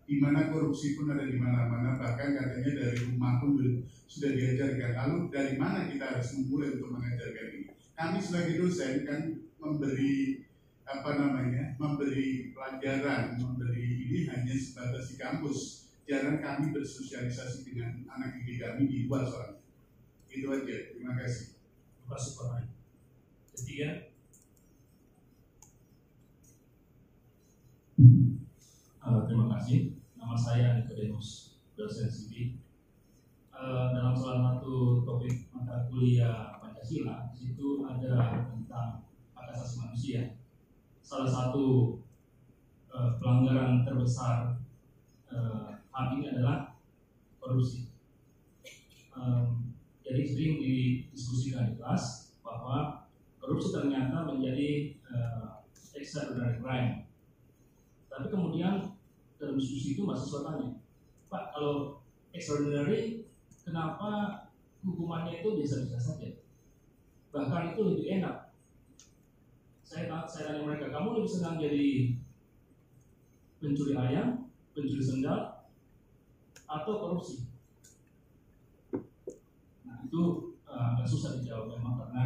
[0.09, 3.61] Di mana korupsi pun ada di mana-mana bahkan katanya dari rumah pun
[4.09, 4.97] sudah diajarkan.
[4.97, 7.69] Lalu dari mana kita harus memulai untuk mengajarkan ini?
[7.93, 9.21] Kami sebagai dosen kan
[9.61, 10.41] memberi
[10.89, 15.85] apa namanya memberi pelajaran memberi ini hanya sebatas di kampus.
[16.09, 19.61] Jarang kami bersosialisasi dengan anak didik kami di luar soalnya
[20.33, 20.77] itu aja.
[20.97, 21.53] Terima kasih.
[21.53, 22.65] Terima kasih Pak.
[23.53, 24.08] Ketiga.
[29.09, 29.97] Eh, terima kasih.
[30.21, 32.61] Nama saya Nikodemus, dosen CV.
[33.49, 40.21] Eh, dalam salah satu topik mata kuliah Pancasila, di situ ada tentang hak asasi manusia.
[41.01, 41.97] Salah satu
[42.93, 44.61] eh, pelanggaran terbesar
[45.33, 46.77] eh, hak ini adalah
[47.41, 47.89] korupsi.
[50.05, 53.09] Jadi sering didiskusikan di kelas bahwa
[53.41, 57.09] korupsi ternyata menjadi eh, extraordinary crime
[58.19, 58.98] tapi kemudian
[59.39, 60.69] dalam diskusi itu mahasiswa tanya,
[61.31, 62.03] Pak kalau
[62.35, 63.23] extraordinary
[63.63, 64.43] kenapa
[64.83, 66.29] hukumannya itu biasa-biasa saja?
[67.31, 68.51] Bahkan itu lebih enak.
[69.87, 72.13] Saya saya tanya mereka, kamu lebih senang jadi
[73.57, 75.65] pencuri ayam, pencuri sendal,
[76.69, 77.49] atau korupsi?
[79.87, 80.21] Nah itu
[80.67, 82.23] eh, agak susah dijawab memang karena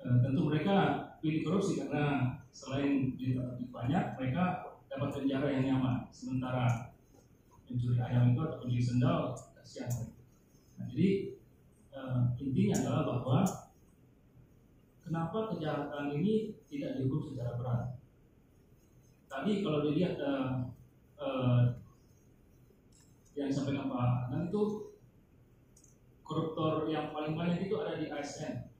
[0.00, 0.76] eh, tentu mereka
[1.20, 3.36] pilih korupsi karena selain duit
[3.68, 4.65] banyak, mereka
[4.96, 6.08] dapat penjara yang nyaman.
[6.08, 6.88] Sementara
[7.68, 10.24] pencuri ayam itu atau pencuri sendal kasihan mereka.
[10.80, 11.08] Nah, jadi
[11.92, 13.38] eh, intinya adalah bahwa
[15.04, 17.82] kenapa kejahatan ini tidak dihukum secara berat.
[19.28, 20.50] Tadi kalau dilihat eh,
[21.20, 21.62] eh,
[23.36, 24.96] yang disampaikan Pak Adnan itu
[26.24, 28.72] koruptor yang paling banyak itu ada di ASN,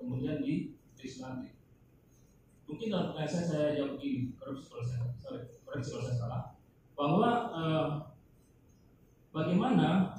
[0.00, 1.59] kemudian di legislatif.
[2.70, 6.42] Mungkin dalam pertanyaan saya saya jawab begini, korupsi kalau saya sorry, koreksi kalau saya salah,
[6.94, 7.88] bahwa eh,
[9.34, 10.14] bagaimana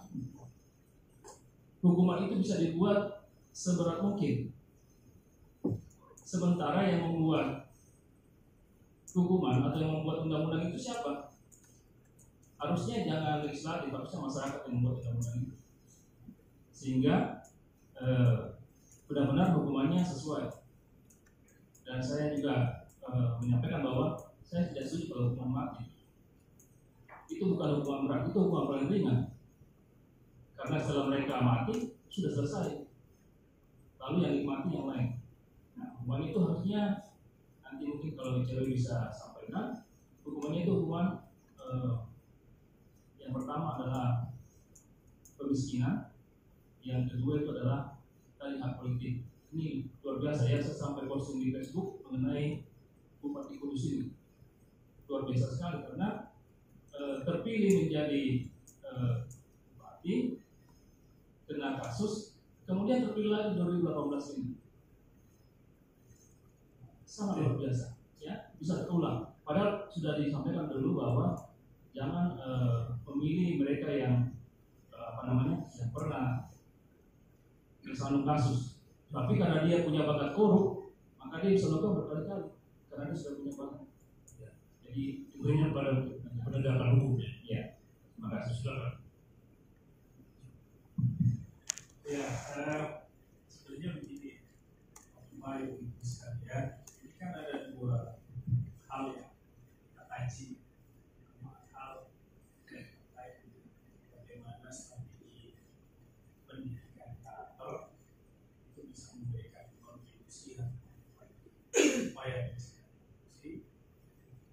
[1.80, 3.24] hukuman itu bisa dibuat
[3.56, 4.52] seberat mungkin.
[6.28, 7.72] Sementara yang membuat
[9.16, 11.32] hukuman atau yang membuat undang-undang itu siapa?
[12.60, 15.56] Harusnya jangan legislatif, harusnya masyarakat yang membuat undang-undang itu.
[16.76, 17.16] Sehingga
[17.96, 18.60] eh,
[19.08, 20.61] benar-benar hukumannya sesuai.
[21.88, 24.06] Dan saya juga eh, menyampaikan bahwa
[24.46, 25.84] saya tidak setuju kalau hukuman mati.
[27.32, 29.20] Itu bukan hukuman berat, itu hukuman paling ringan.
[30.60, 32.68] Karena setelah mereka mati sudah selesai.
[33.98, 35.08] Lalu yang nikmati yang lain.
[35.80, 36.82] Nah, hukuman itu harusnya
[37.64, 39.82] nanti mungkin kalau bicara bisa sampaikan
[40.28, 41.08] hukumannya itu hukuman
[41.58, 41.94] eh,
[43.22, 44.08] yang pertama adalah
[45.40, 46.12] kemiskinan,
[46.84, 47.98] yang kedua itu adalah
[48.36, 49.31] tadi hak politik.
[49.52, 52.64] Ini luar biasa ya, saya sampai posting di Facebook mengenai
[53.20, 54.16] Bupati Kudus ini.
[55.12, 56.32] Luar biasa sekali karena
[56.96, 58.24] eh, terpilih menjadi
[58.88, 59.14] eh,
[59.76, 60.40] bupati
[61.52, 64.56] kena kasus, kemudian terpilih lagi 2018 ini.
[67.04, 69.36] Sangat luar biasa, ya bisa terulang.
[69.44, 71.36] Padahal sudah disampaikan dulu bahwa
[71.92, 74.32] jangan eh, memilih mereka yang
[74.96, 76.48] eh, apa namanya yang pernah
[77.84, 78.71] tersandung kasus.
[79.12, 82.48] Tapi karena dia punya bakat korup, maka dia bisa nonton berkali-kali
[82.88, 83.84] karena dia sudah punya bakat.
[84.40, 84.50] Ya.
[84.88, 85.04] Jadi
[85.36, 85.92] Intinya pada
[86.46, 87.32] penegakan hukum ya.
[87.44, 87.64] ya,
[88.14, 89.04] terima kasih sudah.
[92.06, 92.86] Ya, eh,
[93.48, 94.32] sebenarnya begini,
[95.16, 98.20] Bapak Ibu sekalian, ini kan ada dua
[98.86, 99.32] hal yang
[99.82, 100.48] kita kaji.
[101.40, 102.12] Dua hal
[102.68, 103.72] terkait dengan
[104.12, 105.56] bagaimana strategi
[106.46, 107.96] pendidikan karakter
[108.70, 110.76] itu bisa memberikan kontribusi yang
[111.16, 113.64] baik upaya kontribusi.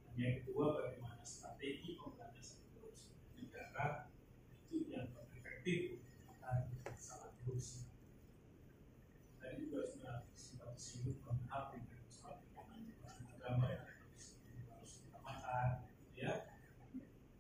[0.07, 4.11] Dan yang kedua, bagaimana strategi pemberantasan korupsi di negara
[4.71, 7.87] itu yang efektif akan salah korupsi.
[9.39, 12.43] Tadi juga sudah sempat disinggung mengenai dengan soal
[13.39, 15.87] agama yang harus diutamakan,
[16.19, 16.33] ya,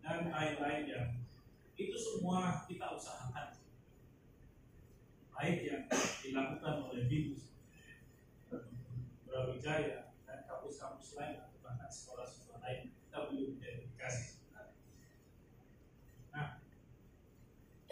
[0.00, 1.08] dan lain-lain yang
[1.78, 1.94] itu
[2.28, 3.56] semua kita usahakan,
[5.32, 5.88] baik yang
[6.20, 7.56] dilakukan oleh BINUS,
[9.24, 14.44] Brawijaya, dan kampus-kampus lain atau bahkan sekolah-sekolah lain kita belum identifikasi.
[14.44, 14.76] Sebenarnya.
[16.36, 16.48] Nah,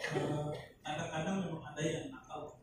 [0.05, 0.53] eh,
[0.85, 2.61] kadang-kadang memang ada yang nakal.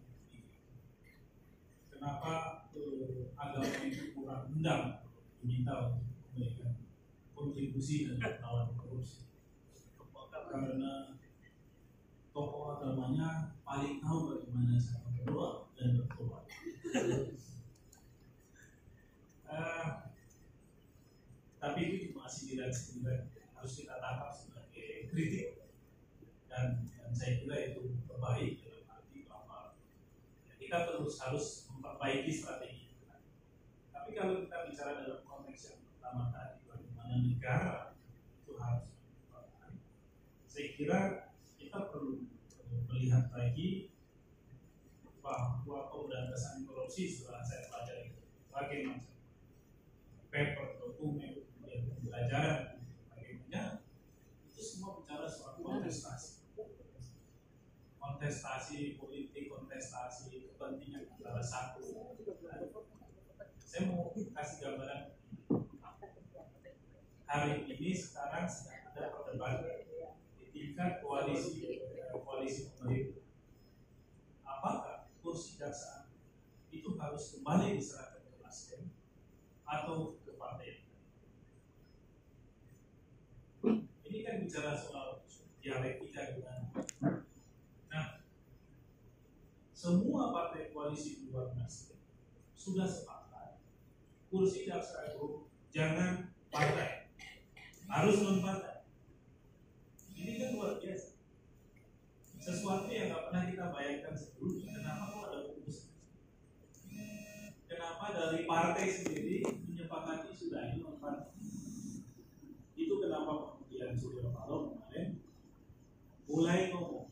[1.90, 2.34] Kenapa
[2.78, 5.02] eh, agama itu kurang undang
[5.42, 6.06] diminta untuk
[6.38, 6.86] memberikan
[7.34, 9.26] kontribusi dan melawan korupsi?
[10.54, 11.13] Karena
[12.34, 16.44] tokoh agamanya paling tahu bagaimana cara berdoa dan bertobat
[19.54, 19.88] Eh,
[21.62, 25.62] tapi itu tidak sebenarnya harus kita tangkap sebagai kritik
[26.50, 29.78] dan, dan saya kira itu terbaik dalam arti bahwa
[30.50, 33.22] ya, kita terus harus memperbaiki strategi kita.
[33.94, 37.76] Tapi kalau kita bicara dalam konteks yang pertama tadi, bagaimana negara
[38.42, 38.90] itu harus
[40.50, 41.23] saya kira
[43.04, 43.92] melihat lagi
[45.20, 48.16] bahwa pemberantasan korupsi setelah saya pelajari
[48.48, 49.12] berbagai macam
[50.32, 52.80] paper, dokumen, kemudian pembelajaran,
[53.12, 53.84] bagaimana
[54.48, 56.48] itu semua bicara soal kontestasi.
[58.00, 61.84] Kontestasi politik, kontestasi kepentingan antara satu.
[63.60, 65.12] Saya mau kasih gambaran.
[67.28, 69.92] Hari ini sekarang sedang ada perdebatan
[70.40, 71.83] di tingkat koalisi
[74.44, 76.12] apakah kursi jaksa
[76.68, 78.92] itu harus kembali diserahkan ke Nasdem
[79.64, 80.84] atau ke partai
[84.04, 85.24] ini kan bicara soal
[85.64, 86.68] dialektika dengan
[87.88, 88.20] nah
[89.72, 91.96] semua partai koalisi di luar Nasdem
[92.52, 93.56] sudah sepakat
[94.28, 97.08] kursi jaksa agung jangan partai
[97.88, 98.84] harus non partai
[100.12, 101.13] ini kan luar biasa
[102.44, 105.88] sesuatu yang nggak pernah kita bayangkan sebelumnya kenapa kok ada putusan
[107.64, 111.32] kenapa dari partai sendiri menyepakati sudah ini partai
[112.76, 115.24] itu kenapa kemudian Surya Paloh kemarin
[116.28, 117.08] mulai ngomong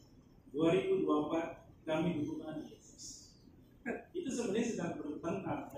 [0.52, 3.32] 2024 kami dukung Anies.
[4.12, 5.72] Itu sebenarnya sedang bertengkar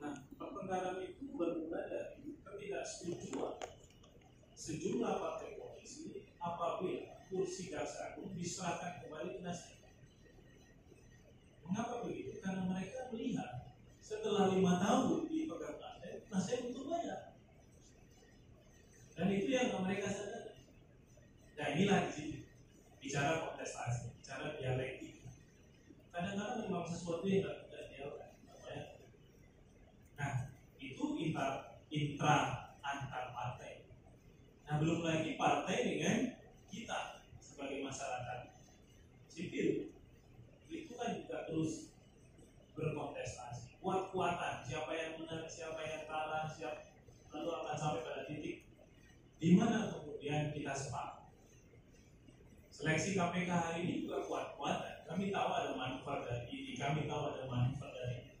[0.00, 3.60] nah pertengkaran itu bermula dari ketidaksetujuan
[4.56, 9.78] sejumlah partai koalisi apabila kursi jaksa agung diserahkan kembali ke Nasdem.
[11.62, 12.42] Mengapa begitu?
[12.42, 13.70] Karena mereka melihat
[14.02, 17.20] setelah lima tahun di pegang Nasdem, Nasdem butuh banyak.
[19.14, 20.58] Dan itu yang mereka sadari.
[21.54, 22.38] Nah inilah di sini
[22.98, 25.30] bicara kontestasi, bicara dialektika.
[26.10, 28.20] Kadang-kadang memang sesuatu yang tidak tidak dialog.
[30.18, 30.32] Nah
[30.82, 32.36] itu intra intra
[32.82, 33.86] antar partai.
[34.66, 36.18] Nah belum lagi partai dengan
[36.66, 37.19] kita
[37.60, 38.40] sebagai masyarakat
[39.28, 39.92] sipil
[40.72, 41.92] itu kan juga terus
[42.72, 43.76] berkontestasi.
[43.84, 46.88] Kuat-kuatan siapa yang benar siapa yang kalah siapa
[47.36, 48.64] lalu akan sampai pada titik
[49.36, 51.28] di mana kemudian kita sepakat.
[52.72, 55.04] Seleksi KPK hari ini juga kuat-kuatan.
[55.04, 58.34] Kami tahu ada manuver dari ini kami tahu ada manuver dari ini.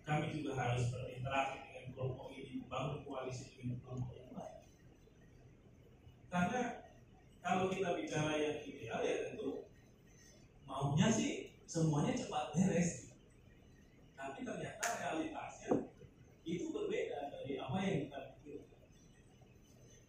[0.00, 4.64] kami juga harus berinteraksi dengan kelompok ini membangun koalisi dengan kelompok yang lain.
[6.32, 6.85] Karena
[7.46, 9.70] kalau kita bicara yang ideal ya tentu
[10.66, 13.14] maunya sih semuanya cepat beres.
[14.18, 15.86] Tapi ternyata realitasnya
[16.42, 18.82] itu berbeda dari apa yang kita pikirkan.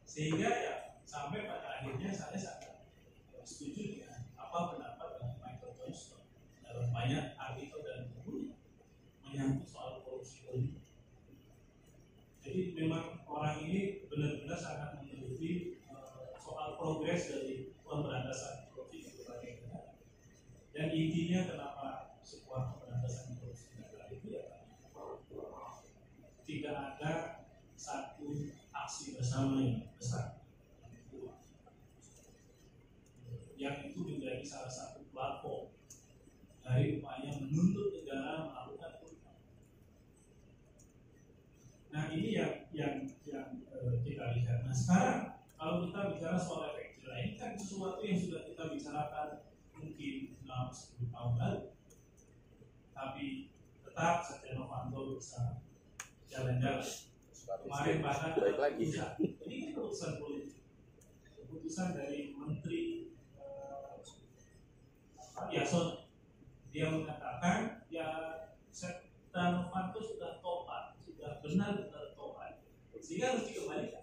[0.09, 0.73] Sehingga ya
[1.05, 2.81] sampai pada akhirnya saya sangat
[3.45, 6.26] setuju dengan apa pendapat dari Michael Johnston
[6.65, 8.57] dalam banyak artikel dan bukunya
[9.22, 10.81] menyangkut soal korupsi politik.
[12.41, 14.97] Jadi memang orang ini benar-benar sangat
[16.88, 19.99] progres dari pemberantasan korupsi di berbagai negara
[20.72, 21.88] dan intinya kenapa
[22.23, 24.64] sebuah pemberantasan korupsi negara itu ya
[26.47, 27.11] tidak ada
[27.76, 28.31] satu
[28.72, 30.39] aksi bersama yang besar
[33.59, 35.76] yang itu menjadi salah satu platform
[36.64, 39.39] dari upaya menuntut negara melakukan perubahan.
[41.91, 42.93] Nah ini yang yang
[43.27, 44.61] yang eh, kita lihat.
[44.61, 45.26] Nah sekarang
[45.68, 50.15] kalau kita bicara soal efek jerah ini kan sesuatu yang sudah kita bicarakan mungkin
[50.48, 51.61] dalam 10 tahun lalu
[52.95, 53.52] tapi
[53.84, 55.60] tetap Setia Novanto bisa
[56.31, 56.88] jalan-jalan.
[57.68, 58.80] Kemarin bahkan Baik lagi.
[58.80, 59.19] bisa.
[59.19, 60.64] ini kan keputusan politik.
[61.35, 63.99] Keputusan dari Menteri eh,
[65.19, 66.07] apa, Yasona.
[66.72, 68.07] Dia mengatakan ya
[68.72, 72.64] Setia Novanto sudah tobat sudah benar-benar tobat.
[73.03, 73.97] Sehingga harus dikembalikan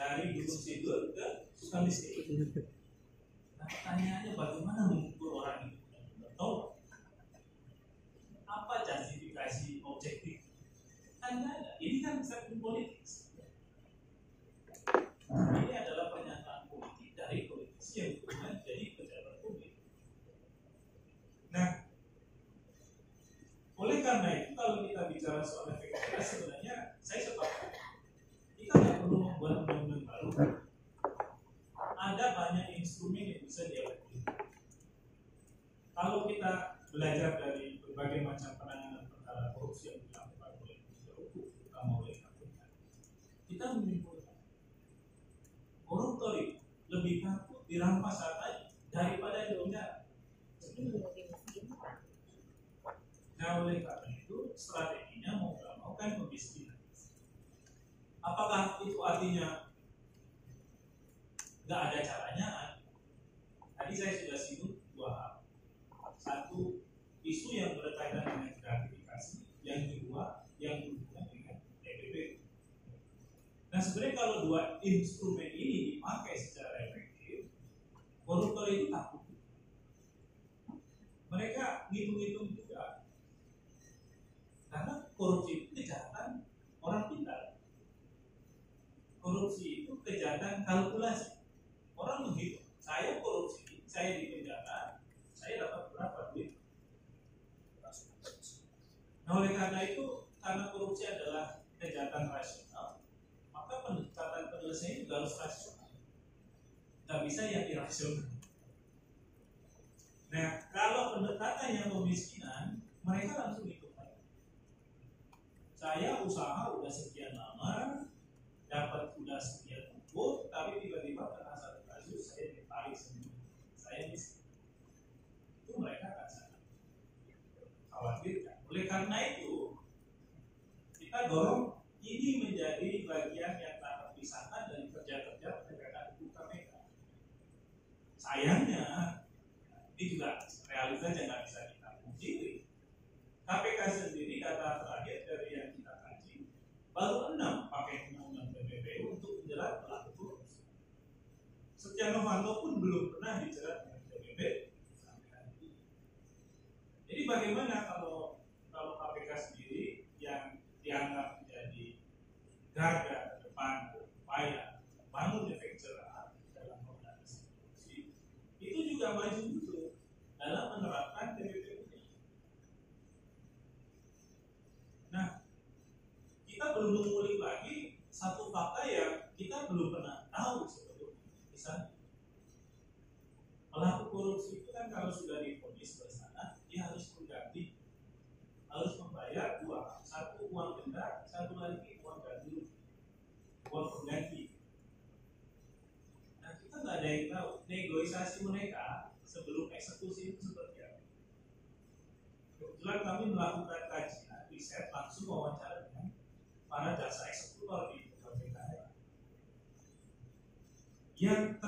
[0.00, 2.24] dari Gunung Sindur ke Sukamiskin
[3.60, 5.79] Nah, pertanyaannya bagaimana mengukur orang itu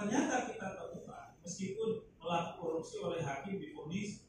[0.03, 4.27] ternyata kita temukan meskipun pelaku korupsi oleh hakim difonis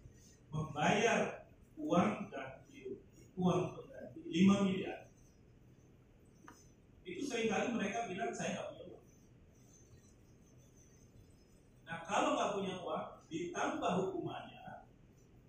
[0.53, 3.01] membayar uang ganti
[3.33, 5.09] uang pengganti 5 miliar.
[7.01, 9.07] Itu sering kali mereka bilang saya nggak punya uang.
[11.89, 14.85] Nah kalau nggak punya uang ditambah hukumannya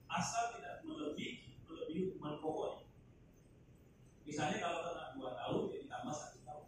[0.08, 2.88] asal tidak melebihi melebihi hukuman pokoknya.
[4.24, 6.66] Misalnya kalau kena 2 tahun jadi ditambah satu tahun.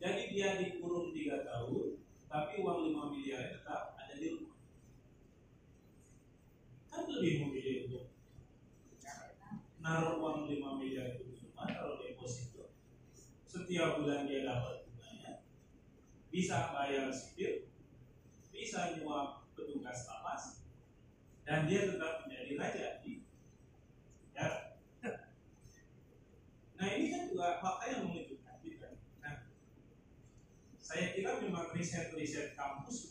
[0.00, 0.75] Jadi dia di
[2.36, 4.60] tapi uang 5 miliar tetap ada di rumah.
[6.92, 8.12] Kan lebih memilih untuk
[9.80, 12.76] naruh uang 5 miliar itu di rumah kalau deposito.
[13.48, 15.48] Setiap bulan dia dapat bunganya
[16.28, 17.72] bisa bayar sipir
[18.52, 20.60] bisa nyuap petugas lapas
[21.48, 23.24] dan dia tetap menjadi raja di
[24.36, 24.76] ya.
[26.76, 28.25] nah ini kan juga fakta yang mengejutkan
[30.86, 33.05] saya kira memang riset riset kampus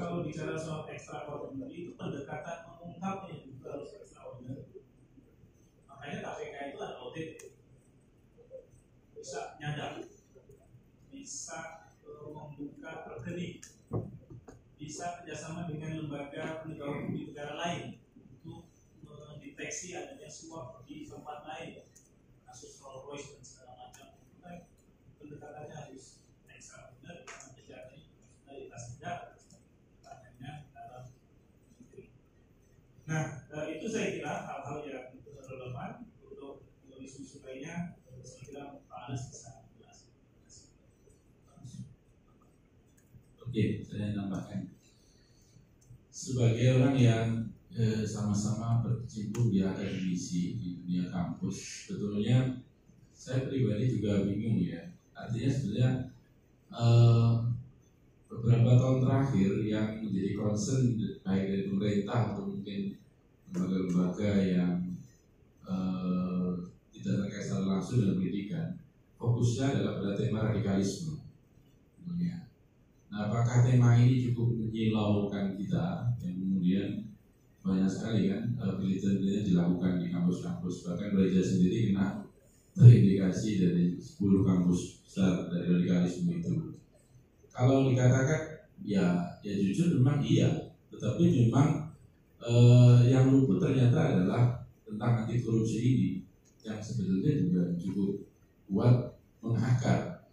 [0.00, 1.20] terms of declaration of extra
[54.00, 54.80] juga bingung ya.
[55.12, 55.92] Artinya sebenarnya
[56.72, 57.44] uh,
[58.32, 62.96] beberapa tahun terakhir yang menjadi concern baik dari pemerintah atau mungkin
[63.52, 64.72] lembaga-lembaga yang
[65.68, 66.56] uh,
[66.96, 68.80] tidak terkait secara langsung dalam pendidikan
[69.20, 71.20] fokusnya adalah pada tema radikalisme.
[72.16, 72.48] Ya.
[73.12, 76.16] Nah, apakah tema ini cukup menyilaukan kita?
[76.24, 76.88] Yang kemudian
[77.60, 80.88] banyak sekali kan eh, penelitian-penelitian dilakukan di kampus-kampus.
[80.88, 82.19] Bahkan belajar sendiri kena
[82.74, 86.78] terindikasi dari 10 kampus besar dari radikalisme itu.
[87.50, 91.90] Kalau dikatakan ya ya jujur memang iya, tetapi memang
[92.40, 96.10] eh, yang luput ternyata adalah tentang anti korupsi ini
[96.64, 98.10] yang sebetulnya juga cukup
[98.70, 98.94] kuat
[99.42, 100.30] mengakar.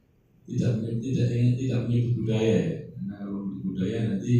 [0.47, 1.27] Tidak tidak
[1.59, 2.72] tidak menyebut budaya ya.
[2.95, 4.35] Karena kalau menyebut budaya nanti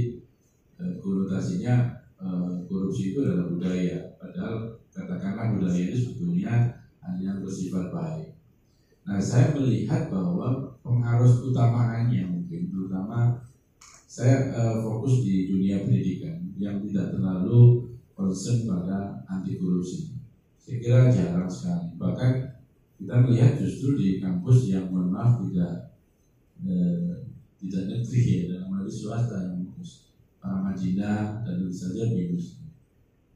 [0.80, 1.76] eh, konotasinya
[2.22, 3.98] eh, korupsi itu adalah budaya.
[4.22, 6.77] Padahal katakanlah budaya itu sebetulnya
[7.16, 8.36] yang bersifat baik.
[9.08, 13.40] Nah saya melihat bahwa pengaruh utamaannya mungkin terutama
[14.08, 20.20] saya eh, fokus di dunia pendidikan yang tidak terlalu concern pada anti korupsi.
[20.60, 21.96] Saya kira jarang sekali.
[21.96, 22.32] Bahkan
[23.00, 25.96] kita melihat justru di kampus yang mohon maaf tidak
[26.68, 27.24] eh,
[27.62, 30.08] tidak negeri ya dalam hal swasta yang bagus.
[30.48, 32.64] Madinah dan tentu saja BINUS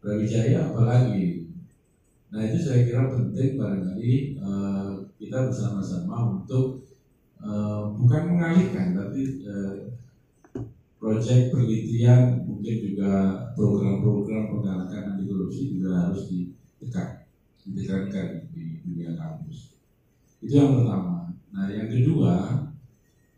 [0.02, 1.31] Brawijaya apalagi
[2.32, 6.88] nah itu saya kira penting barangkali eh, kita bersama-sama untuk
[7.44, 9.92] eh, bukan mengalihkan tapi eh,
[11.02, 13.12] proyek penelitian mungkin juga
[13.58, 17.22] program-program pengalakan anti korupsi juga harus ditekan
[17.66, 19.78] ditekankan di dunia kampus.
[20.42, 21.30] Itu yang pertama.
[21.54, 22.66] Nah, yang kedua,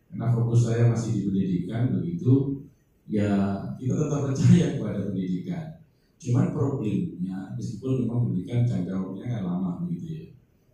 [0.07, 2.63] karena fokus saya masih di pendidikan begitu,
[3.09, 5.82] ya kita tetap percaya kepada pendidikan.
[6.19, 10.26] Cuman problemnya, meskipun memang pendidikan jangka waktunya lama begitu ya,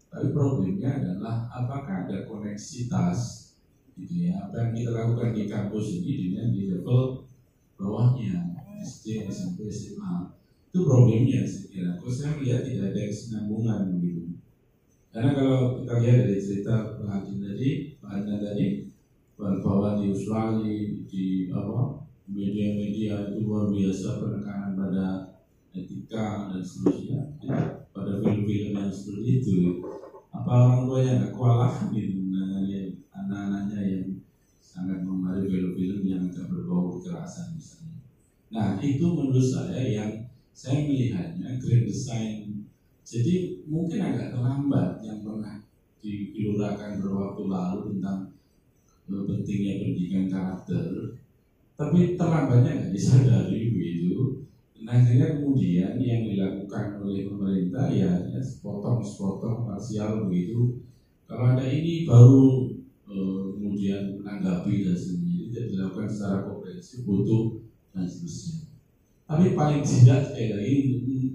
[0.10, 3.52] tapi problemnya adalah apakah ada koneksitas
[3.98, 7.26] gitu ya, apa yang kita lakukan di kampus ini dengan di level
[7.80, 10.38] bawahnya, SD, SMP, SMA
[10.70, 11.91] itu problemnya saya kira.
[11.98, 14.38] Kalau saya melihat tidak ada kesinambungan begitu.
[15.10, 18.66] Karena kalau kita lihat dari cerita Pak tadi, Pak tadi,
[19.40, 20.78] bahwa di Australia
[21.10, 25.28] di apa media-media itu luar biasa penekanan pada
[25.73, 27.21] etika dan seterusnya.
[27.43, 29.83] Ya, pada film-film yang seperti itu
[30.29, 34.05] apa orang tuanya nggak kewalahan gitu menangani anak-anaknya yang
[34.61, 37.97] sangat memari film-film yang agak berbau kekerasan misalnya.
[38.53, 40.11] Nah itu menurut saya yang
[40.53, 42.65] saya melihatnya grand design.
[43.01, 45.57] Jadi mungkin agak terlambat yang pernah
[45.99, 48.19] digelurakan beberapa waktu lalu tentang
[49.09, 50.85] eh, pentingnya pendidikan karakter.
[51.73, 54.45] Tapi terlambatnya nggak disadari begitu
[54.80, 60.80] dan akhirnya kemudian yang dilakukan oleh pemerintah ya, ya sepotong sepotong parsial begitu.
[61.27, 62.72] Kalau ada ini baru
[63.11, 67.60] eh, kemudian menanggapi dan sendiri tidak dilakukan secara komprehensif butuh
[67.91, 68.72] dan seterusnya.
[69.27, 70.76] Tapi paling tidak sekali lagi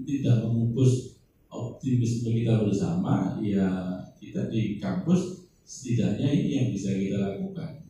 [0.09, 1.13] tidak memupus
[1.53, 7.85] optimisme kita bersama ya kita di kampus setidaknya ini yang bisa kita lakukan.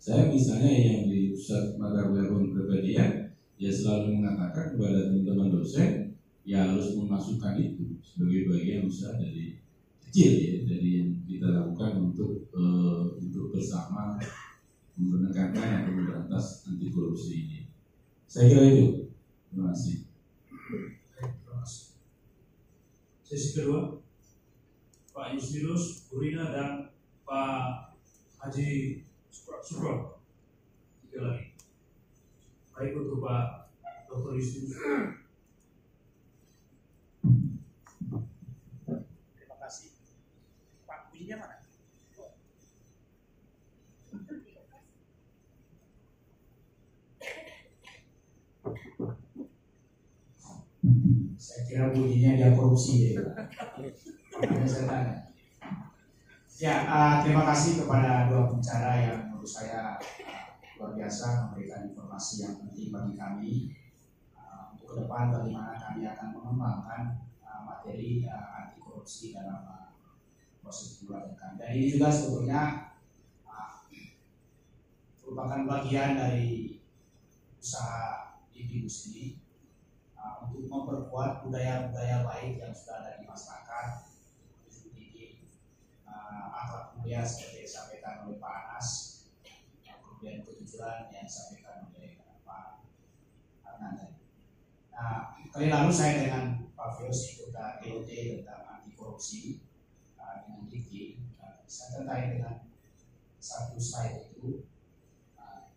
[0.00, 3.19] Saya misalnya yang di pusat mata kuliah kepribadian
[3.60, 6.16] ya selalu mengatakan kepada teman-teman dosen
[6.48, 9.60] ya harus memasukkan itu sebagai bagian usaha dari
[10.08, 14.16] kecil ya dari yang kita lakukan untuk uh, untuk bersama
[14.96, 17.58] menekankan atau memberantas anti korupsi ini
[18.24, 19.10] saya kira itu
[19.50, 20.06] Terima kasih.
[23.26, 23.98] Sesi kedua,
[25.10, 26.94] Pak Yustinus, Bu Rina, dan
[27.26, 27.98] Pak
[28.38, 29.02] Haji
[29.34, 30.22] Sukro.
[31.02, 31.49] Tiga lagi.
[32.80, 33.68] Baik untuk Pak
[34.08, 34.40] Dr.
[34.40, 34.72] Yustinus.
[39.36, 39.92] Terima kasih.
[40.88, 41.60] Pak bunyinya mana?
[51.36, 53.20] Saya kira bunyinya dia korupsi ya.
[54.40, 55.16] Makanya saya tanya.
[56.56, 60.49] Ya, uh, terima kasih kepada dua pembicara yang menurut saya uh,
[60.80, 63.52] luar biasa memberikan informasi yang penting bagi kami
[64.32, 67.02] uh, untuk ke depan bagaimana kami akan mengembangkan
[67.44, 69.92] uh, materi uh, anti korupsi dalam uh,
[70.64, 71.36] proses kami.
[71.60, 72.88] Dan ini juga sebetulnya
[75.20, 76.80] merupakan bagian dari
[77.60, 79.36] usaha Ibibus ini
[80.40, 83.88] untuk memperkuat budaya-budaya baik yang sudah ada di masyarakat
[86.50, 88.88] akhlak mulia seperti yang disampaikan oleh Pak Anas
[90.20, 90.44] kemudian
[90.80, 92.80] ketujuan yang disampaikan oleh Pak
[93.68, 94.24] Adnan tadi.
[94.96, 99.60] Nah, kali lalu saya dengan Pak Fios ikut DOT tentang anti korupsi
[100.16, 102.64] uh, dengan Diki uh, saya terkait dengan
[103.36, 104.64] satu slide itu.
[105.36, 105.68] Uh,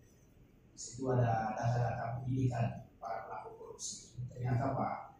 [0.71, 4.15] di situ ada data-data pendidikan para pelaku korupsi.
[4.31, 5.19] Ternyata Pak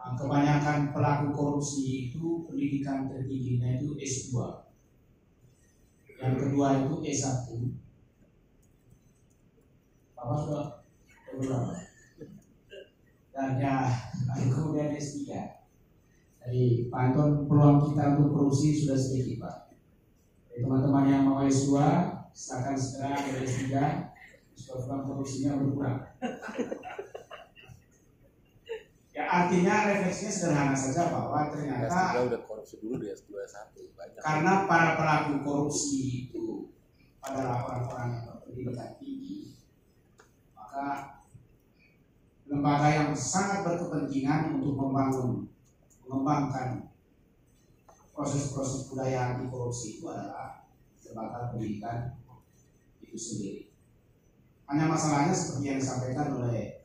[0.00, 4.64] uh, kebanyakan pelaku korupsi itu pendidikan tertingginya itu S2
[6.18, 7.46] yang kedua itu S1
[10.18, 10.64] Bapak sudah
[11.38, 11.74] berapa?
[13.30, 13.86] Dan ya,
[14.26, 15.30] lalu kemudian S3
[16.42, 19.56] Jadi Pak Anton peluang kita untuk korupsi sudah sedikit Pak.
[20.50, 21.70] Jadi teman-teman yang mau S2
[22.34, 23.62] silakan segera ke S3
[24.58, 25.98] supaya peluang korupsinya berkurang.
[29.18, 34.22] Ya artinya refleksinya sederhana saja bahwa ternyata S3 udah korupsi dulu di S2 S1 banyak.
[34.22, 36.70] karena para pelaku korupsi itu
[37.18, 39.57] adalah orang-orang yang berpendidikan tinggi,
[40.68, 41.24] maka
[42.44, 45.48] lembaga yang sangat berkepentingan untuk membangun,
[46.04, 46.92] mengembangkan
[48.12, 50.68] proses-proses budaya anti korupsi itu adalah
[51.08, 52.20] lembaga pendidikan
[53.00, 53.72] itu sendiri.
[54.68, 56.84] Hanya masalahnya seperti yang disampaikan oleh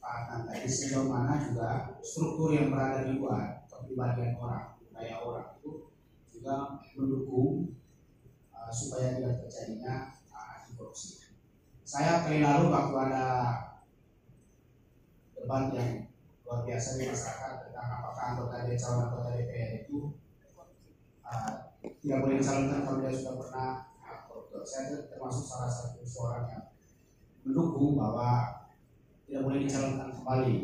[0.00, 5.48] Pak Adnan tadi sejauh mana juga struktur yang berada di luar kepribadian orang, budaya orang
[5.60, 5.92] itu
[6.32, 7.76] juga mendukung
[8.56, 10.17] uh, supaya tidak terjadinya.
[11.88, 13.24] Saya kali lalu waktu ada
[15.32, 16.04] debat yang
[16.44, 20.12] luar biasa di masyarakat tentang apakah anggota DPR calon anggota DPR itu
[21.24, 23.68] uh, tidak boleh dicalonkan kalau dia sudah pernah
[24.28, 24.60] koruptor.
[24.68, 26.64] Saya termasuk salah satu seorang yang
[27.48, 28.28] mendukung bahwa
[29.24, 30.56] tidak boleh dicalonkan kembali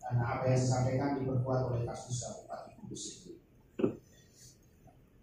[0.00, 3.32] karena apa yang saya sampaikan diperkuat oleh kasus Bupati Kudus itu.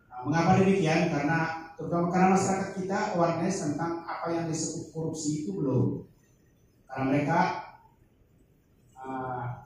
[0.05, 1.09] Nah, mengapa demikian?
[1.09, 6.05] Karena terutama karena masyarakat kita awareness tentang apa yang disebut korupsi itu belum.
[6.85, 7.39] Karena mereka
[9.01, 9.65] uh,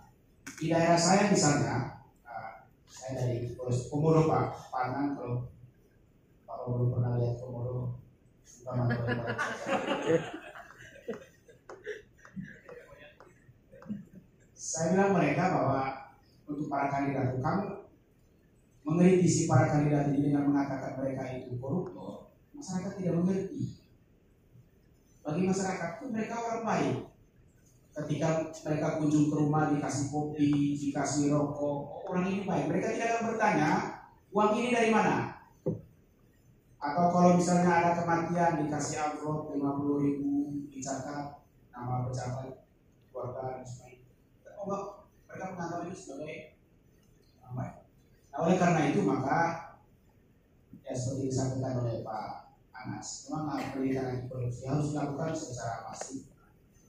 [0.55, 3.51] di daerah saya misalnya, uh, saya dari
[3.91, 5.51] Komodo Pak, Pangan kalau
[6.47, 7.99] Pak belum pernah lihat Komodo,
[14.55, 15.83] saya bilang mereka bahwa
[16.47, 17.84] untuk para kandidat kamu
[18.85, 23.81] mengkritisi para kandidat ini dengan mengatakan mereka itu koruptor, masyarakat tidak mengerti.
[25.25, 26.97] Bagi masyarakat itu mereka orang baik.
[27.95, 28.27] Ketika
[28.67, 32.65] mereka kunjung ke rumah dikasih kopi, dikasih rokok, orang ini baik.
[32.69, 33.69] Mereka tidak akan bertanya
[34.29, 35.41] uang ini dari mana.
[36.77, 40.31] Atau kalau misalnya ada kematian dikasih amplop 50 ribu
[40.69, 41.41] dicatat
[41.73, 42.69] nama pejabat
[43.09, 44.13] keluarga dan sebagainya.
[45.25, 46.59] Mereka menganggap itu sebagai
[47.55, 47.84] baik.
[48.35, 49.71] Nah, oleh karena itu maka
[50.83, 56.27] ya seperti disampaikan oleh Pak Anas, memang anti korupsi harus dilakukan secara masif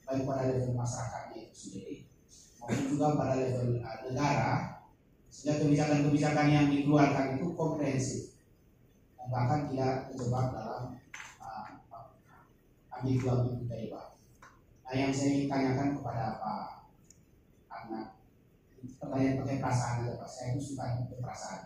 [0.03, 1.97] baik pada level masyarakatnya itu sendiri
[2.59, 4.55] maupun juga pada level uh, negara
[5.31, 8.23] sehingga kebijakan-kebijakan yang dikeluarkan itu komprehensif
[9.15, 10.83] dan bahkan tidak terjebak dalam
[11.39, 11.67] uh,
[12.91, 14.07] ambigu-ambigu dari Pak.
[14.83, 16.86] Nah yang saya ingin tanyakan kepada Pak
[19.07, 20.29] pertanyaan pakai perasaan aja Pak.
[20.29, 21.63] Saya itu suka pakai perasaan.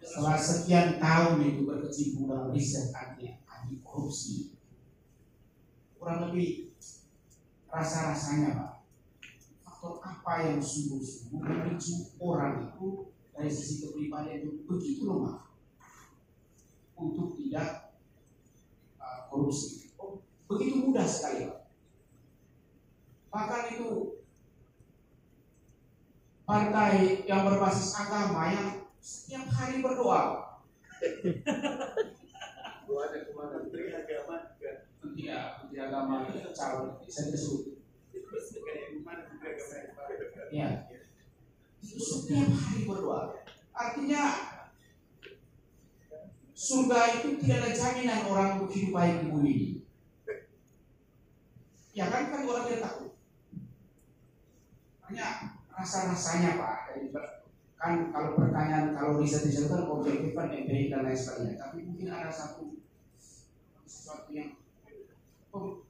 [0.00, 4.54] Setelah sekian tahun itu berkecimpung dalam riset anti anti korupsi,
[5.98, 6.74] kurang lebih
[7.70, 8.72] rasa-rasanya Pak,
[9.66, 15.50] faktor apa yang sungguh-sungguh memicu orang itu dari sisi kepribadian itu begitu lemah
[16.98, 17.94] untuk tidak
[18.98, 19.92] uh, korupsi.
[20.00, 21.60] Oh, begitu mudah sekali Pak.
[23.30, 24.19] Bahkan itu
[26.50, 30.58] partai yang berbasis agama yang setiap hari berdoa.
[32.90, 33.62] Doanya ke mana?
[33.62, 34.90] Menteri agama juga.
[35.14, 37.78] Ya, Menteri agama itu calon saya disebut.
[40.50, 40.90] Ya.
[41.86, 43.46] Setiap hari berdoa.
[43.70, 44.22] Artinya
[46.50, 49.70] surga itu tidak ada jaminan orang untuk hidup baik di bumi ini.
[51.94, 53.14] Ya kan kan orang tidak takut.
[55.06, 56.76] Hanya rasa-rasanya Pak.
[57.80, 61.56] Kan kalau pertanyaan kalau riset riset kan objektif kan empirik dan lain sebagainya.
[61.56, 62.76] Tapi mungkin ada satu
[63.88, 64.60] sesuatu yang
[65.56, 65.88] oh,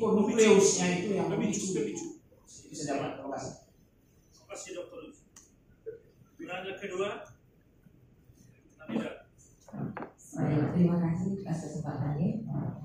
[0.00, 2.14] nukleusnya itu yang memicu itu
[2.74, 3.54] saya dapat terima kasih.
[4.32, 5.00] Terima kasih dokter.
[6.34, 7.08] Penanya kedua,
[8.90, 9.14] tidak.
[10.18, 12.30] Saya terima kasih atas kesempatannya.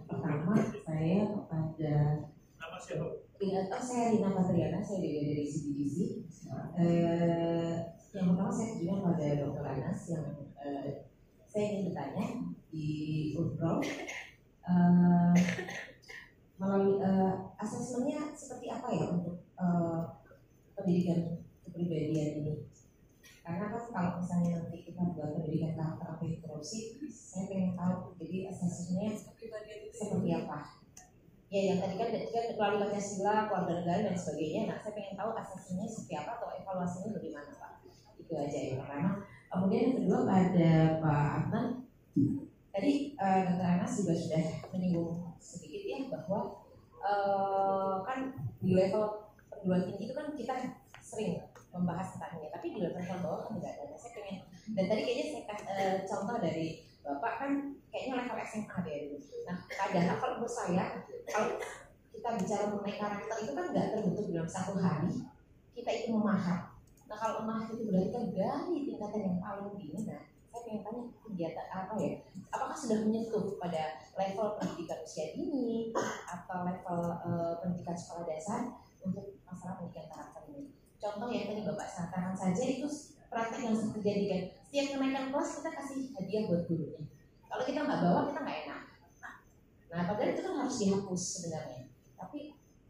[0.05, 1.93] Pertama, saya kepada
[2.59, 3.28] Nama siapa?
[3.39, 6.27] Oh saya Rina Patriana, saya dari, dari CBDC.
[6.75, 7.75] Eh,
[8.11, 9.63] yang pertama saya juga pada Dr.
[9.63, 10.27] Anas yang
[10.59, 11.07] eh,
[11.47, 12.25] saya ingin bertanya
[12.67, 12.87] di
[13.39, 15.35] Unpro eh,
[16.59, 17.33] melalui eh,
[17.63, 20.01] asesmennya seperti apa ya untuk eh,
[20.75, 22.67] pendidikan kepribadian ini?
[23.39, 28.51] Karena kan kalau misalnya nanti kita buat pendidikan karakter anti korupsi, saya pengen tahu jadi
[28.51, 29.15] asesmennya
[29.95, 30.78] seperti apa?
[31.49, 34.61] Ya yang tadi kan kan melalui Pancasila, keluarga negara dan sebagainya.
[34.69, 37.71] Nah, saya pengen tahu asesmennya seperti apa atau evaluasinya bagaimana Pak?
[38.21, 39.11] Itu aja yang pertama.
[39.49, 40.71] Kemudian yang kedua pada
[41.01, 41.65] Pak Adnan,
[42.69, 43.65] tadi uh, Dr.
[43.65, 45.09] Anas juga sudah menyinggung
[45.41, 46.61] sedikit ya bahwa
[47.01, 50.53] uh, kan di level perguruan tinggi itu kan kita
[51.01, 51.41] sering
[51.73, 53.83] membahas tentangnya, tapi di level bawah kan tidak ada.
[53.89, 54.37] Nah, saya pengen
[54.77, 57.51] dan tadi kayaknya saya uh, contoh dari Bapak kan
[57.89, 58.97] kayaknya level SMA deh.
[59.49, 60.83] Nah, padahal kalau menurut saya
[61.25, 61.57] kalau
[62.13, 65.13] kita bicara mengenai karakter itu kan nggak terbentuk dalam satu hari.
[65.77, 66.59] Kita itu memaham.
[67.05, 70.01] Nah, kalau memaham itu berarti kan dari tingkatan yang paling dini.
[70.09, 72.11] Nah, saya pengen tanya kegiatan apa ya?
[72.49, 75.93] Apakah sudah menyentuh pada level pendidikan usia dini
[76.25, 78.73] atau level uh, pendidikan sekolah dasar
[79.05, 80.73] untuk masalah pendidikan karakter ini?
[80.97, 82.89] Contoh yang tadi Bapak sampaikan saja itu
[83.29, 87.01] praktek yang terjadi kan setiap kenaikan kelas kita kasih hadiah buat gurunya
[87.45, 88.81] kalau kita nggak bawa kita nggak enak
[89.89, 91.88] nah padahal itu kan harus dihapus sebenarnya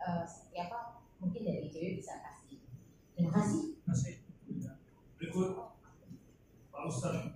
[0.09, 1.05] uh, siapa?
[1.21, 2.57] Mungkin dari ICW bisa kasih.
[3.13, 3.77] Terima kasih.
[5.19, 5.49] Berikut.
[6.71, 7.35] Pak Ustadz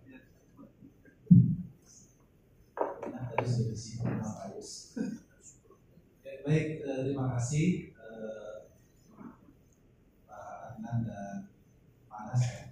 [3.04, 4.72] Nah, tadi sudah disinggung Pak Ayus.
[6.44, 8.56] Baik, eh, terima kasih eh,
[10.28, 11.48] Pak Adnan dan
[12.12, 12.68] Pak Anas ya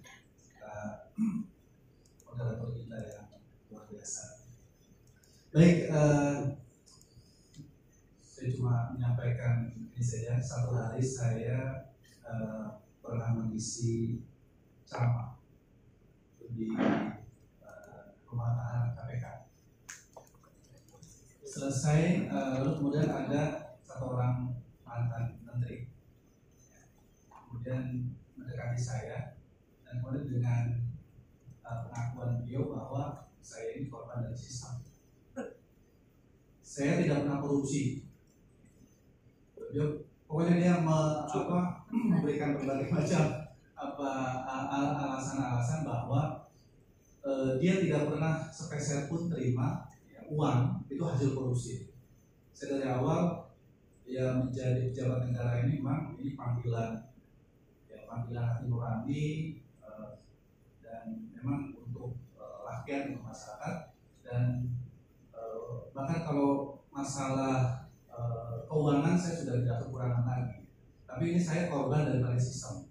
[2.28, 3.28] moderator kita yang
[3.72, 4.44] luar biasa.
[5.56, 6.40] Baik, eh,
[8.19, 9.70] saya cuma menyampaikan
[10.02, 10.41] saja.
[10.41, 11.86] Satu hari saya
[12.26, 12.65] eh,
[13.06, 14.26] pernah mengisi
[14.90, 15.38] ceramah
[16.52, 19.26] di eh, rumah tahanan KPK.
[21.45, 25.86] Selesai, eh, lalu kemudian ada satu orang mantan menteri,
[27.30, 29.38] kemudian mendekati saya
[29.86, 30.64] dan kemudian dengan
[31.68, 34.80] uh, pengakuan beliau bahwa saya ini korban dari sistem.
[36.64, 38.10] Saya tidak pernah korupsi.
[40.27, 41.60] Pokoknya dia me, apa,
[41.91, 43.23] memberikan berbagai macam
[43.76, 44.10] apa
[45.02, 46.48] alasan-alasan bahwa
[47.26, 49.89] uh, dia tidak pernah sepeser pun terima
[50.31, 51.91] uang itu hasil korupsi.
[52.56, 53.52] Saya dari awal
[54.07, 57.10] ya menjadi pejabat negara ini memang ini panggilan
[57.88, 59.26] ya panggilan hati nurani
[60.84, 63.76] dan memang untuk uh, rakyat untuk masyarakat
[64.23, 64.72] dan
[65.91, 67.81] bahkan kalau masalah
[68.72, 70.64] keuangan saya sudah tidak kekurangan lagi.
[71.03, 72.88] Tapi ini saya korban dari sistem.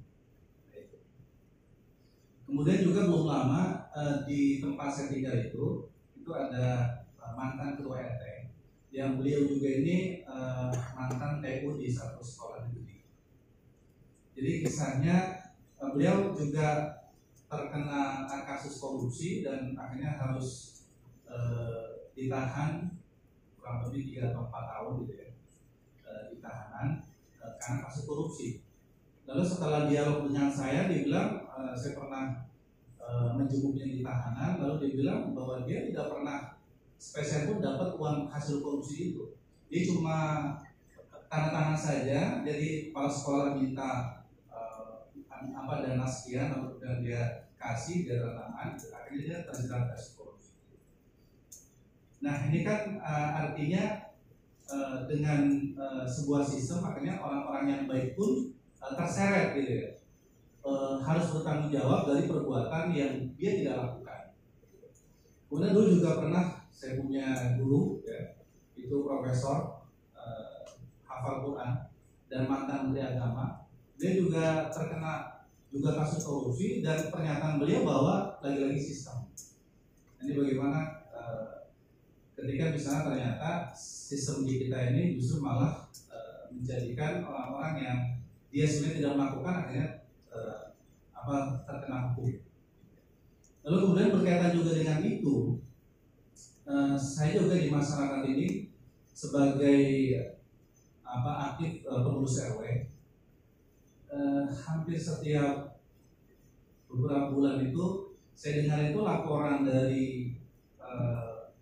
[2.44, 5.88] Kemudian juga belum lama uh, di tempat saya tinggal itu
[6.18, 8.52] itu ada uh, mantan ketua RT
[8.90, 13.06] yang beliau juga ini uh, mantan TU di satu sekolah negeri.
[14.36, 15.48] Jadi kisahnya
[15.80, 17.00] beliau juga
[17.48, 20.76] terkena kasus korupsi dan akhirnya harus
[22.18, 22.90] ditahan
[23.54, 25.29] kurang lebih tiga atau empat tahun gitu ya
[26.10, 27.06] e, ditahanan
[27.38, 28.66] e, karena kasus korupsi.
[29.30, 32.24] Lalu setelah dialog dengan saya, dia bilang e, saya pernah
[33.10, 36.54] menjenguknya di tahanan, lalu dia bilang bahwa dia tidak pernah
[36.94, 39.34] spesial pun dapat uang hasil korupsi itu.
[39.66, 40.16] Dia cuma
[41.26, 44.20] tanda tangan saja, jadi kepala sekolah minta
[45.48, 47.22] apa dana sekian lalu kemudian dia
[47.56, 50.52] kasih dia tangan akhirnya dia terjerat kasus korupsi.
[52.20, 54.09] Nah ini kan uh, artinya
[54.70, 59.88] uh, dengan uh, sebuah sistem akhirnya orang-orang yang baik pun uh, terseret gitu ya.
[60.60, 64.20] Uh, harus bertanggung jawab dari perbuatan yang dia tidak lakukan.
[65.48, 68.38] Kemudian dulu juga pernah saya punya guru ya,
[68.76, 69.82] itu profesor
[70.14, 70.62] uh,
[71.04, 71.72] hafal Quran
[72.30, 73.60] dan mantan menteri agama
[74.00, 79.28] dia juga terkena juga kasus korupsi dan pernyataan beliau bahwa lagi-lagi sistem.
[80.24, 80.99] Ini bagaimana
[82.40, 87.98] ketika misalnya ternyata sistem di kita ini justru malah uh, menjadikan orang-orang yang
[88.48, 89.88] dia sebenarnya tidak melakukan akhirnya
[90.32, 90.60] uh,
[91.12, 91.36] apa
[91.68, 92.32] terkena hukum.
[93.60, 95.60] Lalu kemudian berkaitan juga dengan itu,
[96.64, 98.48] uh, saya juga di masyarakat ini
[99.12, 99.80] sebagai
[101.04, 102.86] apa aktif pengurus RW
[104.50, 105.78] hampir setiap
[106.90, 110.29] beberapa bulan itu saya dengar itu laporan dari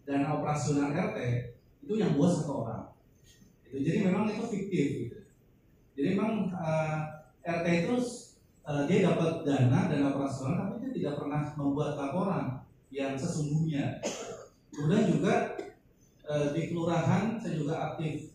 [0.09, 1.19] dana operasional RT
[1.85, 2.97] itu yang buat satu orang.
[3.69, 5.19] Itu jadi memang itu fiktif gitu.
[5.93, 6.99] Jadi memang eh,
[7.45, 7.95] RT itu
[8.65, 14.01] eh, dia dapat dana dana operasional tapi dia tidak pernah membuat laporan yang sesungguhnya.
[14.73, 15.61] Kemudian juga
[16.25, 18.33] eh, di kelurahan saya juga aktif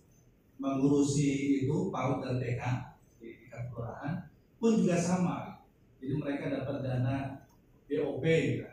[0.62, 2.62] mengurusi itu PAUD dan TK
[3.18, 4.30] tingkat kelurahan
[4.62, 5.66] pun juga sama.
[5.98, 7.16] Jadi mereka dapat dana
[7.90, 8.73] BOP gitu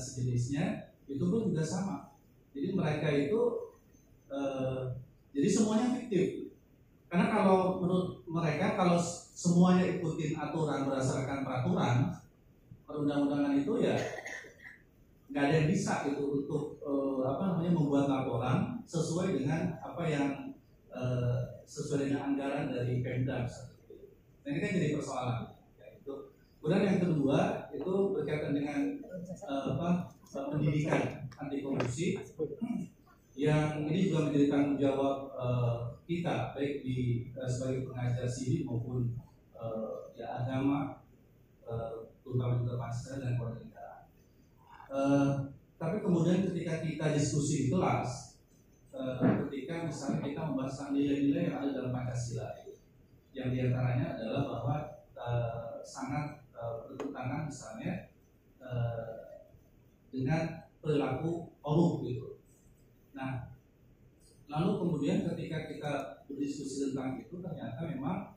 [0.00, 2.16] sejenisnya itu pun juga sama.
[2.56, 3.40] Jadi mereka itu
[4.32, 4.96] eh,
[5.36, 6.56] jadi semuanya fiktif.
[7.10, 8.96] Karena kalau menurut mereka kalau
[9.34, 11.96] semuanya ikutin aturan berdasarkan peraturan
[12.86, 13.94] perundang-undangan itu ya
[15.30, 20.54] nggak ada yang bisa gitu untuk eh, apa namanya membuat laporan sesuai dengan apa yang
[20.90, 23.46] eh, sesuai dengan anggaran dari Pemda.
[23.46, 23.70] itu.
[24.42, 25.49] Nah ini kan jadi persoalan.
[26.60, 32.20] Kemudian yang kedua itu berkaitan dengan eh, apa pendidikan anti korupsi
[33.32, 39.16] yang ini juga menjadi tanggung jawab eh, kita baik di eh, sebagai pengajar sini maupun
[39.56, 41.00] eh, ya agama
[41.64, 43.88] eh, terutama juga Pancasila dan keluarga.
[44.92, 45.28] Eh,
[45.80, 48.36] tapi kemudian ketika kita diskusi di kelas,
[48.92, 49.16] eh,
[49.48, 52.52] ketika misalnya kita membahas nilai-nilai yang ada dalam Pancasila,
[53.32, 54.76] yang di antaranya adalah bahwa
[55.16, 56.39] eh, sangat
[56.88, 57.92] bertentangan misalnya
[58.60, 59.48] eh,
[60.10, 62.40] dengan perilaku korup gitu.
[63.16, 63.52] Nah,
[64.50, 65.92] lalu kemudian ketika kita
[66.26, 68.36] berdiskusi tentang itu ternyata memang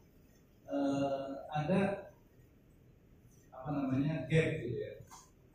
[0.67, 1.81] eh, ada
[3.53, 4.93] apa namanya gap gitu ya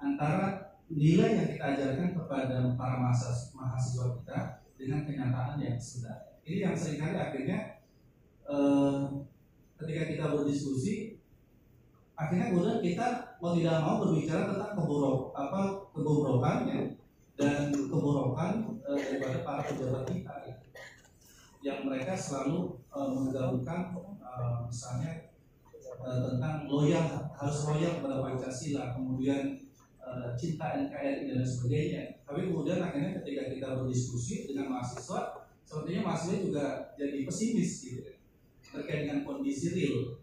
[0.00, 4.38] antara nilai yang kita ajarkan kepada para mahasiswa, mahasiswa kita
[4.80, 6.40] dengan kenyataan yang sebenarnya.
[6.48, 7.58] Ini yang sering kali akhirnya
[8.48, 9.02] eh,
[9.76, 11.17] ketika kita berdiskusi
[12.18, 13.06] akhirnya kemudian kita
[13.38, 15.60] mau tidak mau berbicara tentang keburuk apa
[15.94, 16.98] kebobrokannya
[17.38, 20.66] dan keborokan eh, daripada para pejabat kita gitu.
[21.62, 25.30] yang mereka selalu eh, menggaungkan eh, misalnya
[25.86, 29.54] eh, tentang loyal harus loyal kepada Pancasila kemudian
[30.02, 36.36] eh, cinta NKRI dan sebagainya tapi kemudian akhirnya ketika kita berdiskusi dengan mahasiswa sepertinya mahasiswa
[36.42, 36.66] juga
[36.98, 38.14] jadi pesimis gitu ya,
[38.74, 40.18] terkait dengan kondisi real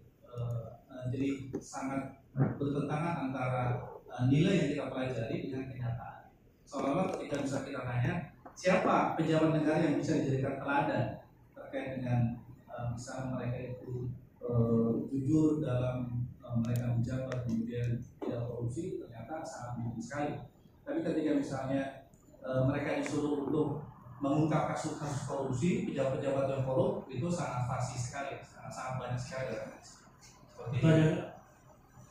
[1.12, 1.30] jadi
[1.62, 3.80] sangat bertentangan antara
[4.10, 6.20] eh, nilai yang kita pelajari dengan kenyataan.
[6.66, 8.14] Seolah-olah ketika bisa kita tanya
[8.56, 11.06] siapa pejabat negara yang bisa dijadikan teladan
[11.54, 12.20] terkait dengan
[12.70, 14.10] eh, misalnya mereka itu
[14.44, 20.34] eh, jujur dalam eh, mereka menjabat kemudian tidak korupsi ternyata sangat minim sekali.
[20.86, 21.82] Tapi ketika misalnya
[22.44, 23.86] eh, mereka disuruh untuk
[24.24, 29.52] mengungkap kasus-kasus korupsi pejabat-pejabat yang korup itu sangat fasih sekali sangat sangat banyak sekali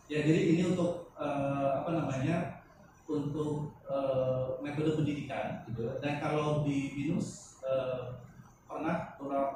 [0.04, 2.60] Ya jadi ini untuk eh, apa namanya
[3.08, 5.96] untuk eh, metode pendidikan gitu.
[5.98, 8.20] Dan kalau di binus eh,
[8.68, 9.54] pernah beberapa,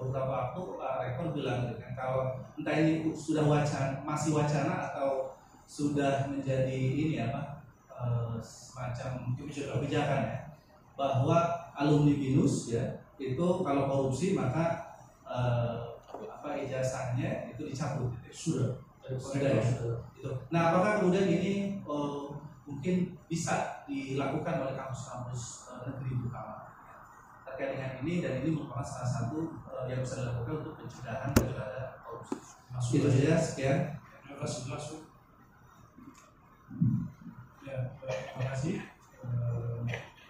[0.00, 2.20] beberapa waktu Pak Rektor bilang gitu kan kalau
[2.56, 5.34] entah ini sudah wacana masih wacana atau
[5.66, 10.38] sudah menjadi ini apa eh, semacam kebijakan ya
[10.96, 14.96] bahwa alumni binus ya itu kalau korupsi maka
[15.26, 15.91] eh,
[16.42, 19.62] apa ijazahnya itu dicabut gitu sudah sudah ya
[20.22, 20.30] Gitu.
[20.54, 22.22] Nah, apakah kemudian ini eh,
[22.62, 26.70] mungkin bisa dilakukan oleh kampus-kampus eh, negeri terutama
[27.42, 31.98] terkait dengan ini dan ini merupakan salah satu eh, yang bisa dilakukan untuk pencegahan daripada
[32.06, 32.38] korupsi.
[32.94, 33.78] Itu saja sekian.
[34.22, 35.02] Terima kasih langsung.
[37.66, 38.74] Ya, terima kasih.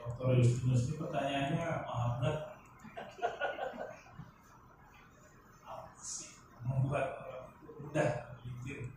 [0.01, 0.41] Dr.
[0.41, 2.39] Justinus ini pertanyaannya berat.
[5.69, 6.33] Apa sih
[6.93, 7.49] orang
[7.81, 8.93] mudah berpikir?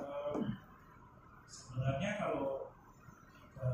[0.00, 0.36] Eh,
[1.44, 2.72] Sebenarnya kalau
[3.52, 3.68] kita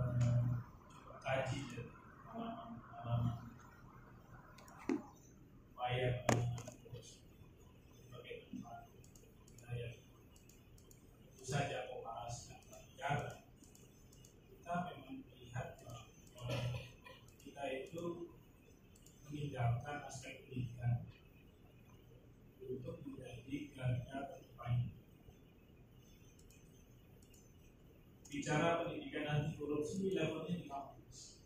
[0.91, 1.87] coba kaji dari
[2.27, 3.47] pengalaman-pengalaman
[5.71, 7.23] upaya penanganan korupsi
[7.95, 8.91] sebagai tempat
[9.55, 9.95] wilayah
[11.31, 13.31] tentu saja komparasi antar negara
[14.51, 16.59] kita memang melihat bahwa
[17.39, 18.35] kita itu
[19.33, 21.09] meninggalkan aspek pendidikan
[22.61, 24.93] untuk menjadi garda terdepan
[28.43, 31.39] bicara pendidikan anti korupsi levelnya di kampus.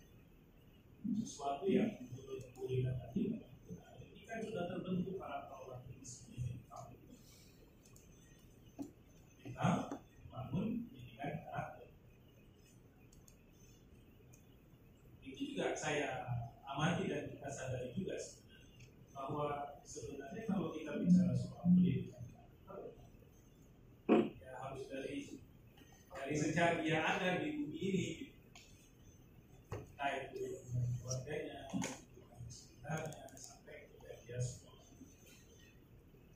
[1.21, 7.21] Sesuatu yang menurut Rina tadi ini kan sudah terbentuk orang ini sendiri di kampus.
[9.45, 9.93] Kita
[10.33, 11.93] bangun pendidikan karakter.
[15.21, 16.33] Itu juga saya
[16.65, 18.17] amati dan kita sadari juga
[19.13, 22.97] bahwa sebenarnya kalau kita bicara soal pendidikan karakter
[24.41, 25.37] ya harus dari
[26.27, 28.07] dari sejak dia ada di bumi ini
[29.71, 30.59] entah itu
[30.99, 31.71] keluarganya
[32.51, 34.75] sekitarnya sampai kepada dia semua.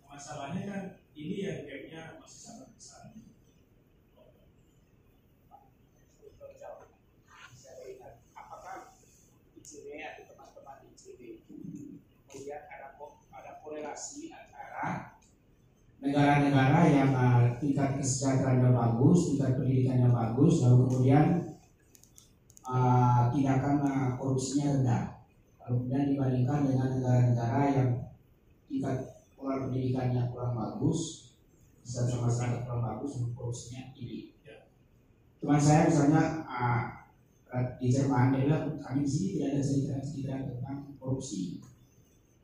[0.06, 0.82] Masalahnya kan
[1.18, 3.10] ini yang gapnya masih sangat besar.
[8.38, 8.94] Apakah
[9.58, 12.94] ICW atau teman-teman ICW kemudian ada
[13.34, 14.30] ada korelasi
[16.00, 21.24] negara-negara yang uh, tingkat kesejahteraannya bagus, tingkat pendidikannya bagus, lalu kemudian
[22.64, 25.04] uh, tindakan uh, korupsinya rendah.
[25.60, 27.90] Kalau kemudian dibandingkan dengan negara-negara yang
[28.64, 28.96] tingkat
[29.36, 31.30] pola pendidikannya kurang bagus,
[31.84, 34.32] bisa masyarakat kurang bagus, korupsinya tinggi.
[35.40, 36.84] Teman saya misalnya uh,
[37.76, 41.60] di Jerman, dia bilang kami di sini tidak ada cerita-cerita tentang korupsi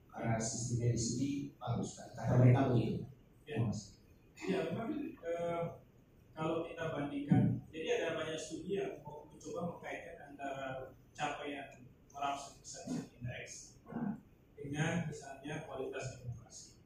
[0.08, 2.00] karena sistemnya di sini bagus.
[2.16, 3.15] Kata mereka begitu.
[3.46, 4.90] Ya, memang
[5.22, 5.62] eh,
[6.34, 13.78] kalau kita bandingkan, jadi ada banyak studi yang mencoba mengkaitkan antara capaian corruption perception index
[14.58, 16.82] dengan misalnya kualitas demokrasi.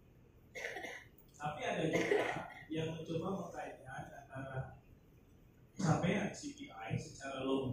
[1.33, 2.25] Tapi ada juga
[2.69, 4.77] yang mencoba mengkaitkan antara
[5.81, 7.73] capaian CPI secara long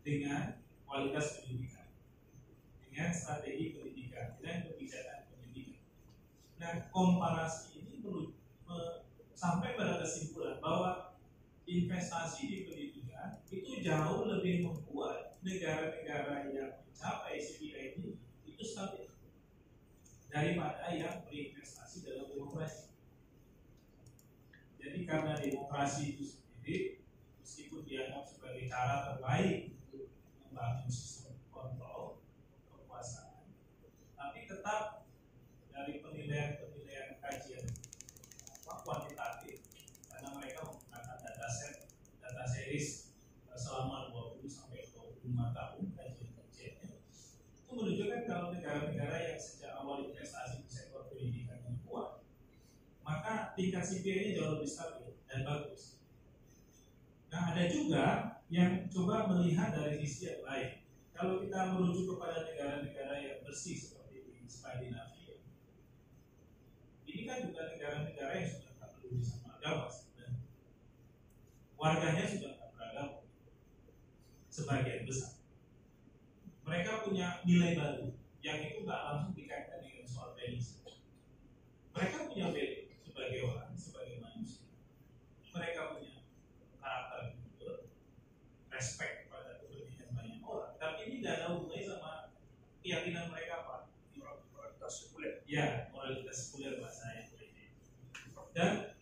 [0.00, 1.88] dengan kualitas pendidikan,
[2.80, 5.84] dengan strategi pendidikan, dengan kebijakan pendidikan.
[6.60, 7.73] Nah, komparasi
[9.44, 11.12] sampai pada kesimpulan bahwa
[11.68, 18.16] investasi di pendidikan itu jauh lebih membuat negara-negara yang mencapai CPI ini
[18.48, 19.12] itu stabil
[20.32, 22.96] daripada yang berinvestasi dalam demokrasi.
[24.80, 27.04] Jadi karena demokrasi itu sendiri
[27.44, 30.08] meskipun dianggap sebagai cara terbaik untuk
[30.40, 32.24] membangun sistem kontrol
[32.72, 33.44] kekuasaan,
[34.16, 35.04] tapi tetap
[35.68, 37.68] dari penilaian-penilaian kajian
[38.64, 39.60] apa, kuantitatif
[40.08, 41.84] karena mereka menggunakan data set,
[42.80, 46.96] eh, selama 20 sampai 25 tahun kajian-kajiannya
[47.54, 52.24] itu menunjukkan kalau negara-negara yang sejak awal investasi di sektor pendidikan yang kuat
[53.04, 56.00] maka tingkat CPI-nya jauh lebih stabil dan bagus.
[57.28, 58.04] Nah, ada juga
[58.48, 60.70] yang coba melihat dari sisi yang lain.
[61.14, 65.42] Kalau kita merujuk kepada negara-negara yang bersih seperti di Skandinavia,
[67.06, 70.42] ini kan juga negara-negara yang sudah tak peduli sama agama sebenarnya.
[71.78, 72.53] Warganya sudah
[74.54, 75.42] sebagian besar.
[76.62, 81.02] Mereka punya nilai baru yang itu nggak langsung dikaitkan dengan soal religius.
[81.90, 84.70] Mereka punya value sebagai orang, sebagai manusia.
[85.50, 86.22] Mereka punya
[86.78, 87.90] karakter jujur,
[88.70, 90.78] respect pada kepentingan banyak orang.
[90.78, 92.12] Tapi ini tidak ada hubungannya sama
[92.82, 93.76] keyakinan mereka apa?
[94.54, 95.34] Moralitas sekuler.
[95.50, 97.74] Ya, moralitas sekuler bahasa yang ini.
[98.54, 98.94] Dan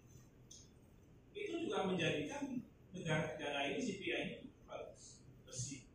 [1.37, 2.63] itu juga menjadikan
[2.93, 4.37] negara-negara ini CPI ini
[4.69, 5.89] bagus, bersih.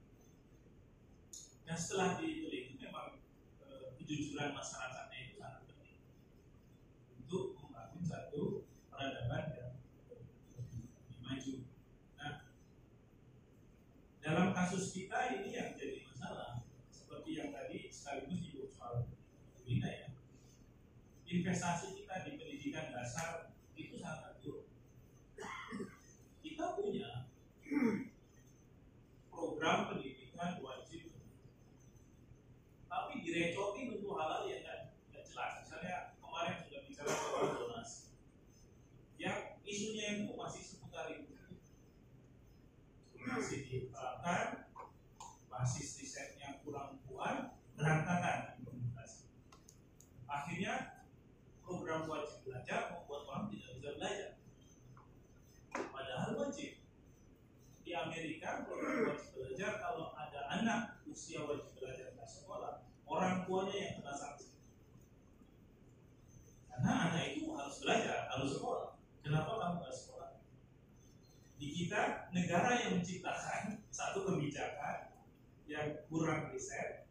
[1.68, 3.19] Nah setelah diteliti memang
[3.60, 5.99] eh, kejujuran masyarakatnya itu sangat penting
[7.19, 9.76] untuk membangun satu peradaban yang
[10.56, 11.53] lebih maju.
[12.15, 12.34] Nah,
[14.23, 19.11] dalam kasus kita ini yang jadi masalah seperti yang tadi sekaligus ibu soal
[19.68, 20.07] Wina ya,
[21.27, 24.72] investasi kita di pendidikan dasar itu sangat buruk.
[26.39, 27.27] Kita punya
[29.27, 31.11] program pendidikan wajib,
[33.38, 34.80] tapi direcokin untuk hal-hal yang nggak
[35.14, 35.51] nggak jelas.
[35.61, 38.18] Misalnya kemarin sudah bicara soal zonasi,
[39.22, 41.38] yang isunya itu masih seputar itu,
[43.14, 44.73] masih diterapkan,
[45.53, 49.30] basis risetnya kurang kuat, berantakan implementasi.
[50.26, 51.05] Akhirnya
[51.61, 54.31] program wajib belajar membuat orang tidak bisa belajar.
[55.77, 56.81] Padahal wajib.
[57.85, 61.76] Di Amerika program wajib belajar kalau ada anak usia wajib
[63.18, 64.53] orang tuanya yang kena sanksi.
[66.69, 68.89] Karena anak itu harus belajar, harus sekolah.
[69.26, 70.31] Kenapa kamu nggak sekolah?
[71.57, 75.18] Di kita negara yang menciptakan satu kebijakan
[75.65, 77.10] yang kurang riset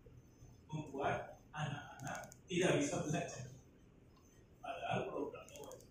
[0.70, 3.44] membuat anak-anak tidak bisa belajar.
[4.62, 5.90] Padahal programnya wajib.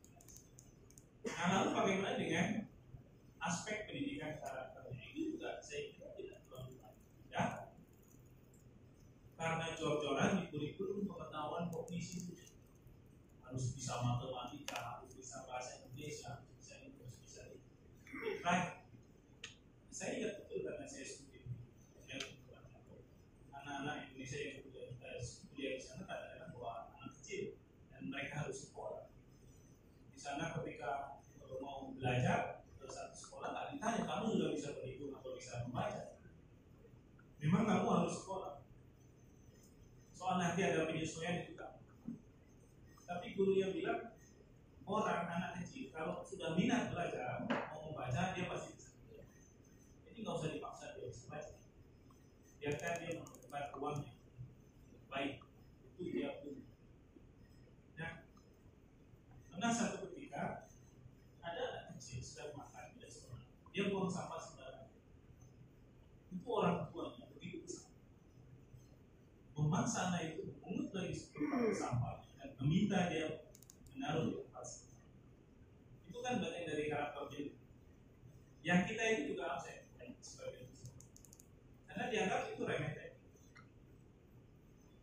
[1.28, 2.48] Nah lalu bagaimana dengan
[3.44, 6.80] aspek pendidikan karakternya itu juga saya kira tidak terlalu
[7.30, 7.66] ya
[9.46, 12.34] karena jor-joran di kurikulum pengetahuan kognisi
[13.46, 17.70] harus bisa matematika, harus bisa bahasa Indonesia, bisa ini, harus bisa itu.
[18.42, 18.90] Right.
[19.94, 21.46] Saya ingat betul karena saya studi
[22.10, 22.18] ya,
[23.54, 25.22] anak-anak Indonesia yang kuliah, eh,
[25.54, 26.58] kuliah di sana kadang-kadang
[26.98, 27.62] anak kecil
[27.94, 29.14] dan mereka harus sekolah.
[30.10, 35.14] Di sana ketika eh, mau belajar ke satu sekolah nggak ditanya kamu sudah bisa berhitung
[35.14, 36.18] atau bisa membaca.
[37.38, 38.55] Memang kamu harus sekolah.
[40.26, 41.78] Soal nanti ada penyesuaian kan.
[43.06, 44.18] Tapi guru yang bilang
[44.90, 48.98] orang anak kecil kalau sudah minat belajar mau membaca dia pasti bisa.
[50.02, 51.54] Jadi nggak usah dipaksa dia bisa baca.
[52.58, 54.12] Biarkan dia menemukan ruangnya
[55.14, 55.46] baik
[55.94, 56.74] itu dia punya.
[58.02, 58.26] Nah,
[59.54, 60.66] pernah satu ketika
[61.46, 64.90] ada anak kecil sedang makan di restoran, dia buang sampah sembarangan.
[66.34, 66.50] Itu
[69.76, 71.76] teman sana itu memungut lagi hmm.
[71.76, 73.44] sampah dan meminta dia
[73.92, 74.68] menaruh di tempat.
[76.08, 77.52] Itu kan bagian dari karakter dia.
[78.64, 79.68] Yang kita ini juga harus
[80.24, 80.72] sebagai
[81.92, 83.20] karena dianggap itu remeh.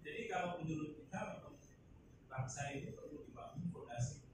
[0.00, 1.20] Jadi kalau menurut kita
[2.32, 4.24] bangsa ini perlu dibangun fondasi.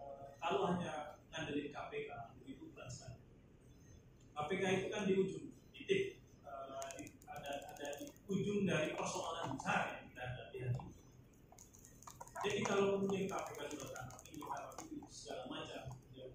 [0.00, 2.88] Eh, kalau hanya ngandelin KPK itu bukan.
[4.32, 5.37] KPK itu kan di ujung
[8.68, 10.92] ujung dari persoalan besar yang kita hadapi hari ini.
[12.44, 15.82] Jadi kalau kemudian KPK sudah tangkap ini, tangkap itu segala macam,
[16.12, 16.26] ya,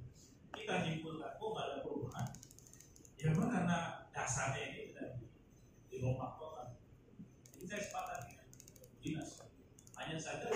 [0.49, 2.27] kita nyimpulkan kok nggak ada perubahan.
[3.21, 3.77] Ya memang karena
[4.09, 6.73] dasarnya ini tidak di- total.
[7.53, 8.47] Jadi saya sepakat dengan
[8.97, 9.29] dinas.
[9.93, 10.49] Hanya saja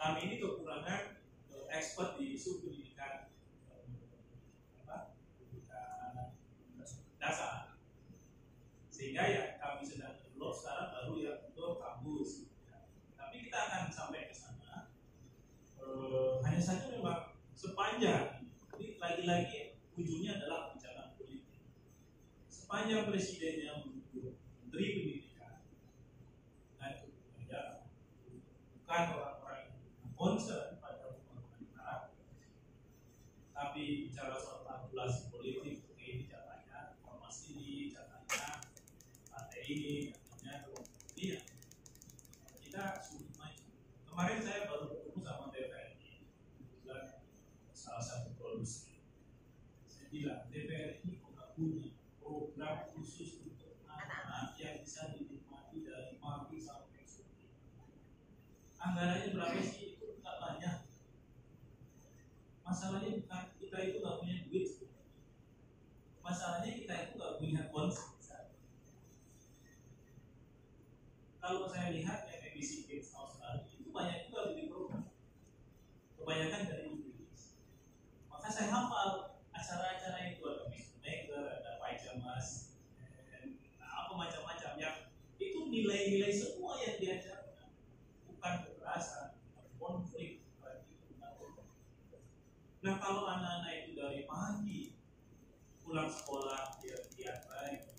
[0.00, 1.20] kami ini kekurangan
[1.52, 3.28] eh, expert di isu pendidikan
[3.68, 3.84] eh,
[7.20, 7.74] dasar.
[8.90, 12.46] Sehingga ya kami sedang develop sekarang baru yang untuk kampus.
[13.18, 14.86] Tapi kita akan sampai ke sana.
[16.64, 18.40] Saja memang sepanjang
[18.80, 21.60] ini lagi-lagi ujungnya adalah kebijakan politik.
[22.48, 25.60] Sepanjang presidennya menunjuk menteri pendidikan,
[26.80, 27.12] nah itu
[27.44, 27.84] ya,
[28.80, 31.20] bukan orang-orang yang concern pada
[31.60, 32.16] negara,
[33.52, 38.64] tapi bicara soal kalkulasi politik, oke ini jatahnya ormas ini, jatahnya
[39.28, 41.40] partai ini, jatahnya kelompok ini, ya.
[42.56, 43.64] kita sulit maju.
[44.08, 46.26] Kemarin saya baru ketemu sama TVRI,
[46.58, 47.06] kebetulan
[47.74, 48.96] salah satu produser.
[49.90, 51.90] Saya bilang DPR ini nggak punya
[52.22, 57.50] program khusus untuk anak yang bisa dinikmati dari pagi sampai sore.
[58.78, 59.98] Anggarannya berapa sih?
[59.98, 60.76] Itu nggak banyak.
[62.62, 64.70] Masalahnya bukan kita itu nggak punya duit.
[66.22, 68.14] Masalahnya kita itu nggak punya konsep.
[71.42, 75.10] Kalau saya lihat yang ABC Kids Australia itu banyak juga beli program.
[76.14, 77.58] Kebanyakan dari Inggris.
[78.30, 82.76] Maka saya hafal acara-acara itu ada Miss Maker, ada Pajamas,
[83.32, 84.96] dan apa macam-macam yang
[85.40, 87.68] itu nilai-nilai semua yang diajarkan
[88.24, 89.36] bukan kekerasan,
[89.76, 90.40] konflik.
[92.80, 94.96] Nah kalau anak-anak itu dari pagi
[95.84, 97.92] pulang sekolah dia dia baik,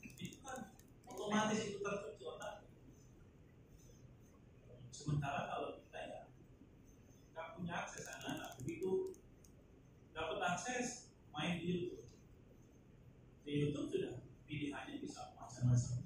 [0.00, 0.72] itu kan
[1.04, 2.64] otomatis itu tertuju otak.
[4.88, 6.20] Sementara kalau kita ya
[7.36, 9.12] nggak punya akses anak-anak begitu
[10.16, 12.08] dapat akses main di YouTube.
[13.44, 14.12] Di YouTube sudah
[14.48, 16.05] pilihannya bisa macam-macam.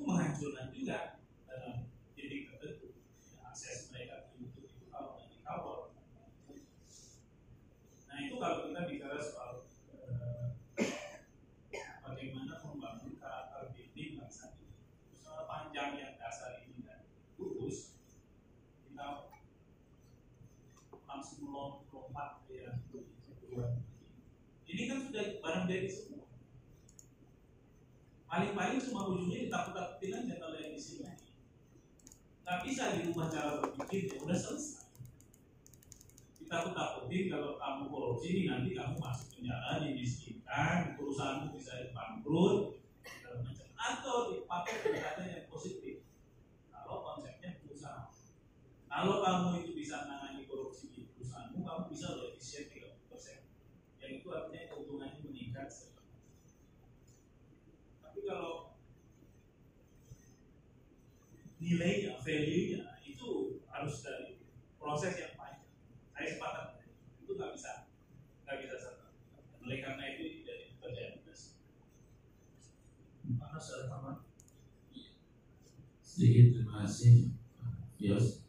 [0.00, 2.96] Itu menghancurkan juga dalam titik tertentu.
[3.44, 5.92] Akses mereka ke YouTube itu kalau nggak dikawal.
[8.08, 10.56] Nah itu kalau kita bicara soal eh,
[12.00, 14.72] bagaimana membangun karakter building bangsa ini.
[15.20, 17.04] Soal panjang yang dasar ini dan
[17.36, 18.00] lurus,
[18.88, 19.36] kita
[21.04, 23.84] langsung lom- lompat ke yang kedua.
[24.64, 26.08] Ini kan sudah barang dari.
[28.30, 31.10] Paling-paling cuma ujungnya ditakut-takutin aja kalau yang di sini.
[32.46, 34.86] Nggak bisa dirubah cara berpikir, ya udah selesai.
[36.38, 42.78] Ditakut-takutin kalau kamu korupsi nanti kamu masuk penjara, dimiskinkan, perusahaanmu bisa bangkrut.
[43.74, 46.06] Atau dipakai pendekatan yang positif.
[46.70, 48.14] Kalau konsepnya perusahaan.
[48.86, 53.42] Kalau kamu itu bisa menangani korupsi di perusahaanmu, kamu bisa loh efisien 30%.
[53.98, 55.90] Yang itu artinya keuntungannya meningkat.
[58.02, 58.74] Tapi kalau
[61.70, 64.42] nilainya, value-nya itu harus dari
[64.74, 65.70] proses yang panjang.
[66.10, 66.66] Saya sepakat,
[67.22, 67.86] itu nggak bisa,
[68.42, 69.08] nggak bisa serta.
[69.62, 71.42] Oleh karena itu tidak dikerjakan tugas.
[73.38, 74.18] Mana sudah tamat?
[76.02, 77.30] Sedikit terima kasih,
[78.02, 78.42] Yos.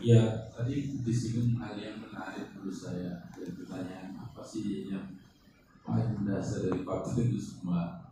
[0.00, 5.20] Ya, tadi disinggung hal yang menarik menurut saya dan pertanyaan apa sih yang
[5.84, 8.08] paling mendasar dari fakta itu semua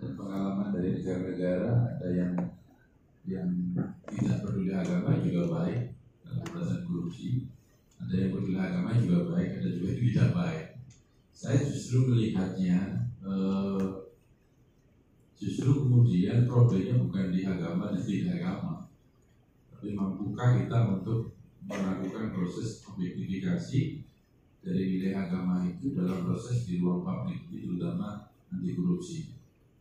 [0.00, 2.32] dan pengalaman dari negara-negara ada yang
[3.28, 3.76] yang
[4.08, 5.80] tidak peduli agama juga baik
[6.24, 7.44] dalam pemberantasan korupsi.
[8.00, 10.66] Ada yang peduli agama juga baik ada juga yang tidak baik.
[11.36, 12.78] Saya justru melihatnya
[13.20, 13.86] eh,
[15.38, 18.74] justru kemudian problemnya bukan di agama dan tidak agama.
[19.76, 21.36] Tapi mampukah kita untuk
[21.68, 23.80] melakukan proses objektifikasi
[24.64, 29.36] dari nilai agama itu dalam proses di ruang publik terutama anti korupsi?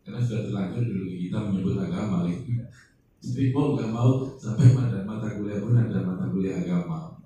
[0.05, 2.61] Karena sudah terlanjur dulu kita menyebut agama gitu
[3.17, 7.17] jadi mau nggak mau sampai pada mata kuliah pun ada mata kuliah agama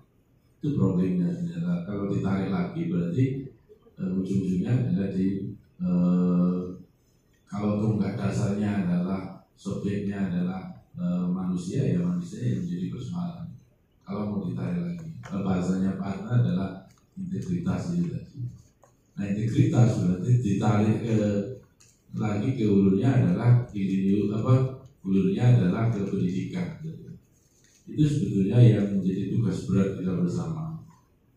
[0.62, 3.24] itu problemnya sebenarnya kalau ditarik lagi berarti
[3.98, 5.52] eh, ujung-ujungnya adalah di
[5.82, 6.60] eh,
[7.50, 13.46] kalau tunggak dasarnya adalah subjeknya adalah eh, manusia ya manusia yang menjadi persoalan.
[14.02, 16.84] Kalau mau ditarik lagi, bahasanya Pak adalah
[17.16, 18.18] integritas itu.
[19.16, 21.18] Nah integritas berarti ditarik ke
[22.16, 24.71] lagi ke hulunya adalah di apa
[25.02, 26.78] hulunya adalah ke pendidikan.
[27.90, 30.80] Itu sebetulnya yang menjadi tugas berat kita bersama.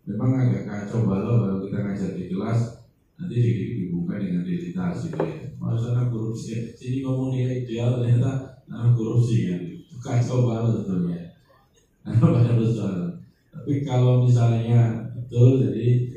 [0.05, 2.61] Memang agak kacau balau kalau kita ngajar di kelas
[3.17, 3.37] nanti
[3.89, 5.49] dibuka dengan identitas gitu ya.
[5.57, 9.49] Masa anak korupsi, sini ngomongnya ideal ternyata anak korupsi.
[9.89, 11.33] Itu kacau balau sebetulnya.
[12.05, 13.17] Banyak persoalan.
[13.49, 16.13] Tapi kalau misalnya betul jadi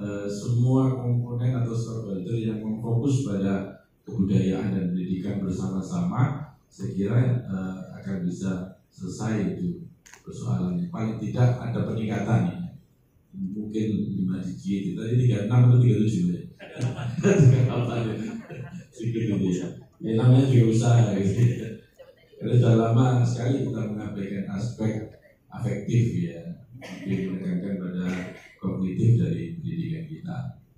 [0.00, 7.78] eh, semua komponen atau stakeholder yang memfokus pada kebudayaan dan pendidikan bersama-sama, saya kira eh,
[8.02, 9.86] akan bisa selesai itu
[10.26, 10.90] persoalannya.
[10.90, 12.58] Paling tidak ada peningkatan ya.
[13.36, 13.88] Mungkin
[14.32, 16.40] 5 digit, tadi 36 atau 37 ya.
[16.76, 18.24] Ya.
[18.92, 19.68] Sedikit itu ya.
[20.00, 21.40] Ya namanya juga usaha gitu.
[22.36, 25.08] Karena sudah lama sekali kita mengabaikan aspek
[25.48, 26.40] afektif ya,
[27.08, 28.06] lebih menekankan pada
[28.60, 30.36] kognitif dari pendidikan kita.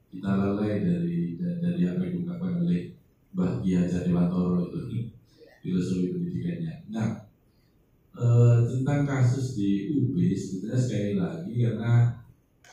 [0.08, 2.94] Kita lalai dari dari apa yang diungkapkan oleh
[3.34, 5.10] Mbah Ki Hajar Dewantoro itu
[5.60, 6.74] filosofi pendidikannya.
[6.90, 7.08] Nah,
[8.18, 11.92] eh, tentang kasus di UB sebenarnya sekali lagi karena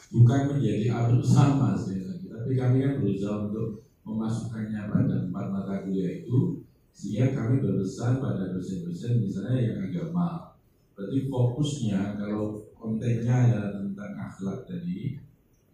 [0.10, 5.74] bukan menjadi arus sama sekali lagi, tapi kami kan berusaha untuk memasukkannya pada empat mata
[5.82, 6.62] kuliah itu
[6.96, 10.56] sehingga kami berpesan pada dosen-dosen misalnya yang agama
[10.96, 15.20] berarti fokusnya kalau kontennya adalah tentang akhlak tadi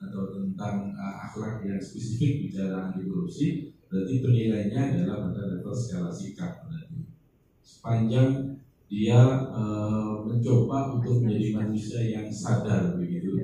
[0.01, 6.09] atau tentang uh, akhlak yang spesifik bicara anti korupsi berarti penilaiannya adalah pada level skala
[6.09, 7.00] sikap berarti
[7.71, 8.59] sepanjang
[8.91, 13.39] dia uh, mencoba untuk menjadi manusia yang sadar begitu.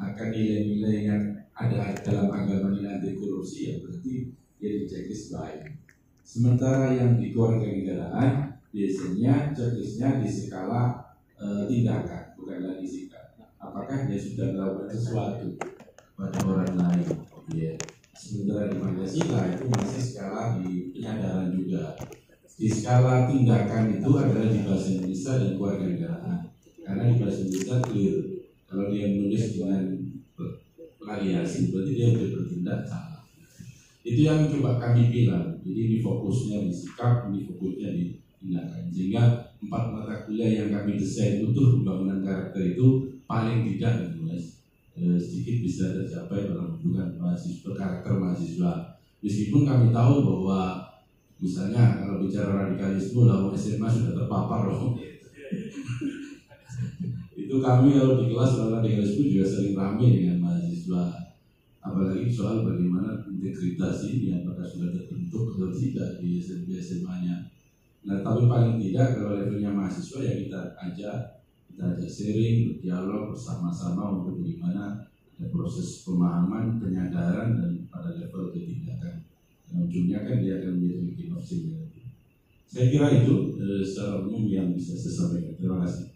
[0.00, 1.22] Akan nilai-nilai yang
[1.52, 5.76] ada dalam agama nilai anti korupsi ya berarti dia di checklist baik.
[6.24, 13.36] Sementara yang di keluarga negaraan biasanya checklistnya di skala e, tindakan bukan lagi sikap.
[13.60, 15.52] Apakah dia sudah melakukan sesuatu
[16.16, 17.08] pada orang lain?
[17.52, 17.76] Ya
[18.16, 21.96] sementara di Pancasila itu masih skala di penyadaran juga
[22.60, 26.38] di skala tindakan itu adalah di bahasa Indonesia dan keluarga negaraan.
[26.84, 28.16] Karena di bahasa Indonesia clear.
[28.68, 29.82] Kalau dia menulis dengan
[31.00, 33.24] variasi berarti dia sudah bertindak salah.
[34.04, 35.56] Itu yang coba kami bilang.
[35.64, 38.92] Jadi ini fokusnya di sikap ini fokusnya di tindakan.
[38.92, 39.22] Sehingga
[39.64, 44.60] empat mata kuliah yang kami desain untuk pembangunan karakter itu paling tidak mas
[45.00, 49.00] eh, sedikit bisa tercapai dalam hubungan mahasiswa karakter mahasiswa.
[49.24, 50.89] Meskipun kami tahu bahwa
[51.40, 54.92] misalnya kalau bicara radikalisme lah SMA sudah terpapar loh
[57.40, 61.32] itu kami kalau di kelas kalau radikalisme juga sering ramai dengan mahasiswa
[61.80, 67.48] apalagi soal bagaimana integritas ini apakah sudah terbentuk atau tidak di SMP SMA-nya.
[68.04, 71.16] Nah, tapi paling tidak kalau levelnya mahasiswa ya kita ajak
[71.72, 75.08] kita ajak sharing, berdialog bersama-sama untuk bagaimana
[75.48, 79.24] proses pemahaman, penyadaran dan pada level ketindakan.
[79.70, 81.56] Ujungnya kan dia akan menjadi bikin opsi
[82.70, 85.54] Saya kira itu eh, secara umum yang bisa saya sampaikan.
[85.58, 86.06] Terima kasih.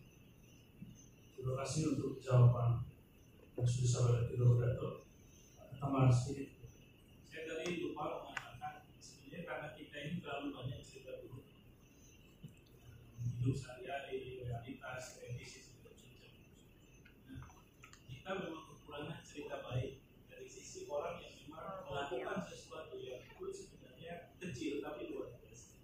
[1.35, 2.87] Terima kasih untuk jawaban
[3.55, 5.05] yang sudah saya berikan
[5.85, 6.73] tambah sedikit.
[7.29, 11.45] Saya tadi lupa mengatakan sebenarnya karena kita ini terlalu banyak cerita dulu
[13.21, 16.33] hidup sehari-hari, realitas, kondisi segala macam.
[17.29, 17.43] Nah,
[18.09, 20.01] kita memang kekurangan cerita baik
[20.33, 25.77] dari sisi orang yang memang melakukan sesuatu yang itu sebenarnya kecil tapi luar biasa.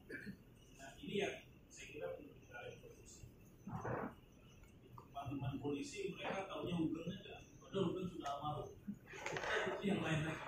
[0.80, 3.28] Nah, ini yang saya kira perlu kita reproduksi.
[5.80, 8.68] Polisi mereka tahunya Ugeng aja, padahal Ugeng sudah almarhum.
[8.84, 10.44] Itu yang lain lagi.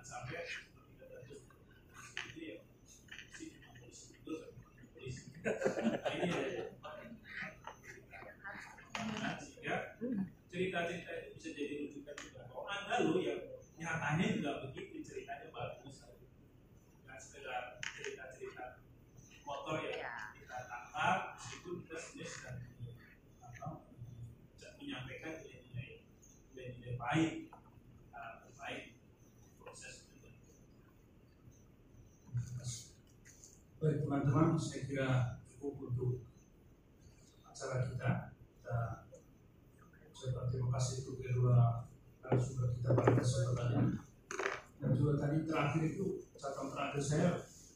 [0.00, 0.40] Sampai
[2.32, 2.56] itu ya
[3.76, 4.16] polisi.
[4.96, 5.28] Polisi.
[5.36, 6.32] Ini
[9.60, 9.76] ya
[10.08, 12.48] nah, cerita-cerita itu bisa jadi rujukan juga.
[12.56, 13.36] Oh ada loh yang
[13.76, 16.08] nyatanya juga begitu ceritanya bagus.
[17.04, 18.80] Nggak sekedar cerita-cerita
[19.44, 20.00] motor yang
[20.40, 22.56] kita tangkap meskipun kita sebenarnya sedang
[23.44, 23.68] apa,
[24.86, 27.48] menyampaikan nilai-nilai nilai-nilai
[28.56, 28.84] baik
[33.76, 35.10] Baik teman-teman, saya kira
[35.46, 36.26] cukup untuk
[37.44, 38.10] acara kita.
[38.34, 38.76] Kita
[40.16, 41.84] saya berterima kasih untuk kedua
[42.24, 43.20] narasumber kita pada
[43.78, 44.00] ini.
[44.80, 47.28] Dan juga tadi terakhir itu catatan terakhir saya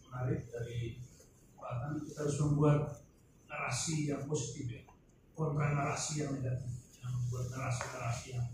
[0.08, 0.98] menarik dari
[1.60, 2.80] bahkan kita harus membuat
[3.46, 4.82] narasi yang positif ya,
[5.36, 8.48] kontra narasi yang negatif, yang membuat narasi-narasi yang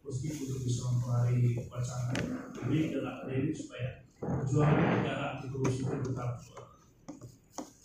[0.00, 2.12] positif untuk bisa mempengaruhi wacana
[2.56, 3.88] publik dan akademik supaya
[4.20, 6.30] perjuangan negara anti korupsi itu tetap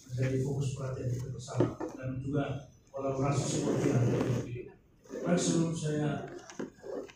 [0.09, 2.43] menjadi fokus perhatian kita bersama dan juga
[2.91, 4.03] kolaborasi seperti yang
[4.47, 4.71] ini.
[5.27, 6.31] Baik sebelum saya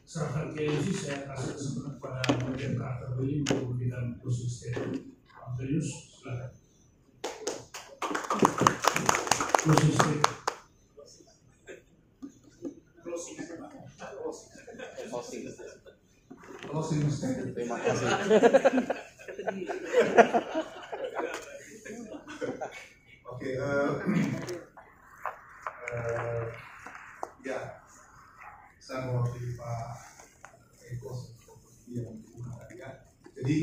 [0.04, 5.16] serahkan ke Yosi, saya kasih kesempatan kepada bagian karakter Billy untuk memberikan closing statement.
[5.32, 5.88] Antonius,
[6.18, 6.52] silakan.
[9.64, 10.39] Closing statement.
[16.70, 17.58] Closing statement.
[17.58, 18.06] Terima kasih.
[23.26, 23.90] Oke, eh,
[25.98, 26.44] eh,
[27.42, 27.82] ya,
[28.78, 29.98] saya mewakili Pak
[30.94, 32.22] Eko seperti yang
[32.54, 32.90] tadi ya.
[33.34, 33.58] Jadi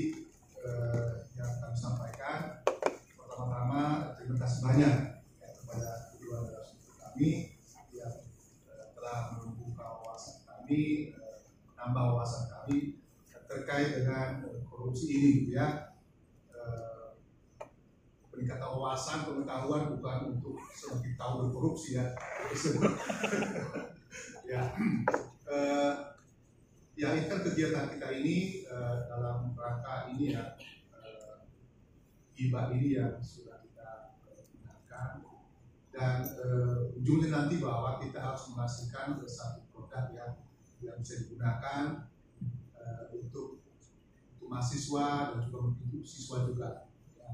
[0.66, 2.66] eh, yang kami sampaikan
[3.14, 4.96] pertama-tama terima kasih banyak
[5.38, 7.54] ya, kepada kedua narasumber kami
[7.94, 8.18] yang
[8.66, 11.38] eh, telah membuka wawasan kami, eh,
[11.70, 12.55] menambah wawasan kami
[13.76, 14.40] terkait dengan
[14.72, 15.92] korupsi ini, gitu ya.
[16.48, 17.12] Eh,
[18.32, 22.06] peningkatan wawasan pengetahuan bukan untuk semakin tahu berkorupsi ya.
[24.46, 24.62] Ya.
[25.50, 25.92] Eh,
[26.94, 30.54] ya ini kan kegiatan kita ini eh, dalam rangka ini ya
[30.94, 31.42] eh,
[32.78, 35.12] ini yang sudah kita gunakan.
[35.90, 40.32] Dan eh, ujungnya nanti bahwa kita harus menghasilkan satu produk yang
[40.80, 42.06] yang bisa digunakan
[42.78, 43.55] eh, untuk
[44.46, 47.30] mahasiswa dan juga untuk siswa juga ya.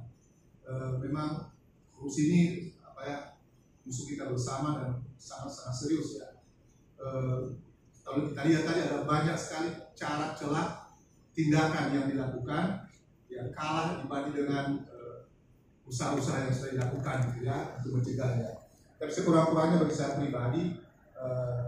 [0.66, 1.52] Eh, memang
[1.92, 2.42] korupsi ini
[2.82, 3.18] apa ya
[3.82, 6.28] musuh kita bersama dan sangat-sangat serius ya.
[6.98, 7.40] Eh,
[8.02, 10.90] kalau kita lihat tadi ada banyak sekali cara celah
[11.32, 12.90] tindakan yang dilakukan
[13.32, 15.24] yang kalah dibanding dengan eh,
[15.88, 18.50] usaha-usaha yang sudah dilakukan gitu ya untuk mencegahnya.
[19.00, 20.62] Tapi sekurang-kurangnya bagi saya pribadi
[21.16, 21.62] eh,